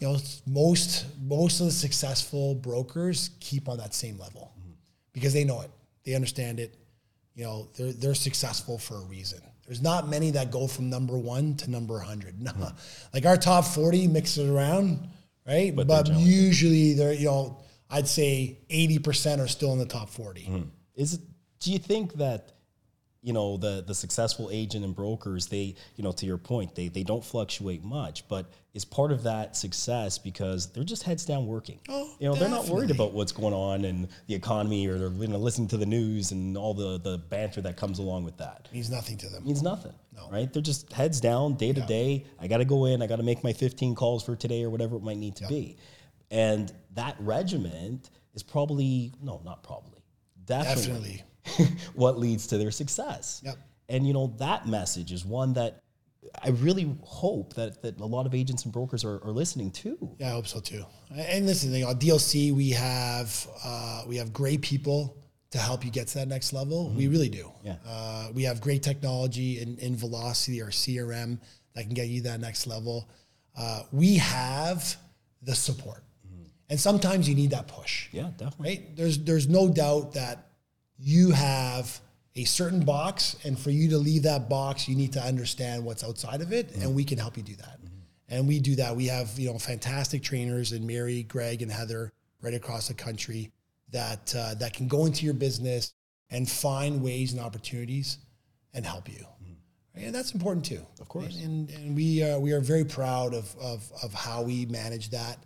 you 0.00 0.08
know, 0.08 0.16
most 0.46 1.04
most 1.22 1.60
of 1.60 1.66
the 1.66 1.72
successful 1.72 2.54
brokers 2.54 3.30
keep 3.40 3.68
on 3.68 3.78
that 3.78 3.94
same 3.94 4.18
level 4.18 4.52
because 5.12 5.32
they 5.32 5.44
know 5.44 5.60
it, 5.60 5.70
they 6.04 6.14
understand 6.14 6.58
it. 6.58 6.74
You 7.34 7.44
know, 7.44 7.68
they're 7.76 7.92
they're 7.92 8.14
successful 8.14 8.78
for 8.78 8.96
a 8.96 9.04
reason. 9.04 9.40
There's 9.72 9.80
not 9.80 10.06
many 10.06 10.32
that 10.32 10.50
go 10.50 10.66
from 10.66 10.90
number 10.90 11.16
one 11.16 11.54
to 11.54 11.70
number 11.70 11.98
hundred. 11.98 12.38
No, 12.38 12.52
like 13.14 13.24
our 13.24 13.38
top 13.38 13.64
forty 13.64 14.06
mix 14.06 14.36
it 14.36 14.46
around, 14.46 15.08
right? 15.46 15.74
But, 15.74 15.88
they're 15.88 16.14
usually 16.14 16.92
they're 16.92 17.14
you 17.14 17.24
know, 17.24 17.62
I'd 17.88 18.06
say 18.06 18.58
eighty 18.68 18.98
percent 18.98 19.40
are 19.40 19.48
still 19.48 19.72
in 19.72 19.78
the 19.78 19.86
top 19.86 20.10
40 20.10 20.42
hmm. 20.42 20.62
Is 20.94 21.14
it? 21.14 21.20
Do 21.60 21.72
you 21.72 21.78
think 21.78 22.12
that 22.16 22.52
you 23.22 23.32
know 23.32 23.56
the 23.56 23.84
the 23.86 23.94
successful 23.94 24.50
agent 24.52 24.84
and 24.84 24.94
brokers 24.94 25.46
they 25.46 25.74
you 25.96 26.02
know 26.02 26.12
to 26.12 26.26
your 26.26 26.38
point 26.38 26.74
they 26.74 26.88
they 26.88 27.02
don't 27.02 27.24
fluctuate 27.24 27.82
much, 27.84 28.26
but 28.28 28.50
is 28.74 28.84
part 28.84 29.12
of 29.12 29.22
that 29.22 29.56
success 29.56 30.18
because 30.18 30.72
they're 30.72 30.82
just 30.84 31.02
heads 31.02 31.24
down 31.24 31.46
working. 31.46 31.78
Oh, 31.88 32.10
you 32.18 32.28
know 32.28 32.34
they're 32.34 32.48
not 32.48 32.66
worried 32.68 32.90
about 32.90 33.12
what's 33.12 33.32
going 33.32 33.54
on 33.54 33.84
in 33.84 34.08
the 34.26 34.34
economy 34.34 34.86
or 34.88 34.98
they're 34.98 35.10
you 35.10 35.28
know, 35.28 35.38
listening 35.38 35.68
to 35.68 35.76
the 35.76 35.86
news 35.86 36.32
and 36.32 36.56
all 36.56 36.74
the 36.74 36.98
the 36.98 37.18
banter 37.18 37.60
that 37.62 37.76
comes 37.76 37.98
along 37.98 38.24
with 38.24 38.36
that. 38.38 38.68
Means 38.72 38.90
nothing 38.90 39.16
to 39.18 39.28
them. 39.28 39.44
means 39.44 39.62
nothing. 39.62 39.92
No. 40.14 40.28
Right? 40.30 40.52
They're 40.52 40.62
just 40.62 40.92
heads 40.92 41.20
down, 41.20 41.54
day 41.54 41.72
to 41.72 41.80
day. 41.82 42.26
I 42.38 42.46
got 42.46 42.58
to 42.58 42.64
go 42.64 42.84
in. 42.84 43.00
I 43.02 43.06
got 43.06 43.16
to 43.16 43.22
make 43.22 43.42
my 43.42 43.52
15 43.52 43.94
calls 43.94 44.22
for 44.22 44.36
today 44.36 44.62
or 44.62 44.68
whatever 44.68 44.96
it 44.96 45.02
might 45.02 45.16
need 45.16 45.36
to 45.36 45.46
be. 45.46 45.78
And 46.30 46.72
that 46.94 47.16
regiment 47.18 48.10
is 48.34 48.42
probably, 48.42 49.12
no, 49.22 49.40
not 49.44 49.62
probably, 49.62 50.00
definitely, 50.44 51.22
what 51.94 52.18
leads 52.18 52.46
to 52.48 52.58
their 52.58 52.70
success. 52.70 53.40
Yep. 53.44 53.56
And, 53.88 54.06
you 54.06 54.12
know, 54.12 54.34
that 54.38 54.66
message 54.66 55.12
is 55.12 55.24
one 55.24 55.52
that 55.54 55.82
I 56.42 56.50
really 56.50 56.94
hope 57.02 57.54
that, 57.54 57.82
that 57.82 58.00
a 58.00 58.06
lot 58.06 58.26
of 58.26 58.34
agents 58.34 58.64
and 58.64 58.72
brokers 58.72 59.04
are, 59.04 59.22
are 59.24 59.32
listening 59.32 59.70
to. 59.72 60.16
Yeah, 60.18 60.28
I 60.28 60.30
hope 60.32 60.46
so 60.46 60.60
too. 60.60 60.84
And 61.14 61.46
listen, 61.46 61.72
you 61.72 61.84
know, 61.84 61.94
DLC, 61.94 62.52
we 62.52 62.70
have 62.70 63.46
uh, 63.64 64.04
we 64.06 64.16
have 64.16 64.32
great 64.32 64.62
people 64.62 65.16
to 65.50 65.58
help 65.58 65.84
you 65.84 65.90
get 65.90 66.08
to 66.08 66.18
that 66.18 66.28
next 66.28 66.52
level. 66.52 66.90
We 66.90 67.08
really 67.08 67.28
do. 67.28 67.52
Yeah. 67.62 67.76
Uh, 67.86 68.28
we 68.32 68.42
have 68.44 68.60
great 68.60 68.82
technology 68.82 69.60
in, 69.60 69.76
in 69.78 69.96
Velocity, 69.96 70.62
our 70.62 70.70
CRM, 70.70 71.38
that 71.74 71.84
can 71.84 71.92
get 71.92 72.08
you 72.08 72.22
that 72.22 72.40
next 72.40 72.66
level. 72.66 73.08
Uh, 73.56 73.82
we 73.92 74.16
have 74.16 74.96
the 75.42 75.54
support, 75.54 76.02
and 76.70 76.80
sometimes 76.80 77.28
you 77.28 77.34
need 77.34 77.50
that 77.50 77.68
push. 77.68 78.08
Yeah, 78.12 78.30
definitely. 78.38 78.68
Right? 78.68 78.96
There's 78.96 79.18
there's 79.18 79.48
no 79.48 79.68
doubt 79.68 80.14
that 80.14 80.51
you 81.02 81.30
have 81.32 82.00
a 82.36 82.44
certain 82.44 82.80
box, 82.84 83.36
and 83.44 83.58
for 83.58 83.70
you 83.70 83.90
to 83.90 83.98
leave 83.98 84.22
that 84.22 84.48
box, 84.48 84.88
you 84.88 84.96
need 84.96 85.12
to 85.12 85.20
understand 85.20 85.84
what's 85.84 86.04
outside 86.04 86.40
of 86.40 86.52
it, 86.52 86.74
and 86.76 86.94
we 86.94 87.04
can 87.04 87.18
help 87.18 87.36
you 87.36 87.42
do 87.42 87.56
that. 87.56 87.78
And 88.28 88.48
we 88.48 88.60
do 88.60 88.76
that. 88.76 88.96
We 88.96 89.06
have 89.06 89.38
you 89.38 89.52
know 89.52 89.58
fantastic 89.58 90.22
trainers 90.22 90.72
in 90.72 90.86
Mary, 90.86 91.24
Greg, 91.24 91.60
and 91.60 91.70
Heather 91.70 92.12
right 92.40 92.54
across 92.54 92.88
the 92.88 92.94
country 92.94 93.50
that 93.90 94.34
uh, 94.34 94.54
that 94.54 94.72
can 94.72 94.88
go 94.88 95.04
into 95.04 95.24
your 95.26 95.34
business 95.34 95.92
and 96.30 96.48
find 96.50 97.02
ways 97.02 97.32
and 97.32 97.42
opportunities 97.42 98.18
and 98.72 98.86
help 98.86 99.08
you. 99.08 99.26
Right? 99.94 100.06
And 100.06 100.14
that's 100.14 100.32
important 100.32 100.64
too. 100.64 100.86
Of 101.00 101.08
course. 101.08 101.36
And, 101.42 101.68
and 101.70 101.94
we 101.94 102.22
uh, 102.22 102.38
we 102.38 102.52
are 102.52 102.60
very 102.60 102.84
proud 102.84 103.34
of, 103.34 103.54
of 103.60 103.90
of 104.02 104.14
how 104.14 104.42
we 104.42 104.64
manage 104.66 105.10
that. 105.10 105.36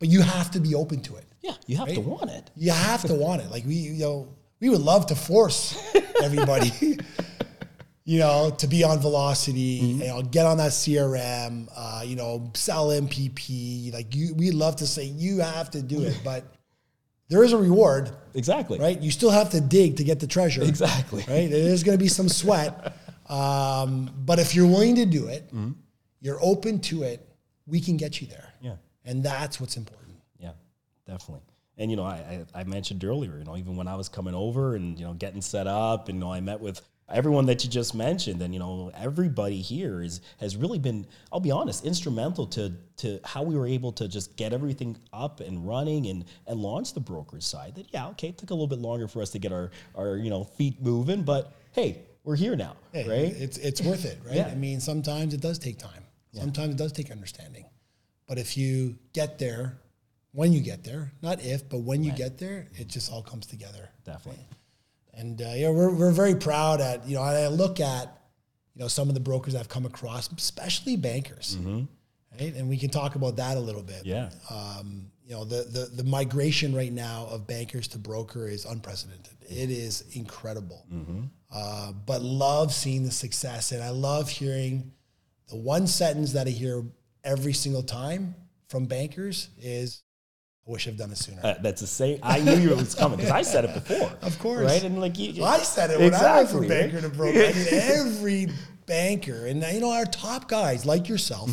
But 0.00 0.08
you 0.08 0.20
have 0.22 0.50
to 0.50 0.58
be 0.58 0.74
open 0.74 1.00
to 1.02 1.14
it 1.14 1.26
Yeah, 1.42 1.54
you 1.68 1.76
have 1.76 1.86
to 1.94 2.00
want 2.00 2.28
it. 2.30 2.50
you 2.56 2.72
have 2.72 3.02
to 3.02 3.14
want 3.14 3.40
it. 3.42 3.52
Like 3.52 3.64
we, 3.64 3.74
you 3.74 4.00
know, 4.00 4.34
we 4.62 4.70
would 4.70 4.80
love 4.80 5.06
to 5.06 5.16
force 5.16 5.76
everybody, 6.22 6.70
you 8.04 8.20
know, 8.20 8.54
to 8.58 8.68
be 8.68 8.84
on 8.84 9.00
velocity, 9.00 9.58
you 9.58 10.06
know, 10.06 10.22
get 10.22 10.46
on 10.46 10.58
that 10.58 10.70
CRM, 10.70 11.68
uh, 11.76 12.02
you 12.06 12.14
know, 12.14 12.48
sell 12.54 12.90
MPP. 12.90 13.92
Like 13.92 14.14
you, 14.14 14.34
we 14.36 14.52
love 14.52 14.76
to 14.76 14.86
say 14.86 15.02
you 15.02 15.40
have 15.40 15.68
to 15.72 15.82
do 15.82 16.02
it, 16.04 16.20
but 16.24 16.44
there 17.28 17.42
is 17.42 17.52
a 17.52 17.58
reward, 17.58 18.12
Exactly. 18.34 18.78
right? 18.78 19.00
You 19.00 19.10
still 19.10 19.30
have 19.30 19.50
to 19.50 19.60
dig 19.60 19.96
to 19.96 20.04
get 20.04 20.20
the 20.20 20.28
treasure. 20.28 20.62
Exactly. 20.62 21.24
Right? 21.26 21.50
There's 21.50 21.82
going 21.82 21.98
to 21.98 22.02
be 22.02 22.08
some 22.08 22.28
sweat. 22.28 22.96
Um, 23.28 24.10
but 24.26 24.38
if 24.40 24.54
you're 24.54 24.66
willing 24.66 24.96
to 24.96 25.06
do 25.06 25.28
it, 25.28 25.50
you're 26.20 26.38
open 26.42 26.80
to 26.80 27.04
it, 27.04 27.26
we 27.66 27.80
can 27.80 27.96
get 27.96 28.20
you 28.20 28.26
there. 28.26 28.52
Yeah. 28.60 28.74
And 29.06 29.24
that's 29.24 29.58
what's 29.58 29.78
important. 29.78 30.18
Yeah, 30.38 30.50
definitely. 31.06 31.40
And 31.82 31.90
you 31.90 31.96
know, 31.96 32.04
I, 32.04 32.44
I 32.54 32.60
I 32.60 32.64
mentioned 32.64 33.04
earlier, 33.04 33.38
you 33.38 33.44
know, 33.44 33.56
even 33.56 33.76
when 33.76 33.88
I 33.88 33.96
was 33.96 34.08
coming 34.08 34.34
over 34.34 34.76
and 34.76 34.96
you 34.96 35.04
know 35.04 35.14
getting 35.14 35.42
set 35.42 35.66
up, 35.66 36.08
and 36.08 36.18
you 36.18 36.24
know, 36.24 36.32
I 36.32 36.40
met 36.40 36.60
with 36.60 36.80
everyone 37.12 37.46
that 37.46 37.64
you 37.64 37.70
just 37.70 37.92
mentioned, 37.92 38.40
and 38.40 38.54
you 38.54 38.60
know, 38.60 38.92
everybody 38.94 39.60
here 39.60 40.00
is 40.00 40.20
has 40.38 40.56
really 40.56 40.78
been, 40.78 41.06
I'll 41.32 41.40
be 41.40 41.50
honest, 41.50 41.84
instrumental 41.84 42.46
to 42.48 42.72
to 42.98 43.18
how 43.24 43.42
we 43.42 43.56
were 43.56 43.66
able 43.66 43.90
to 43.92 44.06
just 44.06 44.36
get 44.36 44.52
everything 44.52 44.96
up 45.12 45.40
and 45.40 45.66
running 45.66 46.06
and 46.06 46.24
and 46.46 46.60
launch 46.60 46.94
the 46.94 47.00
brokerage 47.00 47.42
side. 47.42 47.74
That 47.74 47.86
yeah, 47.92 48.08
okay, 48.10 48.28
it 48.28 48.38
took 48.38 48.50
a 48.50 48.54
little 48.54 48.68
bit 48.68 48.78
longer 48.78 49.08
for 49.08 49.20
us 49.20 49.30
to 49.30 49.40
get 49.40 49.52
our 49.52 49.72
our 49.96 50.16
you 50.16 50.30
know 50.30 50.44
feet 50.44 50.80
moving, 50.80 51.24
but 51.24 51.52
hey, 51.72 52.02
we're 52.22 52.36
here 52.36 52.54
now, 52.54 52.76
Hey, 52.92 53.08
right? 53.08 53.34
It's 53.36 53.58
it's 53.58 53.80
worth 53.82 54.04
it, 54.04 54.20
right? 54.24 54.36
Yeah. 54.36 54.46
I 54.46 54.54
mean, 54.54 54.78
sometimes 54.80 55.34
it 55.34 55.40
does 55.40 55.58
take 55.58 55.78
time. 55.78 56.04
Sometimes 56.32 56.74
it 56.74 56.78
does 56.78 56.92
take 56.92 57.10
understanding. 57.10 57.66
But 58.26 58.38
if 58.38 58.56
you 58.56 58.96
get 59.12 59.38
there, 59.38 59.81
when 60.32 60.52
you 60.52 60.60
get 60.60 60.82
there, 60.82 61.12
not 61.22 61.44
if, 61.44 61.68
but 61.68 61.78
when 61.78 62.02
you 62.02 62.12
get 62.12 62.38
there, 62.38 62.66
it 62.74 62.88
just 62.88 63.12
all 63.12 63.22
comes 63.22 63.46
together. 63.46 63.90
Definitely. 64.04 64.44
And 65.14 65.40
uh, 65.40 65.52
yeah, 65.54 65.70
we're, 65.70 65.94
we're 65.94 66.10
very 66.10 66.34
proud 66.34 66.80
at, 66.80 67.06
you 67.06 67.16
know, 67.16 67.22
I 67.22 67.48
look 67.48 67.80
at, 67.80 68.06
you 68.74 68.80
know, 68.80 68.88
some 68.88 69.08
of 69.08 69.14
the 69.14 69.20
brokers 69.20 69.54
I've 69.54 69.68
come 69.68 69.84
across, 69.84 70.32
especially 70.32 70.96
bankers, 70.96 71.58
right? 72.40 72.54
And 72.54 72.68
we 72.68 72.78
can 72.78 72.88
talk 72.88 73.14
about 73.14 73.36
that 73.36 73.58
a 73.58 73.60
little 73.60 73.82
bit. 73.82 74.06
Yeah. 74.06 74.30
Um, 74.48 75.10
you 75.24 75.34
know, 75.34 75.44
the, 75.44 75.62
the 75.64 76.02
the 76.02 76.04
migration 76.04 76.74
right 76.74 76.92
now 76.92 77.26
of 77.30 77.46
bankers 77.46 77.86
to 77.88 77.98
broker 77.98 78.48
is 78.48 78.64
unprecedented. 78.64 79.36
It 79.42 79.70
is 79.70 80.04
incredible. 80.12 80.84
Uh, 81.54 81.92
but 81.92 82.22
love 82.22 82.72
seeing 82.72 83.04
the 83.04 83.10
success, 83.10 83.72
and 83.72 83.82
I 83.82 83.90
love 83.90 84.28
hearing 84.28 84.92
the 85.48 85.56
one 85.56 85.86
sentence 85.86 86.32
that 86.32 86.46
I 86.46 86.50
hear 86.50 86.82
every 87.22 87.52
single 87.52 87.82
time 87.82 88.34
from 88.68 88.86
bankers 88.86 89.50
is, 89.58 90.02
"I 90.66 90.70
wish 90.70 90.86
I've 90.88 90.96
done 90.96 91.10
it 91.10 91.18
sooner." 91.18 91.40
Uh, 91.42 91.54
that's 91.60 91.80
the 91.80 91.86
same. 91.86 92.18
I 92.22 92.40
knew 92.40 92.70
it 92.70 92.76
was 92.76 92.94
coming 92.94 93.16
because 93.18 93.32
I 93.32 93.42
said 93.42 93.64
it 93.64 93.74
before. 93.74 94.12
Of 94.22 94.38
course. 94.38 94.64
right? 94.66 94.82
And 94.82 95.00
like 95.00 95.18
you, 95.18 95.44
I 95.44 95.58
said 95.58 95.90
it 95.90 95.98
when 95.98 96.14
I 96.14 96.42
was 96.42 96.54
a 96.54 96.58
Exactly, 96.58 96.68
banker 96.68 96.94
right? 96.96 97.02
to 97.02 97.08
broker. 97.10 97.38
I 97.38 97.52
mean, 97.52 97.66
every 97.70 98.48
banker, 98.86 99.46
and 99.46 99.62
you 99.72 99.80
know, 99.80 99.90
our 99.92 100.04
top 100.06 100.48
guys 100.48 100.84
like 100.86 101.08
yourself. 101.08 101.50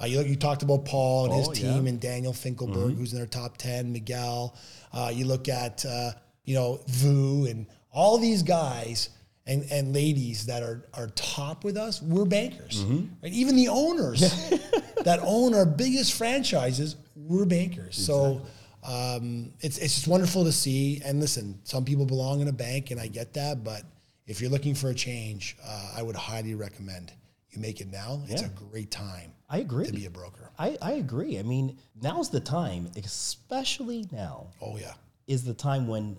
Uh, 0.00 0.06
you, 0.06 0.20
you 0.22 0.34
talked 0.36 0.62
about 0.64 0.84
Paul 0.84 1.26
and 1.26 1.34
his 1.34 1.48
team, 1.48 1.66
Mm-hmm. 1.74 1.82
yeah. 1.84 1.88
and 1.90 2.00
Daniel 2.00 2.32
Finkelberg, 2.32 2.96
who's 2.96 3.12
in 3.12 3.18
their 3.18 3.26
top 3.26 3.56
ten. 3.56 3.92
Miguel. 3.92 4.56
Uh, 4.92 5.10
you 5.14 5.24
look 5.26 5.48
at 5.48 5.84
uh, 5.86 6.10
you 6.44 6.54
know 6.54 6.80
Vu 6.88 7.46
and 7.46 7.66
all 7.92 8.18
these 8.18 8.42
guys 8.42 9.10
and, 9.46 9.64
and 9.70 9.92
ladies 9.94 10.46
that 10.46 10.62
are 10.62 10.86
are 10.94 11.08
top 11.08 11.62
with 11.62 11.76
us. 11.76 12.02
We're 12.02 12.24
bankers, 12.24 12.82
Mm-hmm. 12.82 13.06
right? 13.22 13.32
Even 13.32 13.54
the 13.56 13.68
owners 13.68 14.20
that 15.04 15.20
own 15.22 15.54
our 15.54 15.66
biggest 15.66 16.14
franchises, 16.14 16.96
we're 17.16 17.44
bankers. 17.46 17.96
So. 17.96 18.42
Um, 18.84 19.52
it's 19.60 19.78
it's 19.78 19.94
just 19.94 20.08
wonderful 20.08 20.42
to 20.42 20.50
see. 20.50 21.00
And 21.04 21.20
listen, 21.20 21.60
some 21.62 21.84
people 21.84 22.04
belong 22.04 22.40
in 22.40 22.48
a 22.48 22.52
bank, 22.52 22.90
and 22.90 23.00
I 23.00 23.06
get 23.06 23.32
that. 23.34 23.62
But 23.62 23.82
if 24.26 24.40
you're 24.40 24.50
looking 24.50 24.74
for 24.74 24.90
a 24.90 24.94
change, 24.94 25.56
uh, 25.64 25.92
I 25.96 26.02
would 26.02 26.16
highly 26.16 26.56
recommend 26.56 27.12
you 27.50 27.60
make 27.60 27.80
it 27.80 27.86
now. 27.92 28.22
It's 28.28 28.42
Yeah. 28.42 28.48
a 28.48 28.50
great 28.50 28.90
time 28.90 29.34
I 29.48 29.58
agree. 29.58 29.86
to 29.86 29.92
be 29.92 30.06
a 30.06 30.10
broker. 30.10 30.50
I, 30.58 30.76
I 30.82 30.92
agree. 30.94 31.38
I 31.38 31.44
mean, 31.44 31.78
now's 32.02 32.28
the 32.28 32.40
time, 32.40 32.90
especially 32.96 34.08
now, 34.10 34.48
Oh 34.60 34.76
yeah, 34.76 34.94
is 35.28 35.44
the 35.44 35.54
time 35.54 35.86
when 35.86 36.16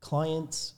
clients 0.00 0.74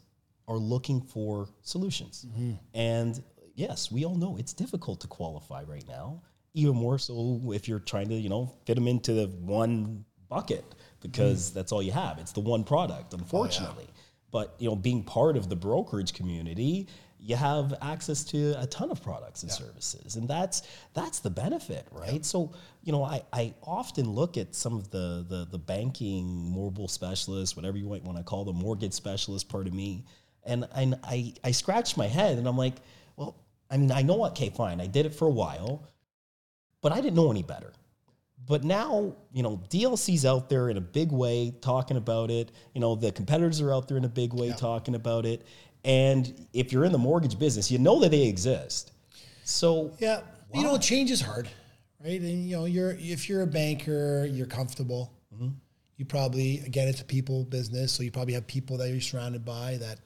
are 0.49 0.57
looking 0.59 1.01
for 1.03 1.49
solutions. 1.63 2.27
And 2.75 3.23
yes, 3.55 3.91
we 3.91 4.05
all 4.05 4.15
know 4.15 4.37
it's 4.37 4.53
difficult 4.53 5.01
to 5.03 5.07
qualify 5.07 5.63
right 5.65 5.87
now, 5.89 6.23
even 6.55 6.77
more 6.77 6.99
so 6.99 7.53
if 7.53 7.69
you're 7.69 7.81
trying 7.81 8.09
to, 8.09 8.15
you 8.15 8.29
know, 8.29 8.53
fit 8.65 8.77
them 8.77 8.89
into 8.89 9.13
the 9.13 9.27
one 9.27 10.05
bucket 10.29 10.65
because 11.01 11.51
mm. 11.51 11.55
that's 11.55 11.73
all 11.73 11.83
you 11.83 11.93
have. 11.93 12.19
It's 12.19 12.33
the 12.33 12.41
one 12.41 12.65
product, 12.65 13.13
unfortunately. 13.13 13.89
But, 14.31 14.55
you 14.59 14.69
know, 14.69 14.77
being 14.77 15.05
part 15.05 15.37
of 15.37 15.49
the 15.49 15.57
brokerage 15.57 16.13
community, 16.13 16.89
you 17.25 17.37
have 17.37 17.75
access 17.81 18.23
to 18.23 18.55
a 18.61 18.67
ton 18.67 18.91
of 18.91 19.03
products 19.03 19.43
and 19.43 19.51
services 19.51 20.17
and 20.17 20.29
that's 20.29 20.63
that's 20.93 21.21
the 21.21 21.31
benefit 21.31 21.87
right? 21.91 22.23
So 22.25 22.53
you 22.83 22.93
know 22.93 23.03
I, 23.03 23.23
I 23.33 23.55
often 23.63 24.11
look 24.11 24.37
at 24.37 24.55
some 24.55 24.75
of 24.75 24.91
the, 24.91 25.25
the 25.27 25.47
the 25.51 25.59
banking 25.59 26.53
mobile 26.55 26.87
specialists 26.87 27.57
whatever 27.57 27.79
you 27.79 27.87
might 27.87 28.05
want 28.05 28.19
to 28.19 28.25
call 28.25 28.45
the 28.45 28.53
mortgage 28.53 28.93
specialist 28.93 29.49
part 29.49 29.67
of 29.67 29.73
me 29.73 30.05
and 30.45 30.69
and 30.75 30.99
I 31.03 31.33
I 31.43 31.53
scratch 31.53 31.97
my 31.97 32.07
head 32.07 32.37
and 32.37 32.47
I'm 32.47 32.59
like 32.59 32.75
well 33.17 33.37
I 33.71 33.79
mean 33.79 33.91
I 33.91 34.03
know 34.03 34.17
what 34.17 34.33
okay 34.33 34.51
fine 34.51 34.81
I 34.81 34.87
did 34.87 35.07
it 35.07 35.15
for 35.15 35.27
a 35.27 35.33
while 35.33 35.89
but 36.85 36.93
I 36.93 37.01
didn't 37.01 37.17
know 37.17 37.31
any 37.33 37.43
better 37.43 37.73
but 38.47 38.63
now 38.63 39.17
you 39.33 39.43
know 39.43 39.61
DLC's 39.71 40.25
out 40.25 40.49
there 40.49 40.69
in 40.69 40.77
a 40.77 40.81
big 40.81 41.11
way 41.11 41.53
talking 41.61 41.97
about 41.97 42.31
it 42.31 42.53
you 42.75 42.81
know 42.81 42.95
the 42.95 43.11
competitors 43.11 43.61
are 43.61 43.73
out 43.73 43.89
there 43.89 43.97
in 43.97 44.05
a 44.05 44.15
big 44.23 44.33
way 44.33 44.53
talking 44.57 44.95
about 44.95 45.27
it 45.27 45.47
and 45.85 46.47
if 46.53 46.73
you're 46.73 46.85
in 46.85 46.93
the 46.93 46.99
mortgage 46.99 47.39
business 47.39 47.71
you 47.71 47.79
know 47.79 47.99
that 48.01 48.11
they 48.11 48.27
exist 48.27 48.93
so 49.45 49.93
yeah. 49.99 50.21
You 50.53 50.63
know, 50.63 50.79
change 50.79 51.11
is 51.11 51.21
hard, 51.21 51.49
right? 52.05 52.21
And 52.21 52.49
you 52.49 52.57
know, 52.57 52.65
you're 52.65 52.93
if 52.93 53.29
you're 53.29 53.43
a 53.43 53.47
banker, 53.47 54.25
you're 54.25 54.47
comfortable. 54.47 55.13
Mm-hmm. 55.35 55.49
You 55.97 56.05
probably 56.05 56.61
again, 56.61 56.89
it's 56.89 57.01
a 57.01 57.05
people 57.05 57.45
business, 57.45 57.93
so 57.93 58.03
you 58.03 58.11
probably 58.11 58.35
have 58.35 58.47
people 58.47 58.79
that 58.79 58.89
you're 58.89 59.01
surrounded 59.01 59.45
by 59.45 59.79
that 59.79 59.99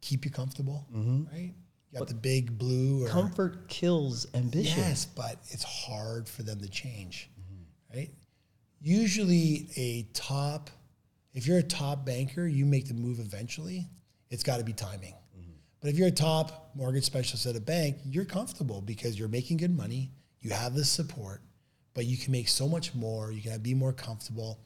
keep 0.00 0.24
you 0.24 0.30
comfortable, 0.30 0.86
mm-hmm. 0.94 1.24
right? 1.32 1.52
You 1.92 1.98
got 1.98 2.08
the 2.08 2.14
big 2.14 2.56
blue 2.56 3.04
or 3.04 3.08
comfort 3.08 3.68
kills 3.68 4.26
ambition 4.34 4.78
Yes, 4.78 5.04
but 5.04 5.36
it's 5.50 5.62
hard 5.62 6.26
for 6.26 6.42
them 6.42 6.58
to 6.60 6.68
change, 6.68 7.30
right? 7.94 8.10
Usually, 8.80 9.68
a 9.76 10.02
top, 10.14 10.70
if 11.34 11.46
you're 11.46 11.58
a 11.58 11.62
top 11.62 12.06
banker, 12.06 12.46
you 12.46 12.64
make 12.64 12.88
the 12.88 12.94
move 12.94 13.20
eventually. 13.20 13.88
It's 14.30 14.42
got 14.42 14.56
to 14.56 14.64
be 14.64 14.72
timing. 14.72 15.14
But 15.80 15.90
if 15.90 15.98
you're 15.98 16.08
a 16.08 16.12
top 16.12 16.70
mortgage 16.74 17.04
specialist 17.04 17.44
at 17.44 17.56
a 17.56 17.60
bank, 17.60 17.98
you're 18.04 18.24
comfortable 18.24 18.80
because 18.80 19.18
you're 19.18 19.28
making 19.28 19.56
good 19.58 19.76
money, 19.76 20.12
you 20.40 20.50
have 20.50 20.74
the 20.74 20.84
support, 20.84 21.42
but 21.92 22.06
you 22.06 22.16
can 22.16 22.32
make 22.32 22.48
so 22.48 22.68
much 22.68 22.94
more. 22.94 23.32
You 23.32 23.42
can 23.42 23.60
be 23.60 23.74
more 23.74 23.92
comfortable. 23.92 24.60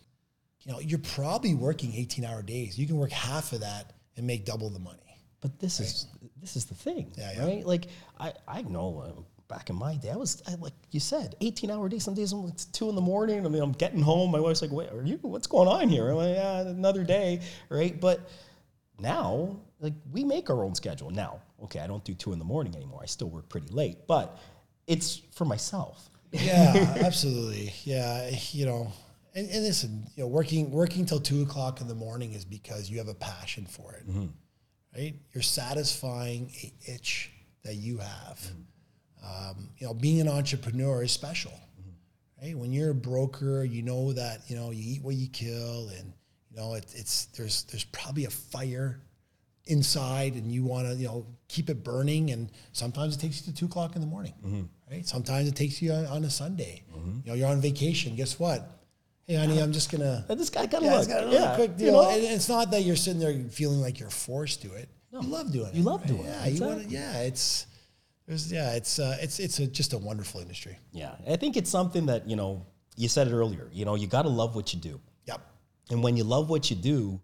You 0.60 0.72
know, 0.72 0.80
you're 0.80 0.98
probably 0.98 1.54
working 1.54 1.94
18 1.94 2.24
hour 2.24 2.42
days. 2.42 2.78
You 2.78 2.86
can 2.86 2.98
work 2.98 3.10
half 3.12 3.52
of 3.52 3.60
that 3.60 3.94
and 4.16 4.26
make 4.26 4.44
double 4.44 4.68
the 4.70 4.78
money. 4.78 5.05
But 5.40 5.58
this 5.58 5.80
is 5.80 6.06
this 6.40 6.56
is 6.56 6.64
the 6.64 6.74
thing, 6.74 7.12
Yeah, 7.16 7.32
yeah. 7.36 7.44
right? 7.44 7.66
Like 7.66 7.86
I 8.18 8.32
I 8.48 8.62
know 8.62 9.04
uh, 9.06 9.20
back 9.48 9.70
in 9.70 9.76
my 9.76 9.96
day, 9.96 10.10
I 10.10 10.16
was 10.16 10.42
I, 10.48 10.54
like 10.56 10.72
you 10.90 11.00
said, 11.00 11.36
eighteen 11.40 11.70
hour 11.70 11.88
day. 11.88 11.98
Some 11.98 12.14
days 12.14 12.32
I'm 12.32 12.46
it's 12.48 12.64
two 12.64 12.88
in 12.88 12.94
the 12.94 13.00
morning. 13.00 13.44
I 13.46 13.48
mean, 13.48 13.62
I'm 13.62 13.72
getting 13.72 14.00
home. 14.02 14.30
My 14.30 14.40
wife's 14.40 14.62
like, 14.62 14.72
"Wait, 14.72 14.90
are 14.90 15.02
you? 15.02 15.18
What's 15.22 15.46
going 15.46 15.68
on 15.68 15.88
here?" 15.88 16.08
I'm 16.10 16.16
like, 16.16 16.34
"Yeah, 16.36 16.60
another 16.60 17.04
day, 17.04 17.40
right?" 17.68 18.00
But 18.00 18.20
now, 18.98 19.56
like 19.80 19.94
we 20.12 20.24
make 20.24 20.48
our 20.50 20.64
own 20.64 20.74
schedule. 20.74 21.10
Now, 21.10 21.40
okay, 21.64 21.80
I 21.80 21.86
don't 21.86 22.04
do 22.04 22.14
two 22.14 22.32
in 22.32 22.38
the 22.38 22.44
morning 22.44 22.74
anymore. 22.74 23.00
I 23.02 23.06
still 23.06 23.28
work 23.28 23.48
pretty 23.48 23.68
late, 23.68 24.06
but 24.06 24.38
it's 24.86 25.20
for 25.32 25.44
myself. 25.44 26.08
Yeah, 26.32 26.72
absolutely. 27.04 27.72
Yeah, 27.84 28.30
you 28.52 28.66
know, 28.66 28.92
and, 29.34 29.48
and 29.50 29.62
listen, 29.64 30.06
you 30.16 30.22
know, 30.24 30.28
working 30.28 30.70
working 30.70 31.04
till 31.06 31.20
two 31.20 31.42
o'clock 31.42 31.80
in 31.80 31.88
the 31.88 31.94
morning 31.94 32.32
is 32.32 32.44
because 32.44 32.88
you 32.90 32.98
have 32.98 33.08
a 33.08 33.14
passion 33.14 33.66
for 33.66 33.92
it, 33.92 34.04
right? 34.96 35.14
You're 35.32 35.42
satisfying 35.42 36.50
a 36.62 36.72
itch 36.92 37.30
that 37.64 37.74
you 37.74 37.98
have. 37.98 38.46
Um, 39.24 39.70
you 39.78 39.86
know, 39.86 39.94
being 39.94 40.20
an 40.20 40.28
entrepreneur 40.28 41.02
is 41.02 41.12
special, 41.12 41.52
right? 42.40 42.56
When 42.56 42.72
you're 42.72 42.90
a 42.90 42.94
broker, 42.94 43.64
you 43.64 43.82
know 43.82 44.12
that 44.12 44.42
you 44.48 44.56
know 44.56 44.70
you 44.70 44.94
eat 44.94 45.02
what 45.02 45.14
you 45.16 45.28
kill, 45.28 45.88
and 45.88 46.12
you 46.50 46.56
know 46.56 46.74
it, 46.74 46.86
it's 46.94 47.26
there's 47.36 47.64
there's 47.64 47.84
probably 47.84 48.24
a 48.24 48.30
fire 48.30 49.00
inside 49.68 50.34
and 50.34 50.52
you 50.52 50.62
want 50.64 50.86
to 50.86 50.94
you 50.94 51.06
know 51.08 51.26
keep 51.48 51.68
it 51.68 51.82
burning 51.82 52.30
and 52.30 52.52
sometimes 52.70 53.16
it 53.16 53.18
takes 53.18 53.40
you 53.44 53.52
to 53.52 53.58
two 53.58 53.66
o'clock 53.66 53.96
in 53.96 54.00
the 54.00 54.06
morning 54.06 54.32
right 54.88 55.04
sometimes 55.04 55.48
it 55.48 55.56
takes 55.56 55.82
you 55.82 55.90
on, 55.90 56.06
on 56.06 56.22
a 56.22 56.30
sunday 56.30 56.84
you 57.24 57.30
know 57.32 57.34
you're 57.34 57.48
on 57.48 57.60
vacation 57.60 58.14
guess 58.14 58.38
what 58.38 58.75
hey 59.26 59.34
honey 59.34 59.60
i'm 59.60 59.72
just 59.72 59.90
gonna 59.90 60.24
And 60.28 60.38
this 60.38 60.50
guy 60.50 60.66
got 60.66 60.80
to 60.80 60.86
yeah, 60.86 60.96
look. 60.98 61.08
got 61.08 61.24
a 61.24 61.26
yeah, 61.30 61.42
really 61.44 61.56
quick 61.56 61.70
you 61.72 61.86
deal. 61.86 61.92
know? 62.02 62.10
And 62.10 62.22
it's 62.24 62.48
not 62.48 62.70
that 62.70 62.82
you're 62.82 62.96
sitting 62.96 63.20
there 63.20 63.34
feeling 63.50 63.80
like 63.80 63.98
you're 64.00 64.10
forced 64.10 64.62
to 64.62 64.72
it. 64.74 64.88
No. 65.12 65.20
you 65.20 65.28
love 65.28 65.52
doing 65.52 65.68
it. 65.68 65.74
you 65.74 65.82
love 65.82 66.00
right? 66.00 66.08
doing 66.08 66.24
it, 66.24 66.26
Yeah, 66.26 66.46
you 66.46 66.60
want 66.64 66.82
to. 66.82 66.88
Yeah, 66.88 67.18
it's 67.22 67.66
there's 68.26 68.52
yeah, 68.52 68.72
it's 68.74 68.98
uh, 68.98 69.16
it's 69.20 69.38
it's 69.38 69.58
a, 69.60 69.66
just 69.66 69.92
a 69.92 69.98
wonderful 69.98 70.40
industry. 70.40 70.76
Yeah, 70.92 71.14
I 71.30 71.36
think 71.36 71.56
it's 71.56 71.70
something 71.70 72.06
that 72.06 72.28
you 72.28 72.36
know. 72.36 72.66
You 72.98 73.08
said 73.08 73.28
it 73.28 73.34
earlier. 73.34 73.68
You 73.72 73.84
know, 73.84 73.94
you 73.94 74.06
got 74.06 74.22
to 74.22 74.30
love 74.30 74.56
what 74.56 74.72
you 74.72 74.80
do. 74.80 74.98
Yep. 75.26 75.40
And 75.90 76.02
when 76.02 76.16
you 76.16 76.24
love 76.24 76.48
what 76.48 76.70
you 76.70 76.76
do, 76.76 77.20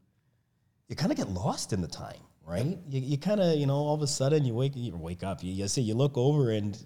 you 0.88 0.94
kind 0.96 1.10
of 1.10 1.16
get 1.16 1.30
lost 1.30 1.72
in 1.72 1.80
the 1.80 1.88
time, 1.88 2.20
right? 2.46 2.76
You, 2.90 3.00
you 3.00 3.16
kind 3.16 3.40
of, 3.40 3.56
you 3.56 3.64
know, 3.66 3.76
all 3.76 3.94
of 3.94 4.02
a 4.02 4.06
sudden 4.06 4.44
you 4.44 4.52
wake 4.52 4.72
you 4.76 4.94
wake 4.94 5.22
up, 5.24 5.42
you, 5.42 5.50
you 5.50 5.66
see, 5.68 5.80
you 5.80 5.94
look 5.94 6.18
over 6.18 6.50
and 6.50 6.76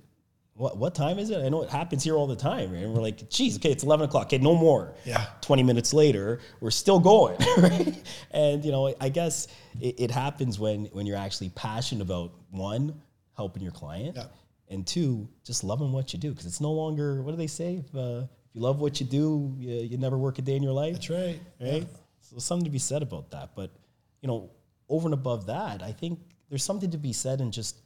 what 0.57 0.76
what 0.78 0.94
time 0.94 1.18
is 1.18 1.30
it? 1.30 1.38
I 1.44 1.48
know 1.48 1.62
it 1.62 1.70
happens 1.70 2.02
here 2.02 2.16
all 2.16 2.26
the 2.26 2.36
time, 2.36 2.72
and 2.74 2.92
we're 2.94 3.02
like, 3.02 3.28
geez, 3.30 3.57
okay, 3.57 3.70
it's 3.70 3.84
eleven 3.84 4.07
o'clock, 4.09 4.26
okay, 4.26 4.38
no 4.38 4.54
more. 4.54 4.94
Yeah. 5.04 5.26
Twenty 5.42 5.62
minutes 5.62 5.92
later, 5.92 6.40
we're 6.61 6.70
still 6.70 6.98
going, 6.98 7.36
right? 7.59 7.94
And 8.30 8.64
you 8.64 8.72
know, 8.72 8.94
I 9.00 9.09
guess 9.11 9.48
it, 9.80 10.00
it 10.00 10.11
happens 10.11 10.59
when 10.59 10.86
when 10.86 11.04
you're 11.07 11.18
actually 11.18 11.50
passionate 11.50 12.02
about 12.02 12.32
one 12.50 13.00
helping 13.36 13.62
your 13.62 13.72
client, 13.72 14.16
Yeah. 14.16 14.24
and 14.70 14.86
two 14.86 15.28
just 15.44 15.62
loving 15.62 15.92
what 15.92 16.12
you 16.14 16.18
do 16.18 16.30
because 16.30 16.46
it's 16.46 16.61
no 16.61 16.72
longer 16.72 17.22
what 17.22 17.32
do 17.32 17.36
they 17.36 17.46
say? 17.48 17.82
If, 17.86 17.94
uh, 17.94 18.24
if 18.48 18.54
you 18.54 18.62
love 18.62 18.80
what 18.80 18.98
you 18.98 19.04
do, 19.07 19.54
you, 19.59 19.74
you 19.90 19.98
never 19.98 20.16
work 20.16 20.38
a 20.38 20.42
day 20.42 20.57
in 20.57 20.62
your 20.62 20.72
life 20.72 20.94
That's 20.94 21.11
right. 21.11 21.40
right? 21.61 21.86
So 22.22 22.38
something 22.38 22.64
to 22.64 22.70
be 22.70 22.78
said 22.78 23.02
about 23.02 23.30
that. 23.32 23.50
But 23.54 23.70
you 24.22 24.26
know, 24.28 24.50
over 24.88 25.07
and 25.07 25.12
above 25.14 25.46
that, 25.46 25.82
I 25.82 25.92
think 25.92 26.18
there's 26.48 26.64
something 26.64 26.90
to 26.92 26.98
be 26.98 27.12
said 27.12 27.40
in 27.42 27.52
just 27.52 27.76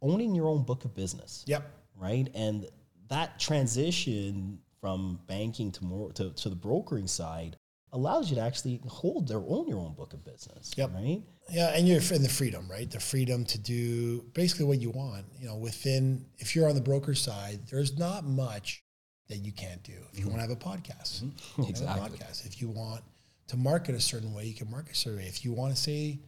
owning 0.00 0.34
your 0.34 0.46
own 0.46 0.62
book 0.62 0.84
of 0.84 0.94
business, 0.94 1.42
Yep. 1.48 1.68
Right? 2.04 2.28
And 2.34 2.66
that 3.08 3.40
transition 3.40 4.58
from 4.80 5.18
banking 5.26 5.72
to 5.72 5.84
more 5.84 6.12
to, 6.12 6.30
to 6.30 6.48
the 6.48 6.56
brokering 6.56 7.06
side 7.06 7.56
allows 7.92 8.28
you 8.28 8.36
to 8.36 8.42
actually 8.42 8.80
hold 8.86 9.30
or 9.30 9.42
own 9.48 9.66
your 9.68 9.78
own 9.78 9.94
book 9.94 10.12
of 10.12 10.24
business, 10.24 10.72
Yep. 10.76 10.90
right? 10.94 11.22
Yeah, 11.50 11.68
and 11.68 11.86
you're 11.86 12.00
in 12.12 12.22
the 12.22 12.28
freedom, 12.28 12.66
right? 12.70 12.90
The 12.90 13.00
freedom 13.00 13.44
to 13.46 13.58
do 13.58 14.22
basically 14.34 14.66
what 14.66 14.80
you 14.80 14.90
want. 14.90 15.26
You 15.38 15.46
know, 15.46 15.56
within 15.56 16.26
if 16.38 16.54
you're 16.54 16.68
on 16.68 16.74
the 16.74 16.80
broker 16.80 17.14
side, 17.14 17.60
there's 17.70 17.96
not 17.96 18.24
much 18.24 18.82
that 19.28 19.38
you 19.38 19.52
can't 19.52 19.82
do. 19.82 19.92
If 20.12 20.18
you 20.18 20.26
mm-hmm. 20.26 20.36
want 20.36 20.42
to 20.42 20.48
have 20.48 20.50
a 20.50 20.56
podcast, 20.56 21.22
mm-hmm. 21.22 21.62
can 21.62 21.64
have 21.64 21.66
a 21.66 21.70
Exactly. 21.70 22.18
podcast. 22.18 22.46
If 22.46 22.60
you 22.60 22.68
want 22.68 23.02
to 23.48 23.56
market 23.56 23.94
a 23.94 24.00
certain 24.00 24.34
way, 24.34 24.44
you 24.44 24.54
can 24.54 24.70
market 24.70 24.92
a 24.92 24.96
certain 24.96 25.18
way. 25.20 25.26
If 25.26 25.44
you 25.44 25.52
want 25.52 25.74
to 25.74 25.80
say 25.80 26.18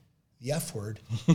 the 0.41 0.53
F 0.53 0.75
word, 0.75 1.01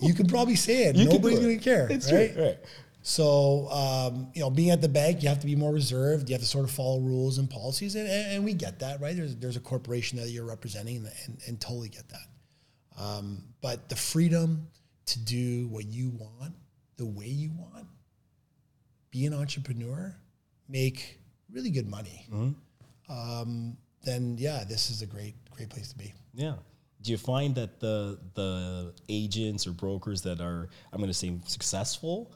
you 0.00 0.14
can 0.14 0.26
probably 0.26 0.56
say 0.56 0.84
it. 0.84 0.96
You 0.96 1.08
Nobody's 1.08 1.38
going 1.38 1.58
to 1.58 1.64
care. 1.64 1.86
It's 1.90 2.10
right? 2.12 2.32
true, 2.32 2.44
right. 2.44 2.58
So, 3.02 3.68
um, 3.70 4.30
you 4.34 4.42
know, 4.42 4.50
being 4.50 4.70
at 4.70 4.82
the 4.82 4.88
bank, 4.88 5.22
you 5.22 5.28
have 5.30 5.40
to 5.40 5.46
be 5.46 5.56
more 5.56 5.72
reserved. 5.72 6.28
You 6.28 6.34
have 6.34 6.42
to 6.42 6.46
sort 6.48 6.64
of 6.64 6.70
follow 6.70 7.00
rules 7.00 7.38
and 7.38 7.48
policies, 7.48 7.94
and, 7.94 8.06
and, 8.06 8.44
we 8.44 8.52
get 8.52 8.80
that, 8.80 9.00
right? 9.00 9.16
There's 9.16 9.36
there's 9.36 9.56
a 9.56 9.60
corporation 9.60 10.18
that 10.18 10.28
you're 10.28 10.44
representing, 10.44 10.96
and, 10.96 11.10
and, 11.26 11.38
and 11.46 11.60
totally 11.60 11.88
get 11.88 12.04
that. 12.10 13.02
Um, 13.02 13.42
but 13.62 13.88
the 13.88 13.96
freedom 13.96 14.68
to 15.06 15.18
do 15.18 15.66
what 15.68 15.86
you 15.86 16.10
want, 16.10 16.54
the 16.98 17.06
way 17.06 17.26
you 17.26 17.50
want, 17.56 17.86
be 19.10 19.24
an 19.24 19.32
entrepreneur, 19.32 20.14
make 20.68 21.18
really 21.50 21.70
good 21.70 21.88
money. 21.88 22.26
Um, 23.08 23.76
then 24.04 24.36
yeah, 24.38 24.64
this 24.64 24.90
is 24.90 25.00
a 25.00 25.06
great 25.06 25.34
great 25.50 25.70
place 25.70 25.90
to 25.90 25.98
be. 25.98 26.12
Yeah. 26.34 26.54
Do 27.02 27.12
you 27.12 27.18
find 27.18 27.54
that 27.54 27.80
the 27.80 28.18
the 28.34 28.92
agents 29.08 29.66
or 29.66 29.72
brokers 29.72 30.20
that 30.22 30.42
are 30.42 30.68
I'm 30.92 30.98
going 30.98 31.08
to 31.08 31.14
say 31.14 31.32
successful 31.46 32.32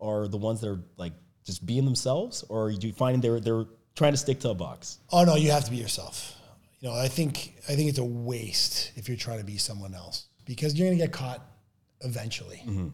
are 0.00 0.28
the 0.28 0.36
ones 0.36 0.60
that 0.60 0.68
are 0.68 0.80
like 0.96 1.12
just 1.44 1.64
being 1.64 1.84
themselves, 1.84 2.44
or 2.48 2.72
do 2.72 2.86
you 2.86 2.92
find 2.92 3.22
they're 3.22 3.40
they're 3.40 3.64
trying 3.94 4.12
to 4.12 4.18
stick 4.18 4.40
to 4.40 4.50
a 4.50 4.54
box? 4.54 4.98
Oh 5.10 5.24
no, 5.24 5.36
you 5.36 5.50
have 5.50 5.64
to 5.64 5.70
be 5.70 5.76
yourself. 5.76 6.34
You 6.80 6.88
know, 6.88 6.94
I 6.94 7.08
think 7.08 7.54
I 7.68 7.74
think 7.74 7.88
it's 7.88 7.98
a 7.98 8.04
waste 8.04 8.92
if 8.96 9.08
you're 9.08 9.16
trying 9.16 9.38
to 9.38 9.44
be 9.44 9.56
someone 9.56 9.94
else 9.94 10.26
because 10.44 10.74
you're 10.74 10.88
gonna 10.88 10.98
get 10.98 11.12
caught 11.12 11.44
eventually. 12.02 12.62
Mm-hmm. 12.66 12.88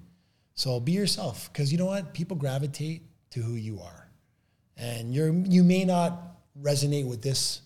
So 0.54 0.80
be 0.80 0.92
yourself 0.92 1.50
because 1.52 1.72
you 1.72 1.78
know 1.78 1.86
what? 1.86 2.14
People 2.14 2.36
gravitate 2.36 3.02
to 3.30 3.40
who 3.40 3.54
you 3.54 3.80
are, 3.80 4.10
and 4.76 5.14
you're 5.14 5.32
you 5.32 5.64
may 5.64 5.84
not 5.84 6.20
resonate 6.60 7.06
with 7.06 7.22
this 7.22 7.62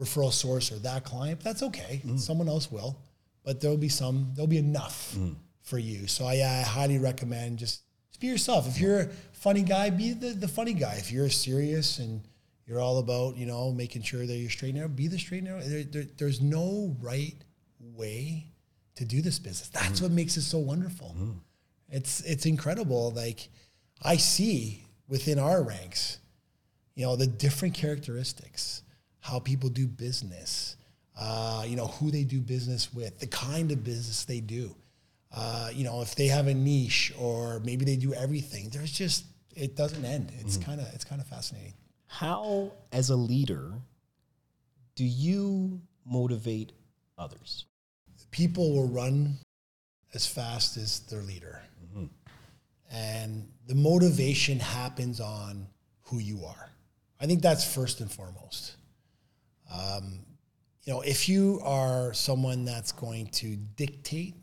referral 0.00 0.32
source 0.32 0.70
or 0.70 0.78
that 0.80 1.04
client. 1.04 1.40
But 1.40 1.44
that's 1.44 1.62
okay. 1.64 2.02
Mm. 2.04 2.18
Someone 2.18 2.48
else 2.48 2.70
will, 2.70 2.98
but 3.44 3.60
there'll 3.60 3.76
be 3.76 3.88
some. 3.88 4.32
There'll 4.34 4.46
be 4.46 4.58
enough 4.58 5.14
mm. 5.16 5.34
for 5.62 5.78
you. 5.78 6.06
So 6.06 6.26
I, 6.26 6.34
I 6.34 6.62
highly 6.62 6.98
recommend 6.98 7.58
just 7.58 7.83
be 8.24 8.30
yourself. 8.30 8.66
If 8.66 8.80
you're 8.80 9.00
a 9.00 9.08
funny 9.32 9.62
guy, 9.62 9.90
be 9.90 10.12
the, 10.12 10.28
the 10.28 10.48
funny 10.48 10.72
guy. 10.72 10.94
If 10.94 11.12
you're 11.12 11.28
serious 11.28 11.98
and 11.98 12.22
you're 12.66 12.80
all 12.80 12.98
about 12.98 13.36
you 13.36 13.46
know 13.46 13.70
making 13.72 14.02
sure 14.02 14.26
that 14.26 14.34
you're 14.34 14.50
straight 14.50 14.70
and 14.70 14.78
narrow, 14.78 14.88
be 14.88 15.08
the 15.08 15.18
straight 15.18 15.38
and 15.38 15.48
narrow. 15.48 15.60
There, 15.60 15.84
there, 15.84 16.04
there's 16.16 16.40
no 16.40 16.96
right 17.00 17.36
way 17.80 18.46
to 18.96 19.04
do 19.04 19.20
this 19.20 19.38
business. 19.38 19.68
That's 19.68 20.00
what 20.00 20.10
makes 20.10 20.36
it 20.36 20.42
so 20.42 20.58
wonderful. 20.58 21.14
It's 21.90 22.20
it's 22.22 22.46
incredible. 22.46 23.12
Like 23.14 23.48
I 24.02 24.16
see 24.16 24.84
within 25.06 25.38
our 25.38 25.62
ranks, 25.62 26.18
you 26.94 27.04
know, 27.04 27.16
the 27.16 27.26
different 27.26 27.74
characteristics, 27.74 28.82
how 29.20 29.38
people 29.38 29.68
do 29.68 29.86
business, 29.86 30.76
uh, 31.20 31.64
you 31.66 31.76
know, 31.76 31.88
who 31.88 32.10
they 32.10 32.24
do 32.24 32.40
business 32.40 32.92
with, 32.94 33.18
the 33.18 33.26
kind 33.26 33.70
of 33.70 33.84
business 33.84 34.24
they 34.24 34.40
do. 34.40 34.74
Uh, 35.34 35.70
you 35.72 35.84
know, 35.84 36.00
if 36.00 36.14
they 36.14 36.28
have 36.28 36.46
a 36.46 36.54
niche 36.54 37.12
or 37.18 37.60
maybe 37.60 37.84
they 37.84 37.96
do 37.96 38.14
everything, 38.14 38.68
there's 38.70 38.92
just 38.92 39.24
it 39.56 39.76
doesn't 39.76 40.04
end. 40.04 40.32
It's 40.40 40.56
kind 40.56 40.80
of 40.80 40.86
it's 40.94 41.04
kind 41.04 41.20
of 41.20 41.26
fascinating. 41.26 41.74
How, 42.06 42.72
as 42.92 43.10
a 43.10 43.16
leader, 43.16 43.72
do 44.94 45.04
you 45.04 45.80
motivate 46.04 46.72
others? 47.18 47.64
people 48.34 48.72
will 48.72 48.88
run 48.88 49.38
as 50.12 50.26
fast 50.26 50.76
as 50.76 51.00
their 51.10 51.22
leader. 51.22 51.62
And 52.90 53.48
the 53.66 53.76
motivation 53.76 54.58
happens 54.58 55.20
on 55.20 55.68
who 56.02 56.18
you 56.18 56.44
are. 56.44 56.68
I 57.20 57.26
think 57.26 57.42
that's 57.42 57.64
first 57.64 58.00
and 58.00 58.10
foremost. 58.10 58.76
Um, 59.72 60.20
you 60.82 60.92
know, 60.92 61.00
if 61.00 61.28
you 61.28 61.60
are 61.64 62.12
someone 62.12 62.64
that's 62.64 62.92
going 62.92 63.28
to 63.28 63.56
dictate, 63.56 64.34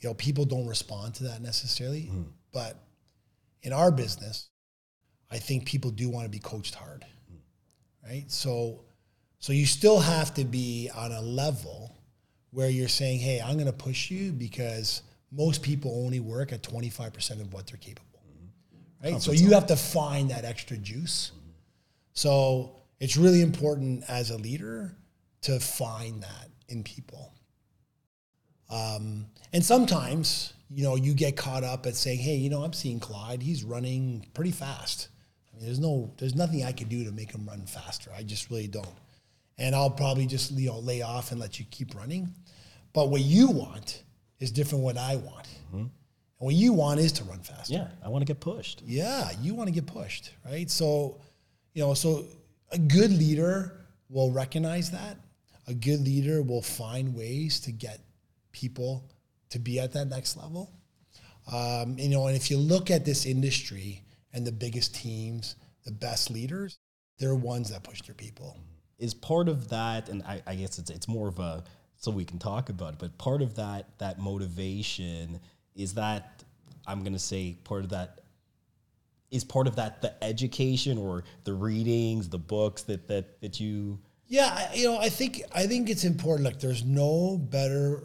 you 0.00 0.08
know, 0.08 0.14
people 0.14 0.44
don't 0.44 0.66
respond 0.66 1.14
to 1.16 1.24
that 1.24 1.42
necessarily. 1.42 2.02
Hmm. 2.02 2.22
But 2.52 2.76
in 3.62 3.72
our 3.72 3.90
business, 3.90 4.48
I 5.30 5.38
think 5.38 5.66
people 5.66 5.90
do 5.90 6.08
want 6.08 6.24
to 6.24 6.30
be 6.30 6.38
coached 6.38 6.74
hard, 6.74 7.04
hmm. 7.28 8.08
right? 8.08 8.24
So, 8.28 8.80
so 9.38 9.52
you 9.52 9.66
still 9.66 10.00
have 10.00 10.34
to 10.34 10.44
be 10.44 10.90
on 10.94 11.12
a 11.12 11.20
level 11.20 11.96
where 12.50 12.68
you're 12.68 12.88
saying, 12.88 13.20
"Hey, 13.20 13.40
I'm 13.40 13.54
going 13.54 13.66
to 13.66 13.72
push 13.72 14.10
you 14.10 14.32
because 14.32 15.02
most 15.30 15.62
people 15.62 16.02
only 16.04 16.18
work 16.18 16.52
at 16.52 16.62
25% 16.62 17.40
of 17.40 17.52
what 17.52 17.66
they're 17.66 17.76
capable." 17.76 18.22
Hmm. 19.02 19.12
Right? 19.12 19.22
So 19.22 19.32
you 19.32 19.52
have 19.52 19.66
to 19.66 19.76
find 19.76 20.30
that 20.30 20.44
extra 20.44 20.76
juice. 20.76 21.32
So 22.14 22.76
it's 22.98 23.16
really 23.16 23.42
important 23.42 24.04
as 24.08 24.30
a 24.30 24.36
leader 24.36 24.96
to 25.42 25.60
find 25.60 26.22
that 26.22 26.48
in 26.68 26.82
people. 26.82 27.32
Um, 28.70 29.26
and 29.52 29.64
sometimes, 29.64 30.52
you 30.70 30.84
know, 30.84 30.94
you 30.94 31.14
get 31.14 31.36
caught 31.36 31.64
up 31.64 31.86
at 31.86 31.96
saying, 31.96 32.20
"Hey, 32.20 32.36
you 32.36 32.50
know, 32.50 32.62
I'm 32.62 32.72
seeing 32.72 33.00
Clyde. 33.00 33.42
He's 33.42 33.64
running 33.64 34.26
pretty 34.34 34.52
fast. 34.52 35.08
I 35.52 35.56
mean, 35.56 35.66
there's 35.66 35.80
no, 35.80 36.12
there's 36.18 36.34
nothing 36.34 36.64
I 36.64 36.72
can 36.72 36.88
do 36.88 37.04
to 37.04 37.12
make 37.12 37.32
him 37.32 37.46
run 37.46 37.66
faster. 37.66 38.10
I 38.16 38.22
just 38.22 38.50
really 38.50 38.68
don't." 38.68 38.88
And 39.58 39.74
I'll 39.74 39.90
probably 39.90 40.26
just 40.26 40.52
you 40.52 40.68
know 40.68 40.78
lay 40.78 41.02
off 41.02 41.32
and 41.32 41.40
let 41.40 41.58
you 41.58 41.66
keep 41.70 41.94
running. 41.94 42.32
But 42.92 43.10
what 43.10 43.20
you 43.20 43.50
want 43.50 44.02
is 44.38 44.50
different. 44.50 44.84
What 44.84 44.96
I 44.96 45.16
want, 45.16 45.48
and 46.40 46.46
what 46.46 46.54
you 46.54 46.72
want 46.72 47.00
is 47.00 47.12
to 47.12 47.24
run 47.24 47.40
faster. 47.40 47.74
Yeah, 47.74 47.88
I 48.04 48.08
want 48.08 48.22
to 48.22 48.26
get 48.26 48.40
pushed. 48.40 48.82
Yeah, 48.86 49.30
you 49.42 49.54
want 49.54 49.68
to 49.68 49.74
get 49.74 49.86
pushed, 49.86 50.32
right? 50.46 50.70
So, 50.70 51.20
you 51.74 51.82
know, 51.82 51.94
so 51.94 52.24
a 52.72 52.78
good 52.78 53.10
leader 53.10 53.84
will 54.08 54.30
recognize 54.30 54.90
that. 54.92 55.16
A 55.66 55.74
good 55.74 56.00
leader 56.00 56.42
will 56.42 56.62
find 56.62 57.14
ways 57.14 57.60
to 57.60 57.72
get 57.72 58.00
people 58.52 59.10
to 59.50 59.58
be 59.58 59.80
at 59.80 59.92
that 59.92 60.06
next 60.06 60.36
level. 60.36 60.72
Um, 61.52 61.98
you 61.98 62.08
know, 62.08 62.26
and 62.26 62.36
if 62.36 62.50
you 62.50 62.58
look 62.58 62.90
at 62.90 63.04
this 63.04 63.26
industry 63.26 64.04
and 64.32 64.46
the 64.46 64.52
biggest 64.52 64.94
teams, 64.94 65.56
the 65.84 65.92
best 65.92 66.30
leaders, 66.30 66.78
they're 67.18 67.34
ones 67.34 67.70
that 67.70 67.82
push 67.82 68.02
their 68.02 68.14
people. 68.14 68.56
is 68.98 69.14
part 69.14 69.48
of 69.48 69.68
that, 69.70 70.08
and 70.08 70.22
I, 70.22 70.42
I 70.46 70.54
guess 70.54 70.78
it's 70.78 70.90
it's 70.90 71.08
more 71.08 71.28
of 71.28 71.38
a 71.38 71.64
so 71.96 72.10
we 72.10 72.24
can 72.24 72.38
talk 72.38 72.68
about 72.70 72.94
it, 72.94 72.98
but 72.98 73.16
part 73.18 73.42
of 73.42 73.54
that 73.56 73.98
that 73.98 74.18
motivation 74.18 75.40
is 75.74 75.94
that 75.94 76.44
I'm 76.86 77.02
gonna 77.02 77.18
say 77.18 77.56
part 77.64 77.84
of 77.84 77.90
that 77.90 78.20
is 79.30 79.44
part 79.44 79.66
of 79.66 79.76
that 79.76 80.02
the 80.02 80.12
education 80.22 80.98
or 80.98 81.24
the 81.44 81.52
readings, 81.52 82.28
the 82.28 82.38
books 82.38 82.82
that 82.82 83.08
that 83.08 83.40
that 83.40 83.60
you 83.60 83.98
Yeah, 84.28 84.72
you 84.74 84.84
know, 84.84 84.98
I 84.98 85.08
think 85.08 85.42
I 85.52 85.66
think 85.66 85.90
it's 85.90 86.04
important. 86.04 86.46
Like, 86.46 86.60
there's 86.60 86.84
no 86.84 87.36
better 87.38 88.04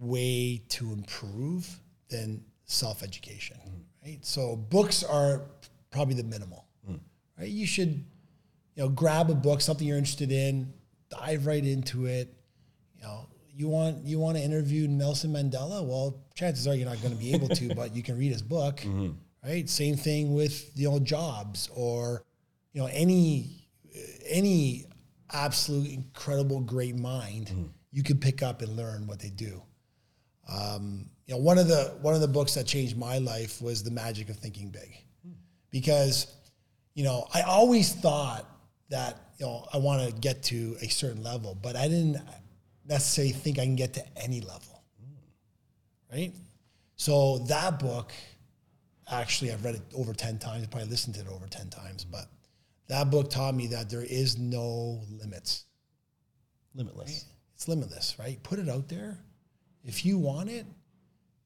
way 0.00 0.62
to 0.70 0.92
improve 0.92 1.80
than 2.08 2.42
self 2.64 3.02
education, 3.02 3.58
right? 4.04 4.18
So 4.22 4.56
books 4.56 5.04
are 5.04 5.42
probably 5.90 6.14
the 6.14 6.24
minimal, 6.24 6.66
right? 7.38 7.48
You 7.48 7.66
should, 7.66 8.04
you 8.74 8.82
know, 8.82 8.88
grab 8.88 9.30
a 9.30 9.34
book, 9.34 9.60
something 9.60 9.86
you're 9.86 9.98
interested 9.98 10.32
in, 10.32 10.72
dive 11.10 11.46
right 11.46 11.64
into 11.64 12.06
it. 12.06 12.34
You 12.96 13.02
know, 13.02 13.28
you 13.54 13.68
want 13.68 14.04
you 14.04 14.18
want 14.18 14.36
to 14.36 14.42
interview 14.42 14.88
Nelson 14.88 15.32
Mandela. 15.32 15.84
Well, 15.84 16.22
chances 16.34 16.66
are 16.66 16.74
you're 16.74 16.88
not 16.88 17.00
going 17.02 17.14
to 17.14 17.20
be 17.20 17.34
able 17.34 17.48
to, 17.48 17.74
but 17.76 17.94
you 17.94 18.02
can 18.02 18.18
read 18.18 18.32
his 18.32 18.42
book, 18.42 18.78
mm-hmm. 18.78 19.10
right? 19.44 19.68
Same 19.68 19.96
thing 19.96 20.34
with 20.34 20.70
you 20.74 20.90
know 20.90 20.98
jobs 20.98 21.68
or 21.74 22.24
you 22.72 22.80
know 22.80 22.88
any 22.92 23.68
any 24.26 24.86
absolute 25.32 25.90
incredible 25.90 26.60
great 26.60 26.96
mind 26.96 27.46
mm-hmm. 27.46 27.64
you 27.92 28.02
can 28.02 28.18
pick 28.18 28.42
up 28.42 28.62
and 28.62 28.76
learn 28.76 29.06
what 29.06 29.20
they 29.20 29.30
do 29.30 29.62
um, 30.50 31.08
you 31.26 31.34
know 31.34 31.40
one 31.40 31.58
of 31.58 31.68
the 31.68 31.96
one 32.00 32.14
of 32.14 32.20
the 32.20 32.28
books 32.28 32.54
that 32.54 32.66
changed 32.66 32.96
my 32.96 33.18
life 33.18 33.60
was 33.62 33.82
the 33.82 33.90
magic 33.90 34.28
of 34.28 34.36
thinking 34.36 34.70
big 34.70 34.94
because 35.70 36.26
you 36.94 37.04
know 37.04 37.26
i 37.34 37.42
always 37.42 37.92
thought 37.92 38.46
that 38.88 39.16
you 39.38 39.46
know 39.46 39.66
i 39.72 39.78
want 39.78 40.06
to 40.06 40.20
get 40.20 40.42
to 40.42 40.76
a 40.82 40.88
certain 40.88 41.22
level 41.22 41.56
but 41.62 41.76
i 41.76 41.86
didn't 41.86 42.18
necessarily 42.88 43.32
think 43.32 43.58
i 43.58 43.64
can 43.64 43.76
get 43.76 43.94
to 43.94 44.02
any 44.16 44.40
level 44.40 44.82
right 46.12 46.32
so 46.96 47.38
that 47.38 47.78
book 47.78 48.12
actually 49.12 49.52
i've 49.52 49.64
read 49.64 49.76
it 49.76 49.82
over 49.94 50.12
10 50.12 50.38
times 50.38 50.66
probably 50.66 50.88
listened 50.88 51.14
to 51.14 51.20
it 51.20 51.28
over 51.28 51.46
10 51.46 51.70
times 51.70 52.04
but 52.04 52.26
that 52.88 53.08
book 53.08 53.30
taught 53.30 53.54
me 53.54 53.68
that 53.68 53.88
there 53.88 54.02
is 54.02 54.36
no 54.36 55.00
limits 55.08 55.66
limitless. 56.74 57.26
it's 57.54 57.68
limitless, 57.68 58.16
right? 58.18 58.42
Put 58.42 58.58
it 58.58 58.68
out 58.68 58.88
there. 58.88 59.18
If 59.84 60.04
you 60.04 60.18
want 60.18 60.50
it, 60.50 60.66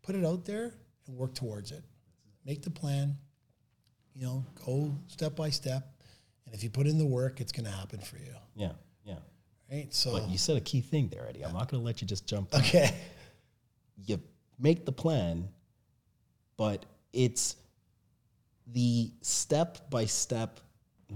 put 0.02 0.14
it 0.14 0.24
out 0.24 0.44
there 0.44 0.74
and 1.06 1.16
work 1.16 1.34
towards 1.34 1.70
it. 1.70 1.82
Make 2.44 2.62
the 2.62 2.70
plan. 2.70 3.16
You 4.14 4.22
know, 4.26 4.46
go 4.64 4.94
step 5.08 5.34
by 5.36 5.50
step. 5.50 5.88
And 6.46 6.54
if 6.54 6.62
you 6.62 6.70
put 6.70 6.86
in 6.86 6.98
the 6.98 7.06
work, 7.06 7.40
it's 7.40 7.52
going 7.52 7.64
to 7.64 7.70
happen 7.70 8.00
for 8.00 8.16
you, 8.16 8.34
Yeah, 8.54 8.72
yeah. 9.04 9.16
right? 9.72 9.92
So, 9.92 10.12
But 10.12 10.28
you 10.28 10.38
said 10.38 10.56
a 10.56 10.60
key 10.60 10.80
thing 10.80 11.08
there, 11.08 11.26
Eddy. 11.28 11.42
I'm 11.44 11.52
not 11.54 11.68
gonna 11.70 11.82
let 11.82 12.00
you 12.00 12.06
just 12.06 12.26
jump. 12.26 12.54
okay, 12.54 12.94
you 13.96 14.20
make 14.58 14.84
the 14.84 14.92
plan, 14.92 15.48
but 16.56 16.84
it's 17.12 17.56
the 18.68 19.10
step 19.22 19.90
by 19.90 20.04
step 20.04 20.60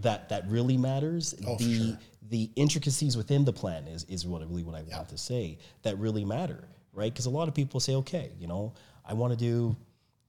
that 0.00 0.28
that 0.30 0.48
really 0.48 0.76
matters. 0.76 1.34
Oh, 1.46 1.56
the 1.58 1.88
sure. 1.90 1.98
the 2.30 2.50
intricacies 2.56 3.16
within 3.16 3.44
the 3.44 3.52
plan 3.52 3.86
is 3.86 4.04
is 4.04 4.26
what 4.26 4.40
really 4.48 4.62
what 4.64 4.74
I 4.74 4.82
want 4.82 5.08
to 5.10 5.18
say 5.18 5.58
that 5.82 5.98
really 5.98 6.24
matter, 6.24 6.66
right? 6.98 7.12
Because 7.12 7.26
a 7.26 7.30
lot 7.30 7.48
of 7.48 7.54
people 7.54 7.78
say, 7.80 7.94
okay, 7.94 8.32
you 8.38 8.48
know, 8.48 8.74
I 9.04 9.14
want 9.14 9.32
to 9.32 9.38
do 9.38 9.76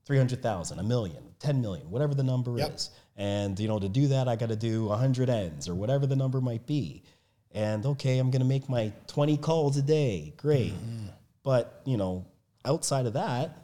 300,000, 0.05 0.79
a 0.79 0.83
million, 0.83 1.23
10 1.39 1.61
million, 1.61 1.89
whatever 1.89 2.13
the 2.13 2.23
number 2.23 2.57
Yep. 2.57 2.75
is. 2.75 2.91
And, 3.17 3.59
you 3.59 3.67
know, 3.67 3.79
to 3.79 3.89
do 3.89 4.07
that, 4.07 4.27
I 4.27 4.35
got 4.35 4.49
to 4.49 4.55
do 4.55 4.85
100 4.85 5.29
ends 5.29 5.67
or 5.67 5.75
whatever 5.75 6.05
the 6.05 6.15
number 6.15 6.39
might 6.39 6.65
be. 6.65 7.03
And 7.51 7.85
okay, 7.85 8.19
I'm 8.19 8.29
going 8.29 8.41
to 8.41 8.47
make 8.47 8.69
my 8.69 8.93
20 9.07 9.37
calls 9.37 9.75
a 9.77 9.81
day. 9.81 10.33
Great. 10.37 10.73
Mm-hmm. 10.73 11.07
But, 11.43 11.81
you 11.85 11.97
know, 11.97 12.25
outside 12.63 13.07
of 13.07 13.13
that, 13.13 13.57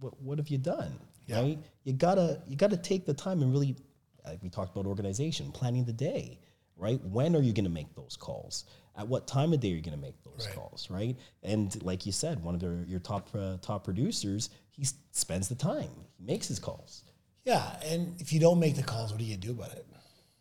what, 0.00 0.20
what 0.20 0.38
have 0.38 0.48
you 0.48 0.58
done? 0.58 0.92
Right? 1.28 1.58
You 1.84 1.92
gotta 1.94 2.42
you 2.46 2.56
gotta 2.56 2.76
take 2.76 3.06
the 3.06 3.14
time 3.14 3.40
and 3.42 3.50
really, 3.50 3.76
like 4.26 4.42
we 4.42 4.50
talked 4.50 4.76
about 4.76 4.86
organization, 4.86 5.50
planning 5.52 5.84
the 5.84 5.92
day. 5.92 6.40
Right? 6.76 7.00
When 7.04 7.34
are 7.36 7.40
you 7.40 7.52
going 7.52 7.64
to 7.64 7.70
make 7.70 7.94
those 7.94 8.16
calls? 8.16 8.64
At 8.96 9.08
what 9.08 9.26
time 9.26 9.52
of 9.52 9.60
day 9.60 9.72
are 9.72 9.76
you 9.76 9.82
going 9.82 9.96
to 9.96 10.00
make 10.02 10.22
those 10.22 10.46
Right. 10.46 10.54
calls? 10.54 10.88
Right? 10.90 11.16
And 11.42 11.82
like 11.82 12.04
you 12.06 12.12
said, 12.12 12.42
one 12.42 12.54
of 12.54 12.62
your, 12.62 12.84
your 12.84 13.00
top 13.00 13.28
uh, 13.34 13.56
top 13.62 13.84
producers, 13.84 14.50
he 14.70 14.82
s- 14.82 14.94
spends 15.12 15.48
the 15.48 15.54
time. 15.54 15.88
He 16.18 16.24
makes 16.24 16.48
his 16.48 16.58
calls. 16.58 17.04
Yeah, 17.44 17.74
and 17.86 18.20
if 18.20 18.32
you 18.32 18.38
don't 18.38 18.60
make 18.60 18.76
the 18.76 18.82
calls, 18.82 19.10
what 19.10 19.18
do 19.18 19.24
you 19.24 19.36
do 19.36 19.50
about 19.52 19.72
it? 19.72 19.86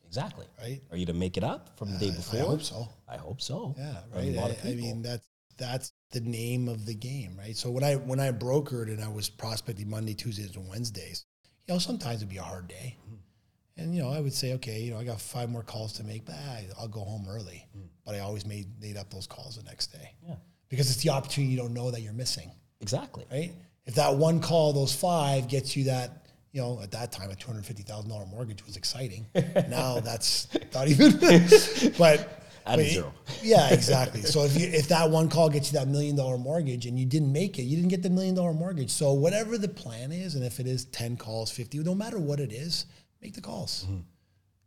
Exactly. 0.05 0.45
Right. 0.59 0.81
Are 0.91 0.97
you 0.97 1.05
to 1.05 1.13
make 1.13 1.37
it 1.37 1.43
up 1.43 1.77
from 1.77 1.93
the 1.93 1.97
day 1.97 2.11
before? 2.11 2.39
I 2.41 2.43
hope 2.43 2.61
so. 2.61 2.89
I 3.07 3.15
hope 3.17 3.41
so. 3.41 3.73
Yeah, 3.77 3.95
I 4.13 4.15
right. 4.17 4.25
mean, 4.25 4.35
a 4.35 4.41
lot 4.41 4.51
of 4.51 4.57
I, 4.65 4.69
I 4.69 4.75
mean, 4.75 5.01
that's 5.01 5.25
that's 5.57 5.93
the 6.11 6.19
name 6.19 6.67
of 6.67 6.85
the 6.85 6.93
game, 6.93 7.37
right? 7.37 7.55
So 7.55 7.71
when 7.71 7.83
I 7.85 7.95
when 7.95 8.19
I 8.19 8.31
brokered 8.33 8.87
and 8.89 9.01
I 9.01 9.07
was 9.07 9.29
prospecting 9.29 9.89
Monday, 9.89 10.13
Tuesdays, 10.13 10.55
and 10.57 10.67
Wednesdays, 10.67 11.25
you 11.65 11.73
know, 11.73 11.79
sometimes 11.79 12.17
it'd 12.17 12.27
be 12.29 12.37
a 12.37 12.41
hard 12.43 12.67
day, 12.67 12.97
Mm-hmm. 13.05 13.81
and 13.81 13.95
you 13.95 14.01
know, 14.01 14.09
I 14.11 14.19
would 14.19 14.33
say, 14.33 14.53
okay, 14.55 14.81
you 14.81 14.91
know, 14.91 14.99
I 14.99 15.05
got 15.05 15.21
five 15.21 15.49
more 15.49 15.63
calls 15.63 15.93
to 15.93 16.03
make, 16.03 16.25
but 16.25 16.35
I- 16.35 16.67
I'll 16.77 16.87
go 16.89 17.01
home 17.05 17.25
early. 17.29 17.67
But 18.05 18.15
I 18.15 18.19
always 18.19 18.45
made 18.45 18.67
made 18.81 18.97
up 18.97 19.09
those 19.11 19.27
calls 19.27 19.57
the 19.57 19.63
next 19.63 19.87
day 19.87 20.15
yeah. 20.27 20.35
because 20.69 20.89
it's 20.91 21.03
the 21.03 21.09
opportunity 21.11 21.51
you 21.53 21.57
don't 21.59 21.73
know 21.73 21.91
that 21.91 22.01
you're 22.01 22.13
missing, 22.13 22.51
Exactly. 22.79 23.25
right? 23.31 23.51
If 23.85 23.95
that 23.95 24.15
one 24.15 24.41
call, 24.41 24.73
those 24.73 24.93
five, 24.93 25.47
gets 25.47 25.75
you 25.75 25.85
that. 25.85 26.17
You 26.53 26.59
know, 26.61 26.81
at 26.83 26.91
that 26.91 27.13
time, 27.13 27.29
a 27.31 27.35
two 27.35 27.47
hundred 27.47 27.65
fifty 27.65 27.81
thousand 27.83 28.09
dollar 28.09 28.25
mortgage 28.25 28.65
was 28.65 28.75
exciting. 28.75 29.25
now 29.69 30.01
that's 30.01 30.49
not 30.73 30.89
even. 30.89 31.11
but 31.97 32.41
a 32.65 32.75
but- 32.75 32.85
zero. 32.85 33.13
yeah, 33.41 33.69
exactly. 33.73 34.21
So 34.21 34.43
if 34.43 34.59
you 34.59 34.67
if 34.67 34.89
that 34.89 35.09
one 35.09 35.29
call 35.29 35.49
gets 35.49 35.71
you 35.71 35.79
that 35.79 35.87
million 35.87 36.17
dollar 36.17 36.37
mortgage 36.37 36.85
and 36.87 36.99
you 36.99 37.05
didn't 37.05 37.31
make 37.31 37.57
it, 37.57 37.63
you 37.63 37.77
didn't 37.77 37.89
get 37.89 38.03
the 38.03 38.09
million 38.09 38.35
dollar 38.35 38.53
mortgage. 38.53 38.89
So 38.91 39.13
whatever 39.13 39.57
the 39.57 39.69
plan 39.69 40.11
is, 40.11 40.35
and 40.35 40.43
if 40.43 40.59
it 40.59 40.67
is 40.67 40.85
ten 40.85 41.15
calls, 41.15 41.51
fifty, 41.51 41.77
no 41.79 41.95
matter 41.95 42.19
what 42.19 42.41
it 42.41 42.51
is, 42.51 42.85
make 43.21 43.33
the 43.33 43.41
calls. 43.41 43.85
Mm-hmm. 43.85 44.01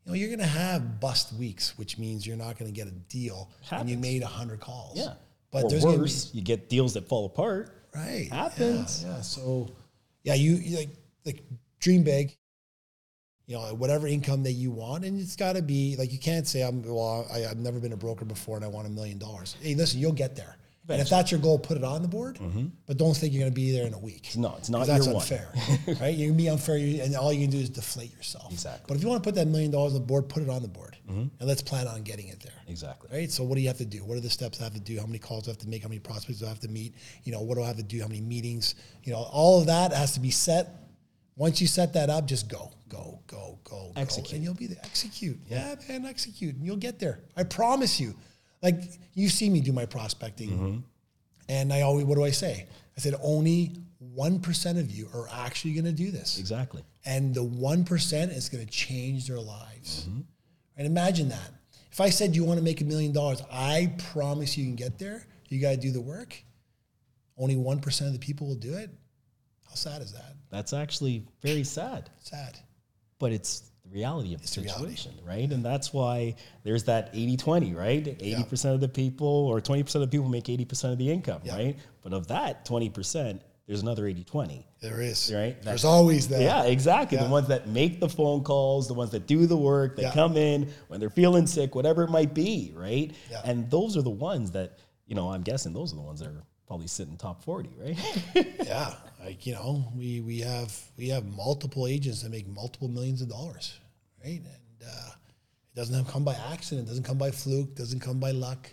You 0.05 0.13
know, 0.13 0.17
you're 0.17 0.31
gonna 0.31 0.47
have 0.47 1.01
bust 1.01 1.33
weeks, 1.35 1.79
which 1.79 1.99
means 1.99 2.27
you're 2.27 2.37
not 2.37 2.59
gonna 2.59 2.71
get 2.71 2.87
a 2.87 2.93
deal 2.93 3.51
and 3.71 3.89
you 3.89 3.97
made 3.97 4.23
hundred 4.23 4.61
calls. 4.61 4.99
Yeah. 4.99 5.15
But 5.51 5.65
or 5.65 5.71
there's 5.71 5.85
gonna 5.85 6.03
be- 6.03 6.11
you 6.33 6.43
get 6.43 6.69
deals 6.69 6.95
that 6.95 7.09
fall 7.09 7.27
apart. 7.27 7.71
Right. 7.95 8.29
Happens. 8.31 9.03
Yeah. 9.03 9.17
yeah. 9.17 9.21
So, 9.23 9.71
yeah, 10.25 10.35
you, 10.35 10.55
you 10.57 10.77
like 10.79 10.91
like 11.25 11.43
dream 11.81 12.03
big. 12.03 12.37
You 13.47 13.57
know, 13.57 13.75
whatever 13.75 14.07
income 14.07 14.43
that 14.45 14.53
you 14.53 14.71
want, 14.71 15.05
and 15.05 15.21
it's 15.21 15.37
got 15.37 15.55
to 15.55 15.61
be 15.61 15.97
like 15.99 16.11
you 16.11 16.19
can't 16.19 16.47
say 16.47 16.63
I'm 16.63 16.83
well. 16.83 17.27
I, 17.31 17.45
I've 17.45 17.59
never 17.59 17.79
been 17.79 17.93
a 17.93 17.97
broker 17.97 18.25
before, 18.25 18.57
and 18.57 18.65
I 18.65 18.69
want 18.69 18.87
a 18.87 18.91
million 18.91 19.19
dollars. 19.19 19.57
Hey, 19.61 19.75
listen, 19.75 20.01
you'll 20.01 20.13
get 20.13 20.35
there. 20.35 20.57
And 20.89 21.01
if 21.01 21.09
that's 21.09 21.31
your 21.31 21.41
goal, 21.41 21.59
put 21.59 21.79
it 21.79 21.85
on 21.85 22.03
the 22.03 22.09
board. 22.09 22.37
Mm-hmm. 22.37 22.67
But 22.87 22.99
don't 22.99 23.17
think 23.17 23.33
you're 23.33 23.41
going 23.41 23.53
to 23.53 23.55
be 23.55 23.73
there 23.73 23.87
in 23.87 23.95
a 23.95 23.99
week. 23.99 24.33
No, 24.37 24.55
it's 24.59 24.69
not. 24.69 24.87
that's 24.87 25.07
unfair, 25.07 25.51
right? 26.01 26.15
You 26.15 26.29
can 26.29 26.37
be 26.37 26.49
unfair, 26.49 26.77
and 26.77 27.17
all 27.17 27.33
you 27.33 27.41
can 27.41 27.51
do 27.51 27.59
is 27.59 27.71
deflate 27.71 28.13
yourself. 28.15 28.53
Exactly. 28.53 28.85
But 28.87 28.97
if 28.97 29.03
you 29.03 29.09
want 29.09 29.23
to 29.23 29.27
put 29.27 29.35
that 29.37 29.47
million 29.47 29.71
dollars 29.71 29.95
on 29.95 30.01
the 30.01 30.07
board, 30.07 30.29
put 30.29 30.43
it 30.43 30.51
on 30.51 30.61
the 30.61 30.69
board, 30.69 30.97
mm-hmm. 31.09 31.21
and 31.39 31.49
let's 31.49 31.63
plan 31.63 31.89
on 31.89 32.03
getting 32.03 32.29
it 32.29 32.41
there 32.41 32.53
Exactly. 32.69 33.09
right? 33.13 33.31
So 33.31 33.45
what 33.45 33.55
do 33.55 33.63
you 33.63 33.69
have 33.69 33.79
to 33.79 33.87
do? 33.87 34.05
What 34.05 34.19
are 34.19 34.21
the 34.21 34.29
steps 34.31 34.61
I 34.61 34.65
have 34.65 34.75
to 34.75 34.81
do? 34.81 34.99
How 35.01 35.07
many 35.07 35.19
calls 35.19 35.45
do 35.45 35.51
I 35.51 35.53
have 35.53 35.59
to 35.59 35.69
make? 35.69 35.83
How 35.83 35.89
many 35.89 36.01
prospects 36.01 36.41
do 36.41 36.47
I 36.47 36.51
have 36.51 36.61
to 36.61 36.69
meet? 36.69 36.95
You 37.25 37.33
know, 37.33 37.41
what 37.41 37.57
do 37.57 37.63
I 37.63 37.67
have 37.67 37.77
to 37.77 37.83
do? 37.83 38.03
How 38.03 38.09
many 38.09 38.21
meetings? 38.21 38.75
You 39.05 39.13
know, 39.13 39.21
all 39.21 39.61
of 39.61 39.67
that 39.67 39.93
has 39.93 40.13
to 40.13 40.21
be 40.21 40.31
set. 40.31 40.69
Once 41.37 41.61
you 41.61 41.67
set 41.67 41.95
that 41.95 42.11
up, 42.11 42.27
just 42.27 42.49
go, 42.49 42.71
go, 42.89 43.19
go, 43.27 43.59
go, 43.65 43.91
go, 43.95 44.01
Execute. 44.01 44.35
and 44.35 44.45
you'll 44.45 44.55
be 44.55 44.67
there. 44.67 44.79
Execute, 44.85 45.39
yeah, 45.49 45.75
man, 45.89 46.05
execute, 46.05 46.55
and 46.55 46.65
you'll 46.65 46.77
get 46.77 46.99
there. 46.99 47.21
I 47.37 47.43
promise 47.43 47.99
you. 47.99 48.15
Like 48.65 48.83
you 49.15 49.29
see 49.29 49.49
me 49.49 49.61
do 49.61 49.73
my 49.73 49.87
prospecting, 49.87 50.51
mm-hmm. 50.51 50.79
and 51.49 51.73
I 51.73 51.83
always, 51.83 52.05
what 52.07 52.17
do 52.17 52.25
I 52.25 52.31
say? 52.31 52.67
I 52.97 53.01
said 53.01 53.15
only 53.23 53.77
one 53.99 54.41
percent 54.41 54.79
of 54.79 54.91
you 54.91 55.09
are 55.15 55.29
actually 55.33 55.75
going 55.75 55.85
to 55.85 55.93
do 55.93 56.11
this 56.11 56.39
Exactly. 56.39 56.83
and 57.05 57.35
the 57.35 57.45
1% 57.45 58.37
is 58.37 58.49
going 58.49 58.65
to 58.65 58.71
change 58.71 59.29
their 59.29 59.41
lives. 59.41 60.07
Mm-hmm. 60.09 60.21
And 60.77 60.87
imagine 60.87 61.29
that. 61.29 61.51
If 61.93 62.01
I 62.01 62.11
said 62.11 62.35
you 62.35 62.45
want 62.45 62.59
to 62.59 62.65
make 62.65 62.81
a 62.81 62.85
million 62.85 63.13
dollars, 63.13 63.41
I 63.53 63.95
promise 64.13 64.57
you 64.59 64.65
can 64.65 64.75
get 64.75 64.99
there. 64.99 65.27
You 65.49 65.61
got 65.61 65.71
to 65.71 65.77
do 65.77 65.91
the 65.93 66.01
work. 66.01 66.37
Only 67.39 67.55
1% 67.57 68.07
of 68.07 68.13
the 68.13 68.19
people 68.19 68.47
will 68.49 68.57
do 68.57 68.75
it. 68.75 68.91
How 69.69 69.75
sad 69.75 70.03
is 70.03 70.13
that? 70.13 70.35
That's 70.51 70.73
actually 70.73 71.27
very 71.43 71.65
sad, 71.65 72.11
Sad. 72.21 72.59
but 73.19 73.33
it's 73.33 73.71
reality 73.95 74.35
of 74.35 74.43
the 74.43 74.49
the 74.55 74.63
reality. 74.63 74.97
situation, 74.97 75.13
right? 75.27 75.51
And 75.51 75.65
that's 75.65 75.93
why 75.93 76.35
there's 76.65 76.85
that 76.85 77.11
80 77.15 77.37
20, 77.37 77.75
right? 77.75 78.05
80% 78.05 78.75
of 78.75 78.81
the 78.81 78.89
people 78.89 79.27
or 79.29 79.61
20% 79.61 79.95
of 79.95 80.01
the 80.03 80.09
people 80.09 80.29
make 80.29 80.45
80% 80.45 80.93
of 80.93 80.99
the 80.99 81.11
income, 81.11 81.41
right? 81.49 81.77
But 82.03 82.13
of 82.13 82.27
that 82.29 82.67
20%, 82.67 83.41
there's 83.67 83.81
another 83.81 84.07
80 84.07 84.25
20. 84.25 84.67
There 84.83 85.01
is. 85.01 85.33
Right. 85.33 85.61
There's 85.63 85.85
always 85.87 86.29
that. 86.29 86.43
Yeah, 86.43 86.65
exactly. 86.65 87.17
Yeah. 87.17 87.25
The 87.25 87.31
ones 87.31 87.49
that 87.49 87.67
make 87.69 87.99
the 88.01 88.09
phone 88.09 88.43
calls, 88.45 88.89
the 88.89 88.95
ones 88.95 89.11
that 89.13 89.27
do 89.27 89.47
the 89.47 89.57
work, 89.57 89.97
that 89.97 90.03
Yeah. 90.03 90.13
come 90.13 90.37
in 90.37 90.71
when 90.89 91.01
they're 91.01 91.09
feeling 91.09 91.47
sick, 91.47 91.75
whatever 91.75 92.03
it 92.03 92.11
might 92.11 92.35
be, 92.35 92.73
right? 92.77 93.11
Yeah. 93.31 93.41
And 93.45 93.71
those 93.71 93.97
are 93.97 94.03
the 94.03 94.11
ones 94.11 94.51
that, 94.51 94.79
you 95.07 95.15
know, 95.15 95.31
I'm 95.31 95.43
guessing 95.43 95.73
those 95.73 95.93
are 95.93 95.97
the 95.97 96.03
ones 96.03 96.21
that 96.21 96.29
are 96.29 96.43
probably 96.67 96.89
sitting 96.89 97.17
top 97.17 97.43
40, 97.45 97.71
right? 97.79 97.97
Yeah. 98.67 98.93
Like, 99.25 99.47
you 99.47 99.55
know, 99.55 99.91
we, 99.97 100.21
we 100.21 100.41
have 100.41 100.79
we 100.99 101.09
have 101.09 101.25
multiple 101.25 101.87
agents 101.87 102.21
that 102.23 102.31
make 102.31 102.47
multiple 102.47 102.89
millions 102.89 103.23
of 103.23 103.31
dollars, 103.31 103.79
right? 104.25 104.41
And 104.41 104.89
uh, 104.89 105.11
it 105.11 105.77
doesn't 105.77 106.07
come 106.09 106.25
by 106.25 106.35
accident, 106.53 106.89
doesn't 106.89 107.05
come 107.05 107.19
by 107.19 107.31
fluke, 107.31 107.75
doesn't 107.75 108.01
come 108.01 108.19
by 108.21 108.31
luck, 108.31 108.69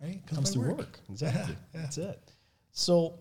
right? 0.00 0.16
It 0.16 0.26
comes 0.26 0.54
by 0.54 0.62
through 0.62 0.74
work. 0.76 1.00
Exactly. 1.10 1.56
That's 1.72 1.98
it. 1.98 2.20
So, 2.72 3.20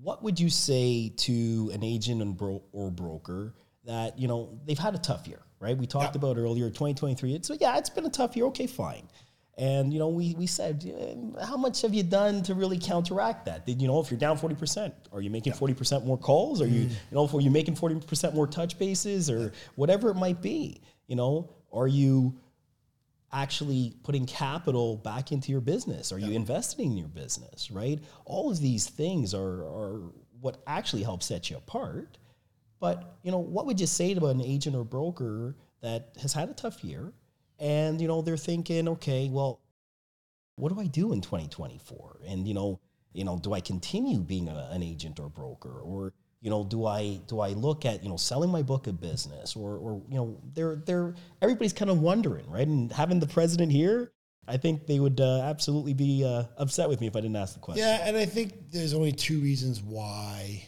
what 0.00 0.22
would 0.22 0.40
you 0.40 0.48
say 0.50 1.10
to 1.18 1.70
an 1.74 1.84
agent 1.84 2.22
and 2.22 2.36
bro- 2.36 2.62
or 2.72 2.90
broker 2.90 3.54
that 3.84 4.18
you 4.18 4.28
know 4.28 4.58
they've 4.64 4.78
had 4.78 4.94
a 4.94 4.98
tough 4.98 5.26
year, 5.28 5.40
right? 5.60 5.76
We 5.76 5.86
talked 5.86 6.14
Yeah. 6.14 6.18
about 6.20 6.36
earlier, 6.38 6.68
2023. 6.70 7.34
It's 7.34 7.50
yeah, 7.60 7.76
it's 7.78 7.90
been 7.90 8.06
a 8.06 8.10
tough 8.10 8.36
year. 8.36 8.46
Okay, 8.46 8.66
fine. 8.66 9.08
And 9.58 9.92
you 9.92 9.98
know, 9.98 10.08
we 10.08 10.34
we 10.34 10.46
said, 10.46 10.82
how 11.44 11.56
much 11.56 11.82
have 11.82 11.92
you 11.92 12.02
done 12.02 12.42
to 12.44 12.54
really 12.54 12.78
counteract 12.78 13.44
that? 13.46 13.66
Did 13.66 13.82
you 13.82 13.88
know 13.88 14.00
if 14.00 14.10
you're 14.10 14.18
down 14.18 14.38
40 14.38 14.54
percent, 14.54 14.94
are 15.12 15.20
you 15.20 15.30
making 15.30 15.52
40 15.52 15.74
percent 15.74 16.06
more 16.06 16.16
calls? 16.16 16.62
Are 16.62 16.66
you 16.66 16.86
mm. 16.86 16.90
you 16.90 17.14
know, 17.14 17.28
are 17.28 17.40
you 17.40 17.50
making 17.50 17.74
40 17.74 18.00
percent 18.06 18.34
more 18.34 18.46
touch 18.46 18.78
bases 18.78 19.28
or 19.28 19.52
whatever 19.74 20.10
it 20.10 20.14
might 20.14 20.40
be? 20.40 20.80
You 21.06 21.16
know, 21.16 21.50
are 21.72 21.86
you 21.86 22.34
actually 23.32 23.94
putting 24.02 24.26
capital 24.26 24.96
back 24.96 25.32
into 25.32 25.50
your 25.50 25.60
business? 25.60 26.12
Are 26.12 26.18
you 26.18 26.32
investing 26.32 26.92
in 26.92 26.98
your 26.98 27.08
business, 27.08 27.70
right? 27.70 27.98
All 28.26 28.50
of 28.50 28.60
these 28.60 28.86
things 28.86 29.32
are, 29.32 29.64
are 29.64 30.00
what 30.40 30.62
actually 30.66 31.02
helps 31.02 31.26
set 31.26 31.48
you 31.48 31.56
apart. 31.56 32.18
But, 32.78 33.16
you 33.22 33.30
know, 33.30 33.38
what 33.38 33.64
would 33.66 33.80
you 33.80 33.86
say 33.86 34.12
to 34.12 34.26
an 34.26 34.42
agent 34.42 34.76
or 34.76 34.84
broker 34.84 35.56
that 35.80 36.10
has 36.20 36.32
had 36.32 36.50
a 36.50 36.52
tough 36.52 36.84
year 36.84 37.12
and, 37.62 38.00
you 38.00 38.08
know, 38.08 38.20
they're 38.20 38.36
thinking, 38.36 38.88
okay, 38.88 39.28
well, 39.30 39.60
what 40.56 40.72
do 40.72 40.80
I 40.80 40.86
do 40.86 41.12
in 41.12 41.20
2024? 41.20 42.20
And, 42.26 42.46
you 42.46 42.54
know, 42.54 42.80
you 43.12 43.24
know, 43.24 43.38
do 43.38 43.54
I 43.54 43.60
continue 43.60 44.18
being 44.18 44.48
a, 44.48 44.68
an 44.72 44.82
agent 44.82 45.20
or 45.20 45.28
broker 45.28 45.80
or, 45.80 46.12
you 46.40 46.50
know, 46.50 46.64
do 46.64 46.86
I 46.86 47.20
do 47.28 47.38
I 47.38 47.50
look 47.50 47.86
at 47.86 48.02
you 48.02 48.08
know 48.08 48.16
selling 48.16 48.50
my 48.50 48.62
book 48.62 48.88
of 48.88 49.00
business 49.00 49.54
or 49.54 49.76
or 49.76 50.02
you 50.08 50.16
know 50.16 50.40
they're 50.54 50.74
they're 50.74 51.14
everybody's 51.40 51.72
kind 51.72 51.88
of 51.88 52.00
wondering 52.00 52.50
right 52.50 52.66
and 52.66 52.92
having 52.92 53.20
the 53.20 53.28
president 53.28 53.70
here 53.70 54.10
I 54.48 54.56
think 54.56 54.86
they 54.86 54.98
would 54.98 55.20
uh, 55.20 55.42
absolutely 55.42 55.94
be 55.94 56.24
uh, 56.24 56.44
upset 56.56 56.88
with 56.88 57.00
me 57.00 57.06
if 57.06 57.14
I 57.14 57.20
didn't 57.20 57.36
ask 57.36 57.54
the 57.54 57.60
question. 57.60 57.84
Yeah, 57.84 58.06
and 58.06 58.16
I 58.16 58.24
think 58.24 58.72
there's 58.72 58.92
only 58.92 59.12
two 59.12 59.38
reasons 59.38 59.80
why, 59.80 60.64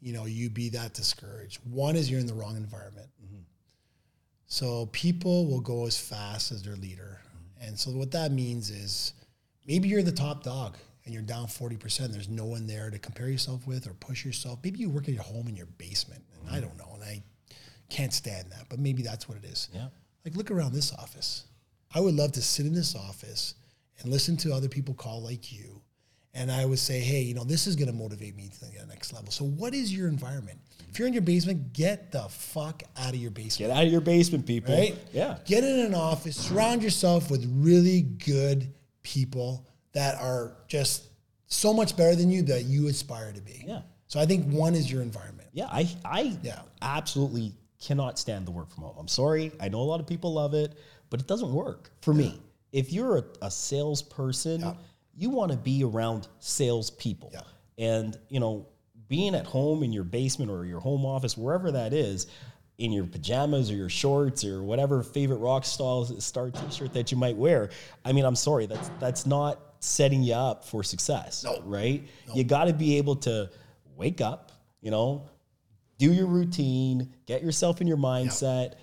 you 0.00 0.12
know, 0.12 0.26
you 0.26 0.50
be 0.50 0.68
that 0.70 0.92
discouraged. 0.92 1.60
One 1.64 1.96
is 1.96 2.10
you're 2.10 2.20
in 2.20 2.26
the 2.26 2.34
wrong 2.34 2.56
environment. 2.56 3.08
So 4.46 4.86
people 4.92 5.46
will 5.46 5.60
go 5.60 5.86
as 5.86 5.98
fast 5.98 6.52
as 6.52 6.62
their 6.62 6.76
leader. 6.76 7.20
And 7.60 7.78
so 7.78 7.90
what 7.90 8.10
that 8.12 8.30
means 8.30 8.70
is 8.70 9.14
maybe 9.66 9.88
you're 9.88 10.02
the 10.02 10.12
top 10.12 10.42
dog 10.42 10.76
and 11.04 11.12
you're 11.12 11.22
down 11.22 11.46
40%. 11.46 12.12
There's 12.12 12.28
no 12.28 12.44
one 12.44 12.66
there 12.66 12.90
to 12.90 12.98
compare 12.98 13.28
yourself 13.28 13.66
with 13.66 13.86
or 13.86 13.94
push 13.94 14.24
yourself. 14.24 14.58
Maybe 14.62 14.80
you 14.80 14.90
work 14.90 15.08
at 15.08 15.14
your 15.14 15.22
home 15.22 15.48
in 15.48 15.56
your 15.56 15.66
basement. 15.66 16.22
And 16.40 16.50
I 16.50 16.58
mm-hmm. 16.58 16.68
don't 16.68 16.78
know. 16.78 16.94
And 16.94 17.04
I 17.04 17.22
can't 17.90 18.12
stand 18.12 18.50
that, 18.50 18.66
but 18.68 18.78
maybe 18.78 19.02
that's 19.02 19.28
what 19.28 19.38
it 19.38 19.44
is. 19.44 19.68
Yeah. 19.72 19.88
Like, 20.24 20.36
look 20.36 20.50
around 20.50 20.72
this 20.72 20.92
office. 20.92 21.44
I 21.94 22.00
would 22.00 22.14
love 22.14 22.32
to 22.32 22.42
sit 22.42 22.66
in 22.66 22.74
this 22.74 22.96
office 22.96 23.54
and 24.00 24.10
listen 24.10 24.36
to 24.38 24.52
other 24.52 24.68
people 24.68 24.94
call 24.94 25.22
like 25.22 25.52
you. 25.52 25.80
And 26.32 26.50
I 26.50 26.64
would 26.64 26.80
say, 26.80 26.98
hey, 26.98 27.20
you 27.20 27.34
know, 27.34 27.44
this 27.44 27.66
is 27.66 27.76
going 27.76 27.86
to 27.86 27.94
motivate 27.94 28.34
me 28.34 28.48
to 28.48 28.60
the 28.60 28.86
next 28.86 29.12
level. 29.12 29.30
So, 29.30 29.44
what 29.44 29.72
is 29.72 29.94
your 29.94 30.08
environment? 30.08 30.58
If 30.94 31.00
you're 31.00 31.08
in 31.08 31.12
your 31.12 31.22
basement, 31.22 31.72
get 31.72 32.12
the 32.12 32.22
fuck 32.28 32.84
out 32.96 33.14
of 33.14 33.16
your 33.16 33.32
basement. 33.32 33.68
Get 33.72 33.76
out 33.76 33.84
of 33.84 33.90
your 33.90 34.00
basement, 34.00 34.46
people. 34.46 34.72
Right? 34.72 34.96
Yeah. 35.12 35.38
Get 35.44 35.64
in 35.64 35.80
an 35.80 35.92
office, 35.92 36.36
surround 36.36 36.84
yourself 36.84 37.32
with 37.32 37.44
really 37.52 38.02
good 38.02 38.72
people 39.02 39.66
that 39.90 40.14
are 40.22 40.52
just 40.68 41.08
so 41.48 41.74
much 41.74 41.96
better 41.96 42.14
than 42.14 42.30
you 42.30 42.42
that 42.42 42.66
you 42.66 42.86
aspire 42.86 43.32
to 43.32 43.40
be. 43.40 43.64
Yeah. 43.66 43.80
So 44.06 44.20
I 44.20 44.26
think 44.26 44.46
one 44.52 44.76
is 44.76 44.88
your 44.88 45.02
environment. 45.02 45.48
Yeah, 45.52 45.66
I 45.66 45.88
I 46.04 46.38
Yeah. 46.44 46.62
absolutely 46.80 47.54
cannot 47.82 48.16
stand 48.16 48.46
the 48.46 48.52
work 48.52 48.70
from 48.70 48.84
home. 48.84 48.94
I'm 48.96 49.08
sorry. 49.08 49.50
I 49.58 49.68
know 49.70 49.80
a 49.80 49.82
lot 49.82 49.98
of 49.98 50.06
people 50.06 50.32
love 50.34 50.54
it, 50.54 50.78
but 51.10 51.18
it 51.18 51.26
doesn't 51.26 51.52
work 51.52 51.90
for 52.02 52.14
me. 52.14 52.40
If 52.70 52.92
you're 52.92 53.18
a, 53.18 53.24
a 53.42 53.50
salesperson, 53.50 54.76
you 55.16 55.30
want 55.30 55.50
to 55.50 55.58
be 55.58 55.82
around 55.82 56.28
salespeople. 56.38 57.30
Yeah. 57.32 57.40
And 57.78 58.16
you 58.28 58.38
know, 58.38 58.68
being 59.08 59.34
at 59.34 59.46
home 59.46 59.82
in 59.82 59.92
your 59.92 60.04
basement 60.04 60.50
or 60.50 60.64
your 60.64 60.80
home 60.80 61.04
office, 61.04 61.36
wherever 61.36 61.70
that 61.72 61.92
is, 61.92 62.26
in 62.78 62.92
your 62.92 63.04
pajamas 63.04 63.70
or 63.70 63.74
your 63.74 63.88
shorts 63.88 64.44
or 64.44 64.62
whatever 64.62 65.02
favorite 65.02 65.36
rock 65.38 65.64
style 65.64 66.04
star 66.20 66.50
t-shirt 66.50 66.92
that 66.92 67.12
you 67.12 67.16
might 67.16 67.36
wear. 67.36 67.70
I 68.04 68.12
mean, 68.12 68.24
I'm 68.24 68.34
sorry, 68.34 68.66
that's 68.66 68.90
that's 68.98 69.26
not 69.26 69.60
setting 69.80 70.22
you 70.22 70.34
up 70.34 70.64
for 70.64 70.82
success. 70.82 71.44
No. 71.44 71.62
Right? 71.64 72.08
You 72.34 72.42
got 72.44 72.64
to 72.64 72.72
be 72.72 72.98
able 72.98 73.16
to 73.16 73.50
wake 73.96 74.20
up, 74.20 74.50
you 74.80 74.90
know, 74.90 75.28
do 75.98 76.12
your 76.12 76.26
routine, 76.26 77.12
get 77.26 77.42
yourself 77.42 77.80
in 77.80 77.86
your 77.86 77.96
mindset, 77.96 78.74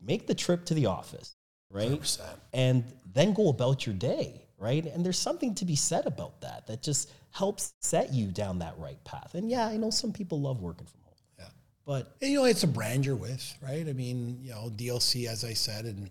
make 0.00 0.26
the 0.26 0.34
trip 0.34 0.64
to 0.66 0.74
the 0.74 0.86
office, 0.86 1.34
right? 1.70 1.90
100%. 1.90 2.20
And 2.54 2.84
then 3.12 3.34
go 3.34 3.50
about 3.50 3.84
your 3.84 3.94
day, 3.94 4.46
right? 4.56 4.86
And 4.86 5.04
there's 5.04 5.18
something 5.18 5.54
to 5.56 5.66
be 5.66 5.76
said 5.76 6.06
about 6.06 6.40
that 6.40 6.66
that 6.68 6.82
just 6.82 7.12
helps 7.30 7.74
set 7.80 8.12
you 8.12 8.26
down 8.26 8.58
that 8.60 8.74
right 8.78 9.02
path. 9.04 9.34
And 9.34 9.50
yeah, 9.50 9.66
I 9.66 9.76
know 9.76 9.90
some 9.90 10.12
people 10.12 10.40
love 10.40 10.60
working 10.60 10.86
from 10.86 11.00
home. 11.04 11.14
Yeah. 11.38 11.48
But 11.86 12.16
And, 12.20 12.30
you 12.30 12.38
know, 12.38 12.44
it's 12.44 12.64
a 12.64 12.68
brand 12.68 13.06
you're 13.06 13.16
with, 13.16 13.54
right? 13.62 13.86
I 13.88 13.92
mean, 13.92 14.38
you 14.42 14.50
know, 14.50 14.70
DLC, 14.74 15.26
as 15.26 15.44
I 15.44 15.52
said, 15.52 15.84
and 15.84 16.10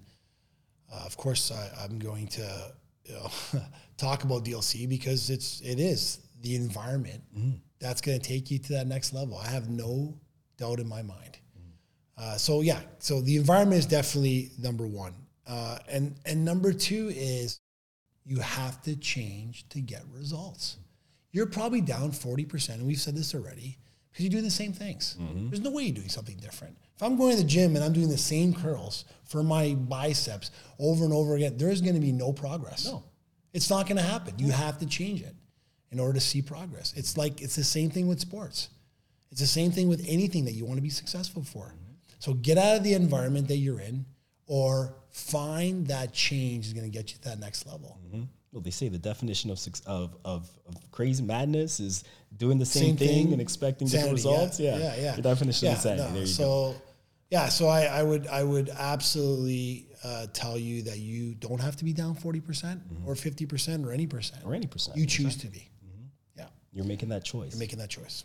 uh, 0.93 1.03
of 1.05 1.17
course, 1.17 1.51
I, 1.51 1.83
I'm 1.83 1.99
going 1.99 2.27
to 2.27 2.71
you 3.05 3.13
know, 3.13 3.29
talk 3.97 4.23
about 4.23 4.45
DLC 4.45 4.87
because 4.87 5.29
it's 5.29 5.61
it 5.61 5.79
is 5.79 6.19
the 6.41 6.55
environment 6.55 7.23
that's 7.79 8.01
going 8.01 8.19
to 8.19 8.25
take 8.25 8.51
you 8.51 8.59
to 8.59 8.73
that 8.73 8.87
next 8.87 9.13
level. 9.13 9.37
I 9.37 9.47
have 9.47 9.69
no 9.69 10.17
doubt 10.57 10.79
in 10.79 10.87
my 10.87 11.01
mind. 11.01 11.37
Uh, 12.17 12.35
so 12.35 12.61
yeah, 12.61 12.79
so 12.99 13.21
the 13.21 13.37
environment 13.37 13.77
is 13.79 13.85
definitely 13.85 14.51
number 14.57 14.87
one, 14.87 15.13
uh, 15.47 15.77
and 15.87 16.15
and 16.25 16.43
number 16.43 16.73
two 16.73 17.11
is 17.15 17.59
you 18.25 18.39
have 18.39 18.81
to 18.81 18.95
change 18.95 19.69
to 19.69 19.79
get 19.79 20.01
results. 20.11 20.77
You're 21.37 21.45
probably 21.45 21.81
down 21.81 22.13
forty 22.13 22.45
percent, 22.45 22.79
and 22.79 22.87
we've 22.87 22.99
said 22.99 23.15
this 23.15 23.35
already 23.35 23.77
because 24.09 24.25
you're 24.25 24.31
doing 24.31 24.43
the 24.43 24.49
same 24.49 24.73
things. 24.73 25.15
Mm-hmm. 25.21 25.49
There's 25.49 25.61
no 25.61 25.69
way 25.69 25.83
you're 25.83 25.93
doing 25.93 26.09
something 26.09 26.35
different. 26.37 26.75
If 26.95 27.03
I'm 27.03 27.15
going 27.15 27.37
to 27.37 27.43
the 27.43 27.47
gym 27.47 27.75
and 27.75 27.85
I'm 27.85 27.93
doing 27.93 28.09
the 28.09 28.17
same 28.17 28.55
curls 28.55 29.05
for 29.23 29.43
my 29.43 29.75
biceps 29.75 30.49
over 30.79 31.05
and 31.05 31.13
over 31.13 31.35
again, 31.35 31.55
there's 31.55 31.79
going 31.79 31.93
to 31.93 32.01
be 32.01 32.11
no 32.11 32.33
progress. 32.33 32.87
No. 32.87 33.03
It's 33.53 33.69
not 33.69 33.85
going 33.85 33.97
to 33.97 34.03
happen. 34.03 34.33
You 34.39 34.49
have 34.49 34.79
to 34.79 34.87
change 34.87 35.21
it 35.21 35.35
in 35.91 35.99
order 35.99 36.13
to 36.13 36.19
see 36.19 36.41
progress. 36.41 36.95
It's 36.97 37.17
like 37.17 37.39
it's 37.39 37.55
the 37.55 37.63
same 37.63 37.91
thing 37.91 38.07
with 38.07 38.19
sports. 38.19 38.69
It's 39.29 39.39
the 39.39 39.45
same 39.45 39.71
thing 39.71 39.89
with 39.89 40.03
anything 40.07 40.45
that 40.45 40.53
you 40.53 40.65
want 40.65 40.79
to 40.79 40.81
be 40.81 40.89
successful 40.89 41.43
for. 41.43 41.65
Mm-hmm. 41.65 41.93
So 42.17 42.33
get 42.33 42.57
out 42.57 42.77
of 42.77 42.83
the 42.83 42.95
environment 42.95 43.47
that 43.49 43.57
you're 43.57 43.79
in 43.79 44.07
or 44.47 44.95
find 45.11 45.85
that 45.85 46.13
change 46.13 46.65
is 46.65 46.73
going 46.73 46.89
to 46.89 46.97
get 46.97 47.11
you 47.11 47.19
to 47.19 47.23
that 47.25 47.39
next 47.39 47.67
level. 47.67 47.99
Mm-hmm. 48.07 48.23
Well, 48.57 48.63
they 48.63 48.71
say 48.71 48.87
the 48.89 48.97
definition 48.97 49.51
of 49.51 49.59
of 49.85 50.15
of, 50.25 50.49
of 50.67 50.91
crazy 50.91 51.23
madness 51.23 51.79
is 51.79 52.03
doing 52.35 52.57
the 52.57 52.65
same, 52.65 52.81
Same 52.85 52.97
thing, 52.97 53.07
thing, 53.25 53.33
and 53.33 53.39
expecting 53.39 53.87
different 53.87 54.13
results. 54.13 54.59
Yeah, 54.59 54.79
yeah, 54.79 54.95
yeah. 54.99 55.15
The 55.15 55.21
definition 55.21 55.67
Yeah, 55.67 55.73
of 55.73 55.77
insanity. 55.77 56.01
no, 56.07 56.11
there 56.13 56.21
you 56.21 56.25
so, 56.27 56.43
go. 56.43 56.75
yeah, 57.29 57.49
so 57.49 57.67
I, 57.67 57.83
I 57.83 58.01
would 58.01 58.25
I 58.25 58.43
would 58.43 58.69
absolutely 58.69 59.89
uh, 60.03 60.25
tell 60.33 60.57
you 60.57 60.81
that 60.89 60.97
you 60.97 61.35
don't 61.35 61.61
have 61.61 61.75
to 61.75 61.85
be 61.85 61.93
down 61.93 62.15
forty 62.15 62.39
percent 62.39 62.81
or 63.05 63.13
fifty 63.15 63.45
percent 63.45 63.85
or 63.85 63.91
any 63.91 64.07
percent. 64.07 64.41
Or 64.43 64.55
any 64.55 64.65
percent. 64.65 64.97
You 64.97 65.05
choose 65.05 65.37
to 65.37 65.47
be. 65.47 65.69
Yeah, 66.35 66.45
You're 66.73 66.85
making 66.85 67.09
that 67.09 67.23
choice. 67.23 67.51
You're 67.51 67.59
making 67.59 67.77
that 67.77 67.91
choice. 67.91 68.23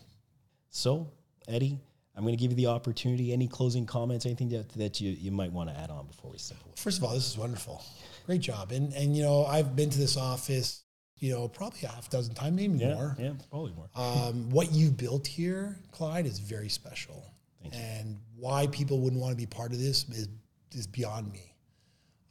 So, 0.71 1.13
Eddy, 1.47 1.79
I'm 2.15 2.23
going 2.25 2.37
to 2.37 2.41
give 2.41 2.51
you 2.51 2.57
the 2.57 2.67
opportunity. 2.67 3.33
Any 3.33 3.49
closing 3.49 3.87
comments? 3.87 4.27
Anything 4.27 4.51
that, 4.51 4.69
that 4.75 5.01
you, 5.01 5.11
you 5.13 5.31
might 5.31 5.51
want 5.53 5.71
to 5.71 5.77
add 5.79 5.91
on 5.91 6.07
before 6.07 6.31
we 6.31 6.39
simple? 6.39 6.73
First 6.77 6.99
of 6.99 7.05
all, 7.05 7.15
this 7.15 7.27
is 7.27 7.39
wonderful. 7.39 7.83
Great 8.27 8.41
job. 8.43 8.71
And 8.73 8.93
and 8.93 9.17
you 9.17 9.23
know, 9.23 9.45
I've 9.47 9.75
been 9.75 9.89
to 9.91 9.99
this 9.99 10.17
office, 10.17 10.83
you 11.19 11.33
know, 11.33 11.49
probably 11.49 11.81
a 11.85 11.89
half 11.89 12.11
dozen 12.11 12.35
times, 12.35 12.55
maybe 12.55 12.79
Yeah, 12.79 12.95
more. 12.95 13.17
yeah, 13.19 13.33
probably 13.51 13.73
more. 13.73 13.89
Um, 13.97 14.51
what 14.51 14.73
you've 14.73 14.97
built 14.97 15.27
here, 15.27 15.79
Clyde, 15.91 16.27
is 16.27 16.39
very 16.39 16.69
special. 16.69 17.25
and 17.73 18.19
why 18.37 18.67
people 18.67 18.99
wouldn't 18.99 19.21
want 19.23 19.31
to 19.33 19.37
be 19.37 19.47
part 19.47 19.71
of 19.73 19.79
this 19.79 20.05
is, 20.11 20.29
is 20.73 20.87
beyond 20.89 21.33
me. 21.33 21.55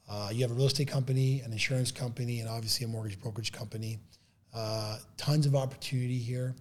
Uh, 0.10 0.30
you 0.32 0.42
have 0.42 0.52
a 0.52 0.54
real 0.54 0.66
estate 0.66 0.90
company, 0.90 1.40
an 1.40 1.54
insurance 1.54 1.90
company, 1.90 2.42
and 2.42 2.50
obviously 2.50 2.84
a 2.84 2.88
mortgage 2.88 3.18
brokerage 3.20 3.54
company. 3.54 3.98
Uh, 4.54 4.98
tons 5.16 5.46
of 5.46 5.56
opportunity 5.56 6.18
here. 6.18 6.54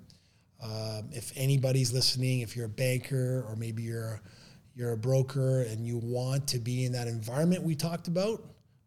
Um, 0.63 1.09
if 1.13 1.33
anybody's 1.37 1.93
listening, 1.93 2.41
if 2.41 2.55
you're 2.57 2.67
a 2.67 2.69
banker 2.69 3.45
or 3.49 3.57
maybe 3.57 3.83
you're 3.83 4.21
you're 4.75 4.93
a 4.93 4.97
broker 4.97 5.63
and 5.63 5.87
you 5.87 5.99
want 5.99 6.47
to 6.49 6.59
be 6.59 6.85
in 6.85 6.93
that 6.93 7.09
environment 7.09 7.63
we 7.63 7.75
talked 7.75 8.09
about, 8.09 8.43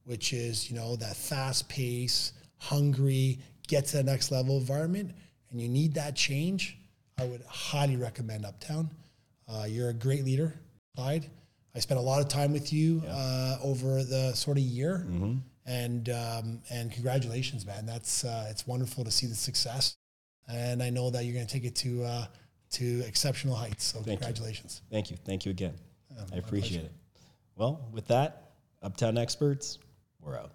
which 0.05 0.33
is 0.33 0.69
you 0.69 0.75
know 0.75 0.95
that 0.97 1.15
fast 1.15 1.67
pace, 1.69 2.33
hungry, 2.57 3.39
get 3.67 3.85
to 3.87 3.97
the 3.97 4.03
next 4.03 4.31
level 4.31 4.57
environment, 4.57 5.11
and 5.51 5.61
you 5.61 5.67
need 5.69 5.93
that 5.95 6.15
change, 6.15 6.77
I 7.17 7.25
would 7.25 7.43
highly 7.47 7.95
recommend 7.95 8.45
Uptown. 8.45 8.89
Uh, 9.47 9.65
you're 9.67 9.89
a 9.89 9.93
great 9.93 10.23
leader, 10.25 10.53
Clyde. 10.95 11.29
I 11.75 11.79
spent 11.79 11.99
a 11.99 12.03
lot 12.03 12.21
of 12.21 12.27
time 12.27 12.53
with 12.53 12.71
you 12.71 13.01
uh, 13.07 13.57
over 13.63 14.03
the 14.03 14.33
sort 14.33 14.57
of 14.57 14.63
year, 14.63 15.05
and 15.65 16.09
um, 16.09 16.61
and 16.71 16.91
congratulations, 16.91 17.65
man. 17.65 17.85
That's 17.85 18.23
uh, 18.23 18.47
it's 18.49 18.67
wonderful 18.67 19.03
to 19.03 19.11
see 19.11 19.25
the 19.27 19.35
success, 19.35 19.95
and 20.47 20.81
I 20.83 20.89
know 20.89 21.09
that 21.09 21.25
you're 21.25 21.33
going 21.33 21.47
to 21.47 21.51
take 21.51 21.65
it 21.65 21.75
to 21.77 22.03
uh, 22.03 22.25
to 22.71 23.01
exceptional 23.07 23.55
heights. 23.55 23.85
So 23.85 23.99
you. 23.99 24.05
congratulations. 24.05 24.81
Thank 24.91 25.11
you. 25.11 25.17
Thank 25.25 25.45
you 25.45 25.51
again. 25.51 25.73
I 26.31 26.37
appreciate 26.37 26.85
it. 26.85 26.91
Well, 27.55 27.87
with 27.91 28.07
that, 28.07 28.51
Uptown 28.81 29.17
Experts, 29.17 29.79
we're 30.21 30.37
out. 30.37 30.51